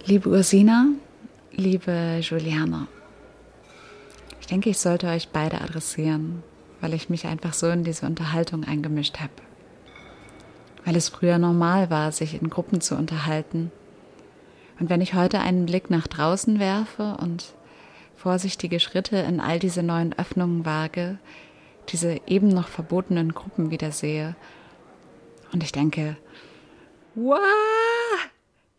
Liebe 0.08 0.28
Ursina, 0.28 0.86
liebe 1.50 2.20
Juliana, 2.20 2.86
ich 4.40 4.46
denke, 4.46 4.70
ich 4.70 4.78
sollte 4.78 5.08
euch 5.08 5.30
beide 5.30 5.60
adressieren, 5.60 6.44
weil 6.80 6.94
ich 6.94 7.10
mich 7.10 7.26
einfach 7.26 7.52
so 7.52 7.68
in 7.70 7.82
diese 7.82 8.06
Unterhaltung 8.06 8.62
eingemischt 8.62 9.18
habe. 9.18 9.32
Weil 10.84 10.94
es 10.94 11.08
früher 11.08 11.38
normal 11.38 11.90
war, 11.90 12.12
sich 12.12 12.40
in 12.40 12.50
Gruppen 12.50 12.80
zu 12.80 12.94
unterhalten. 12.94 13.72
Und 14.78 14.90
wenn 14.90 15.00
ich 15.00 15.14
heute 15.14 15.40
einen 15.40 15.66
Blick 15.66 15.90
nach 15.90 16.06
draußen 16.06 16.60
werfe 16.60 17.16
und 17.20 17.54
vorsichtige 18.14 18.78
Schritte 18.78 19.16
in 19.16 19.40
all 19.40 19.58
diese 19.58 19.82
neuen 19.82 20.16
Öffnungen 20.16 20.64
wage, 20.64 21.18
diese 21.88 22.20
eben 22.28 22.46
noch 22.46 22.68
verbotenen 22.68 23.34
Gruppen 23.34 23.72
wieder 23.72 23.90
sehe, 23.90 24.36
und 25.52 25.64
ich 25.64 25.72
denke, 25.72 26.16
wow, 27.16 27.40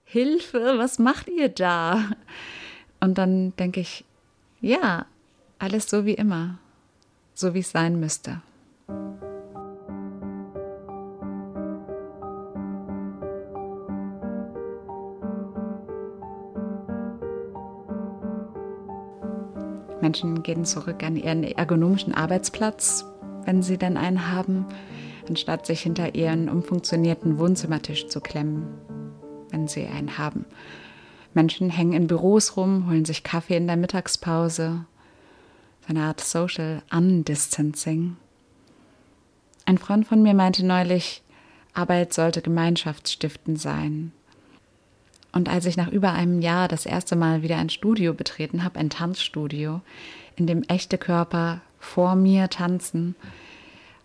Hilfe, 0.09 0.77
was 0.77 0.99
macht 0.99 1.27
ihr 1.27 1.49
da? 1.49 2.01
Und 3.01 3.17
dann 3.17 3.53
denke 3.57 3.81
ich, 3.81 4.05
ja, 4.61 5.05
alles 5.59 5.89
so 5.89 6.05
wie 6.05 6.13
immer, 6.13 6.59
so 7.33 7.53
wie 7.53 7.59
es 7.59 7.71
sein 7.71 7.99
müsste. 7.99 8.41
Menschen 19.99 20.41
gehen 20.41 20.63
zurück 20.63 21.03
an 21.03 21.17
ihren 21.17 21.43
ergonomischen 21.43 22.13
Arbeitsplatz, 22.13 23.03
wenn 23.43 23.61
sie 23.61 23.77
denn 23.77 23.97
einen 23.97 24.31
haben, 24.31 24.65
anstatt 25.27 25.65
sich 25.65 25.81
hinter 25.81 26.15
ihren 26.15 26.47
umfunktionierten 26.47 27.39
Wohnzimmertisch 27.39 28.07
zu 28.07 28.21
klemmen, 28.21 28.86
wenn 29.57 29.67
sie 29.67 29.87
einen 29.87 30.19
haben. 30.19 30.45
Menschen 31.33 31.71
hängen 31.71 31.93
in 31.93 32.05
Büros 32.05 32.57
rum, 32.57 32.87
holen 32.87 33.05
sich 33.05 33.23
Kaffee 33.23 33.57
in 33.57 33.65
der 33.65 33.75
Mittagspause. 33.75 34.85
So 35.81 35.87
eine 35.87 36.03
Art 36.03 36.21
Social 36.21 36.83
Undistancing. 36.91 38.17
Ein 39.65 39.79
Freund 39.79 40.07
von 40.07 40.21
mir 40.21 40.35
meinte 40.35 40.63
neulich, 40.63 41.23
Arbeit 41.73 42.13
sollte 42.13 42.43
gemeinschaftsstiftend 42.43 43.59
sein. 43.59 44.11
Und 45.31 45.49
als 45.49 45.65
ich 45.65 45.75
nach 45.75 45.91
über 45.91 46.13
einem 46.13 46.39
Jahr 46.39 46.67
das 46.67 46.85
erste 46.85 47.15
Mal 47.15 47.41
wieder 47.41 47.57
ein 47.57 47.69
Studio 47.69 48.13
betreten 48.13 48.63
habe, 48.63 48.79
ein 48.79 48.91
Tanzstudio, 48.91 49.81
in 50.35 50.45
dem 50.45 50.63
echte 50.63 50.99
Körper 50.99 51.61
vor 51.79 52.15
mir 52.15 52.49
tanzen, 52.49 53.15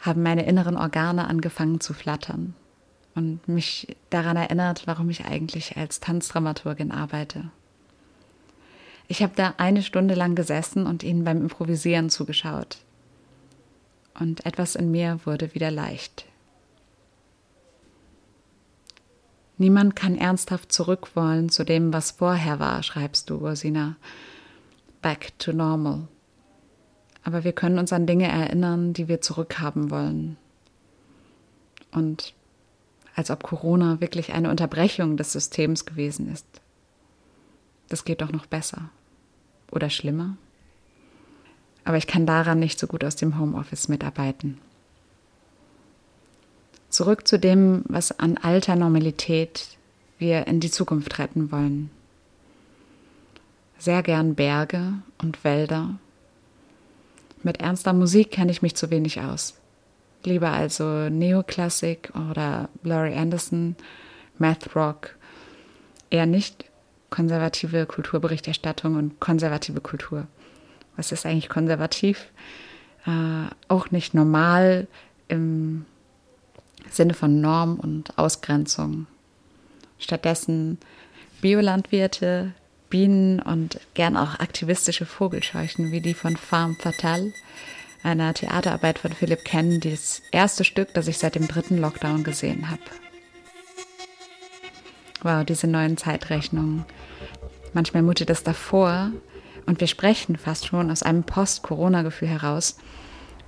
haben 0.00 0.22
meine 0.22 0.46
inneren 0.46 0.76
Organe 0.76 1.28
angefangen 1.28 1.80
zu 1.80 1.92
flattern 1.92 2.54
und 3.14 3.46
mich 3.48 3.96
daran 4.10 4.36
erinnert, 4.36 4.86
warum 4.86 5.10
ich 5.10 5.24
eigentlich 5.24 5.76
als 5.76 6.00
Tanzdramaturgin 6.00 6.90
arbeite. 6.90 7.50
Ich 9.08 9.22
habe 9.22 9.34
da 9.36 9.54
eine 9.58 9.82
Stunde 9.82 10.14
lang 10.14 10.34
gesessen 10.34 10.86
und 10.86 11.02
ihnen 11.02 11.24
beim 11.24 11.42
Improvisieren 11.42 12.08
zugeschaut. 12.08 12.78
Und 14.18 14.46
etwas 14.46 14.74
in 14.74 14.90
mir 14.90 15.20
wurde 15.24 15.54
wieder 15.54 15.70
leicht. 15.70 16.26
Niemand 19.58 19.94
kann 19.96 20.16
ernsthaft 20.16 20.72
zurückwollen 20.72 21.48
zu 21.48 21.64
dem, 21.64 21.92
was 21.92 22.12
vorher 22.12 22.58
war, 22.58 22.82
schreibst 22.82 23.30
du, 23.30 23.38
Ursina. 23.38 23.96
Back 25.02 25.38
to 25.38 25.52
normal. 25.52 26.08
Aber 27.22 27.44
wir 27.44 27.52
können 27.52 27.78
uns 27.78 27.92
an 27.92 28.06
Dinge 28.06 28.28
erinnern, 28.28 28.92
die 28.92 29.08
wir 29.08 29.20
zurückhaben 29.20 29.90
wollen. 29.90 30.36
Und 31.92 32.34
als 33.14 33.30
ob 33.30 33.42
Corona 33.42 34.00
wirklich 34.00 34.32
eine 34.32 34.50
Unterbrechung 34.50 35.16
des 35.16 35.32
Systems 35.32 35.84
gewesen 35.84 36.32
ist. 36.32 36.46
Das 37.88 38.04
geht 38.04 38.22
doch 38.22 38.32
noch 38.32 38.46
besser. 38.46 38.90
Oder 39.70 39.90
schlimmer. 39.90 40.36
Aber 41.84 41.96
ich 41.96 42.06
kann 42.06 42.26
daran 42.26 42.58
nicht 42.58 42.78
so 42.78 42.86
gut 42.86 43.04
aus 43.04 43.16
dem 43.16 43.38
Homeoffice 43.38 43.88
mitarbeiten. 43.88 44.58
Zurück 46.88 47.26
zu 47.26 47.38
dem, 47.38 47.84
was 47.88 48.18
an 48.18 48.36
alter 48.36 48.76
Normalität 48.76 49.78
wir 50.18 50.46
in 50.46 50.60
die 50.60 50.70
Zukunft 50.70 51.18
retten 51.18 51.50
wollen. 51.50 51.90
Sehr 53.78 54.02
gern 54.02 54.34
Berge 54.34 54.94
und 55.18 55.42
Wälder. 55.42 55.96
Mit 57.42 57.60
ernster 57.60 57.92
Musik 57.92 58.30
kenne 58.30 58.52
ich 58.52 58.62
mich 58.62 58.76
zu 58.76 58.90
wenig 58.90 59.20
aus. 59.20 59.54
Lieber 60.24 60.50
also 60.50 61.08
Neoklassik 61.08 62.12
oder 62.30 62.68
Laurie 62.82 63.14
Anderson, 63.14 63.76
Math 64.38 64.74
Rock, 64.74 65.16
eher 66.10 66.26
nicht 66.26 66.64
konservative 67.10 67.86
Kulturberichterstattung 67.86 68.96
und 68.96 69.20
konservative 69.20 69.80
Kultur. 69.80 70.26
Was 70.96 71.12
ist 71.12 71.26
eigentlich 71.26 71.48
konservativ? 71.48 72.26
Äh, 73.06 73.46
auch 73.68 73.90
nicht 73.90 74.14
normal 74.14 74.86
im 75.28 75.84
Sinne 76.90 77.14
von 77.14 77.40
Norm 77.40 77.78
und 77.78 78.18
Ausgrenzung. 78.18 79.06
Stattdessen 79.98 80.78
Biolandwirte, 81.40 82.52
Bienen 82.90 83.40
und 83.40 83.80
gern 83.94 84.16
auch 84.16 84.38
aktivistische 84.38 85.06
Vogelscheuchen 85.06 85.92
wie 85.92 86.00
die 86.00 86.14
von 86.14 86.36
Farm 86.36 86.76
Fatale, 86.76 87.32
einer 88.02 88.34
Theaterarbeit 88.34 88.98
von 88.98 89.12
Philipp 89.12 89.44
Ken, 89.44 89.80
das 89.80 90.22
erste 90.30 90.64
Stück, 90.64 90.92
das 90.94 91.08
ich 91.08 91.18
seit 91.18 91.34
dem 91.34 91.48
dritten 91.48 91.78
Lockdown 91.78 92.24
gesehen 92.24 92.70
habe. 92.70 92.82
Wow, 95.22 95.44
diese 95.44 95.68
neuen 95.68 95.96
Zeitrechnungen. 95.96 96.84
Manchmal 97.72 98.02
mutet 98.02 98.28
es 98.28 98.42
davor 98.42 99.12
und 99.66 99.80
wir 99.80 99.86
sprechen 99.86 100.36
fast 100.36 100.66
schon 100.66 100.90
aus 100.90 101.02
einem 101.02 101.22
Post-Corona-Gefühl 101.22 102.28
heraus 102.28 102.76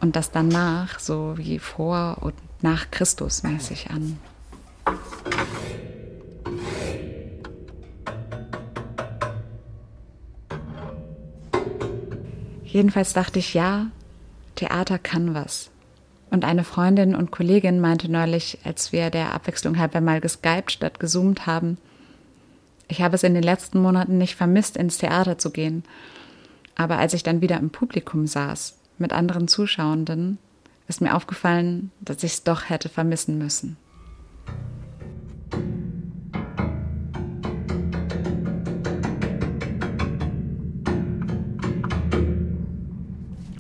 und 0.01 0.17
das 0.17 0.31
danach 0.31 1.01
so 1.01 1.35
wie 1.37 1.59
vor 1.59 2.19
und 2.21 2.35
nach 2.63 2.91
Christus 2.91 3.43
mäßig 3.43 3.91
an. 3.91 4.19
Jedenfalls 12.65 13.13
dachte 13.13 13.39
ich, 13.39 13.55
ja, 13.55 13.87
Theater 14.55 14.99
kann 14.99 15.35
was. 15.35 15.71
Und 16.31 16.45
eine 16.45 16.65
Freundin 16.65 17.15
und 17.15 17.31
Kollegin 17.31 17.81
meinte 17.81 18.11
neulich, 18.11 18.59
als 18.65 18.93
wir 18.93 19.11
der 19.11 19.35
Abwechslung 19.35 19.79
halb 19.79 19.95
einmal 19.95 20.21
geskypt 20.21 20.73
statt 20.73 20.99
gezoomt 20.99 21.47
haben, 21.47 21.79
ich 22.89 23.01
habe 23.01 23.15
es 23.15 23.23
in 23.23 23.35
den 23.35 23.43
letzten 23.43 23.81
Monaten 23.81 24.19
nicht 24.19 24.35
vermisst, 24.35 24.77
ins 24.77 24.99
Theater 24.99 25.39
zu 25.39 25.51
gehen. 25.51 25.85
Aber 26.75 26.99
als 26.99 27.15
ich 27.15 27.23
dann 27.23 27.41
wieder 27.41 27.59
im 27.59 27.71
Publikum 27.71 28.27
saß, 28.27 28.77
mit 28.99 29.13
anderen 29.13 29.49
Zuschauenden, 29.49 30.39
ist 30.87 31.01
mir 31.01 31.15
aufgefallen, 31.15 31.91
dass 32.01 32.23
ich 32.23 32.33
es 32.33 32.45
doch 32.45 32.69
hätte 32.69 32.89
vermissen 32.89 33.39
müssen. 33.39 33.77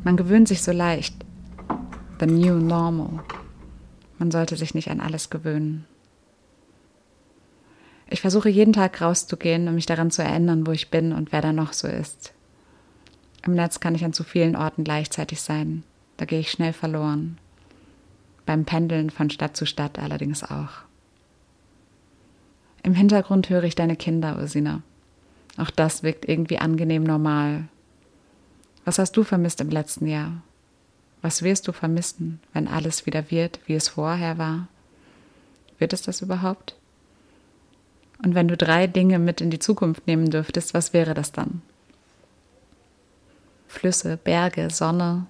Man 0.04 0.18
gewöhnt 0.18 0.48
sich 0.48 0.62
so 0.62 0.70
leicht. 0.70 1.14
The 2.20 2.26
new 2.26 2.54
normal. 2.54 3.24
Man 4.18 4.30
sollte 4.30 4.56
sich 4.56 4.74
nicht 4.74 4.90
an 4.90 5.00
alles 5.00 5.30
gewöhnen. 5.30 5.86
Ich 8.10 8.20
versuche 8.20 8.50
jeden 8.50 8.74
Tag 8.74 9.00
rauszugehen, 9.00 9.66
um 9.66 9.74
mich 9.74 9.86
daran 9.86 10.10
zu 10.10 10.22
erinnern, 10.22 10.66
wo 10.66 10.72
ich 10.72 10.90
bin 10.90 11.12
und 11.12 11.32
wer 11.32 11.40
da 11.40 11.52
noch 11.52 11.72
so 11.72 11.88
ist. 11.88 12.34
Im 13.46 13.54
Netz 13.54 13.80
kann 13.80 13.94
ich 13.94 14.04
an 14.04 14.12
zu 14.12 14.24
vielen 14.24 14.56
Orten 14.56 14.84
gleichzeitig 14.84 15.40
sein. 15.40 15.82
Da 16.18 16.26
gehe 16.26 16.38
ich 16.40 16.50
schnell 16.50 16.72
verloren. 16.72 17.38
Beim 18.46 18.64
Pendeln 18.66 19.08
von 19.10 19.30
Stadt 19.30 19.56
zu 19.56 19.64
Stadt 19.64 19.98
allerdings 19.98 20.44
auch. 20.44 20.84
Im 22.82 22.94
Hintergrund 22.94 23.48
höre 23.48 23.64
ich 23.64 23.74
deine 23.74 23.96
Kinder, 23.96 24.36
Ursina. 24.38 24.82
Auch 25.56 25.70
das 25.70 26.02
wirkt 26.02 26.28
irgendwie 26.28 26.58
angenehm 26.58 27.04
normal, 27.04 27.68
was 28.84 28.98
hast 28.98 29.12
du 29.16 29.24
vermisst 29.24 29.60
im 29.60 29.70
letzten 29.70 30.06
Jahr? 30.06 30.42
Was 31.22 31.42
wirst 31.42 31.66
du 31.68 31.72
vermissen, 31.72 32.40
wenn 32.52 32.68
alles 32.68 33.06
wieder 33.06 33.30
wird, 33.30 33.60
wie 33.66 33.74
es 33.74 33.88
vorher 33.88 34.36
war? 34.36 34.68
Wird 35.78 35.92
es 35.92 36.02
das 36.02 36.20
überhaupt? 36.20 36.76
Und 38.22 38.34
wenn 38.34 38.48
du 38.48 38.56
drei 38.56 38.86
Dinge 38.86 39.18
mit 39.18 39.40
in 39.40 39.50
die 39.50 39.58
Zukunft 39.58 40.06
nehmen 40.06 40.30
dürftest, 40.30 40.74
was 40.74 40.92
wäre 40.92 41.14
das 41.14 41.32
dann? 41.32 41.62
Flüsse, 43.68 44.16
Berge, 44.16 44.70
Sonne, 44.70 45.26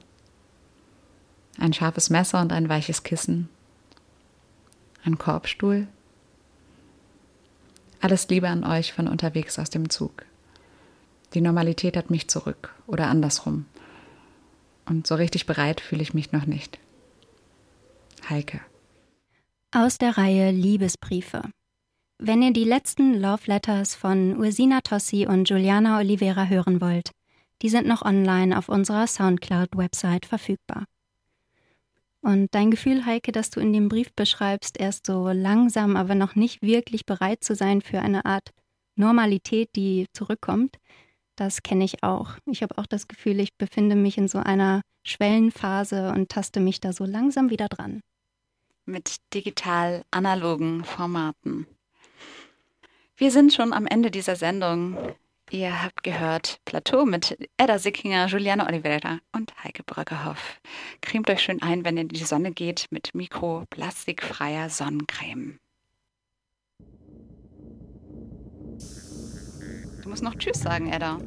ein 1.59 1.73
scharfes 1.73 2.11
Messer 2.11 2.41
und 2.41 2.53
ein 2.53 2.69
weiches 2.69 3.05
Kissen, 3.05 3.49
ein 5.05 5.17
Korbstuhl. 5.19 5.87
Alles 8.01 8.29
Liebe 8.29 8.49
an 8.49 8.65
euch 8.65 8.93
von 8.93 9.09
unterwegs 9.09 9.59
aus 9.59 9.71
dem 9.71 9.89
Zug. 9.89 10.25
Die 11.35 11.41
Normalität 11.41 11.97
hat 11.97 12.11
mich 12.11 12.29
zurück 12.29 12.75
oder 12.87 13.09
andersrum. 13.09 13.67
Und 14.87 15.07
so 15.07 15.15
richtig 15.17 15.47
bereit 15.47 15.81
fühle 15.81 16.03
ich 16.03 16.15
mich 16.15 16.33
noch 16.33 16.47
nicht. 16.47 16.79
Heike. 18.29 18.61
Aus 19.73 19.99
der 19.99 20.17
Reihe 20.17 20.53
Liebesbriefe. 20.53 21.43
Wenn 22.19 22.43
ihr 22.43 22.53
die 22.53 22.65
letzten 22.65 23.21
Love 23.21 23.43
Letters 23.47 23.97
von 23.97 24.37
Ursina 24.37 24.81
Tossi 24.83 25.27
und 25.27 25.51
Juliana 25.51 25.99
Oliveira 25.99 26.47
hören 26.47 26.81
wollt, 26.81 27.11
die 27.63 27.69
sind 27.69 27.87
noch 27.89 28.03
online 28.03 28.57
auf 28.57 28.69
unserer 28.69 29.07
Soundcloud-Website 29.07 30.27
verfügbar. 30.27 30.85
Und 32.21 32.55
dein 32.55 32.71
Gefühl, 32.71 33.05
Heike, 33.05 33.33
dass 33.33 33.51
du 33.51 33.61
in 33.61 33.73
dem 33.73 33.89
Brief 33.89 34.13
beschreibst, 34.15 34.79
erst 34.81 35.07
so 35.07 35.29
langsam, 35.31 35.97
aber 35.97 36.15
noch 36.15 36.37
nicht 36.37 36.63
wirklich 36.63 37.05
bereit 37.05 37.43
zu 37.43 37.55
sein 37.55 37.83
für 37.83 38.01
eine 38.01 38.25
Art 38.25 38.51
Normalität, 38.97 39.71
die 39.75 40.07
zurückkommt, 40.13 40.77
das 41.37 41.63
kenne 41.63 41.85
ich 41.85 42.03
auch. 42.03 42.33
Ich 42.47 42.63
habe 42.63 42.79
auch 42.79 42.87
das 42.87 43.09
Gefühl, 43.09 43.41
ich 43.41 43.57
befinde 43.57 43.97
mich 43.97 44.19
in 44.19 44.29
so 44.29 44.39
einer 44.39 44.83
Schwellenphase 45.05 46.11
und 46.11 46.29
taste 46.29 46.61
mich 46.61 46.81
da 46.81 46.93
so 46.93 47.05
langsam 47.05 47.51
wieder 47.51 47.69
dran. 47.69 48.01
Mit 48.87 49.17
digital-analogen 49.33 50.85
Formaten. 50.85 51.67
Wir 53.17 53.31
sind 53.31 53.53
schon 53.53 53.73
am 53.73 53.87
Ende 53.87 54.11
dieser 54.11 54.37
Sendung. 54.37 54.97
Ihr 55.51 55.83
habt 55.83 56.03
gehört 56.03 56.59
Plateau 56.65 57.05
mit 57.05 57.39
Edda 57.57 57.79
Sickinger, 57.79 58.27
Juliana 58.27 58.67
Oliveira 58.67 59.21
und 59.33 59.53
Heike 59.63 59.85
Bröckerhoff. 59.85 60.61
Cremt 61.01 61.31
euch 61.31 61.43
schön 61.43 61.63
ein, 61.63 61.85
wenn 61.85 61.97
ihr 61.97 62.03
in 62.03 62.09
die 62.09 62.25
Sonne 62.25 62.51
geht 62.51 62.87
mit 62.91 63.15
mikroplastikfreier 63.15 64.69
Sonnencreme. 64.69 65.61
Du 70.05 70.11
musst 70.11 70.23
noch 70.23 70.35
Tschüss 70.35 70.61
sagen, 70.61 70.93
Edda. 70.93 71.19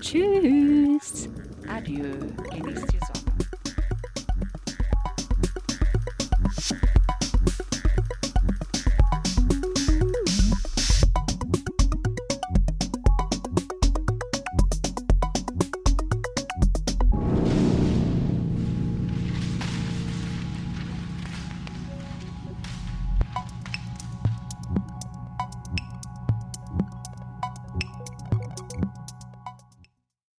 Tschüss. 0.00 1.28
Adieu. 1.68 2.14
Genießt 2.50 2.92
die 2.94 2.98
Sonne. 2.98 3.19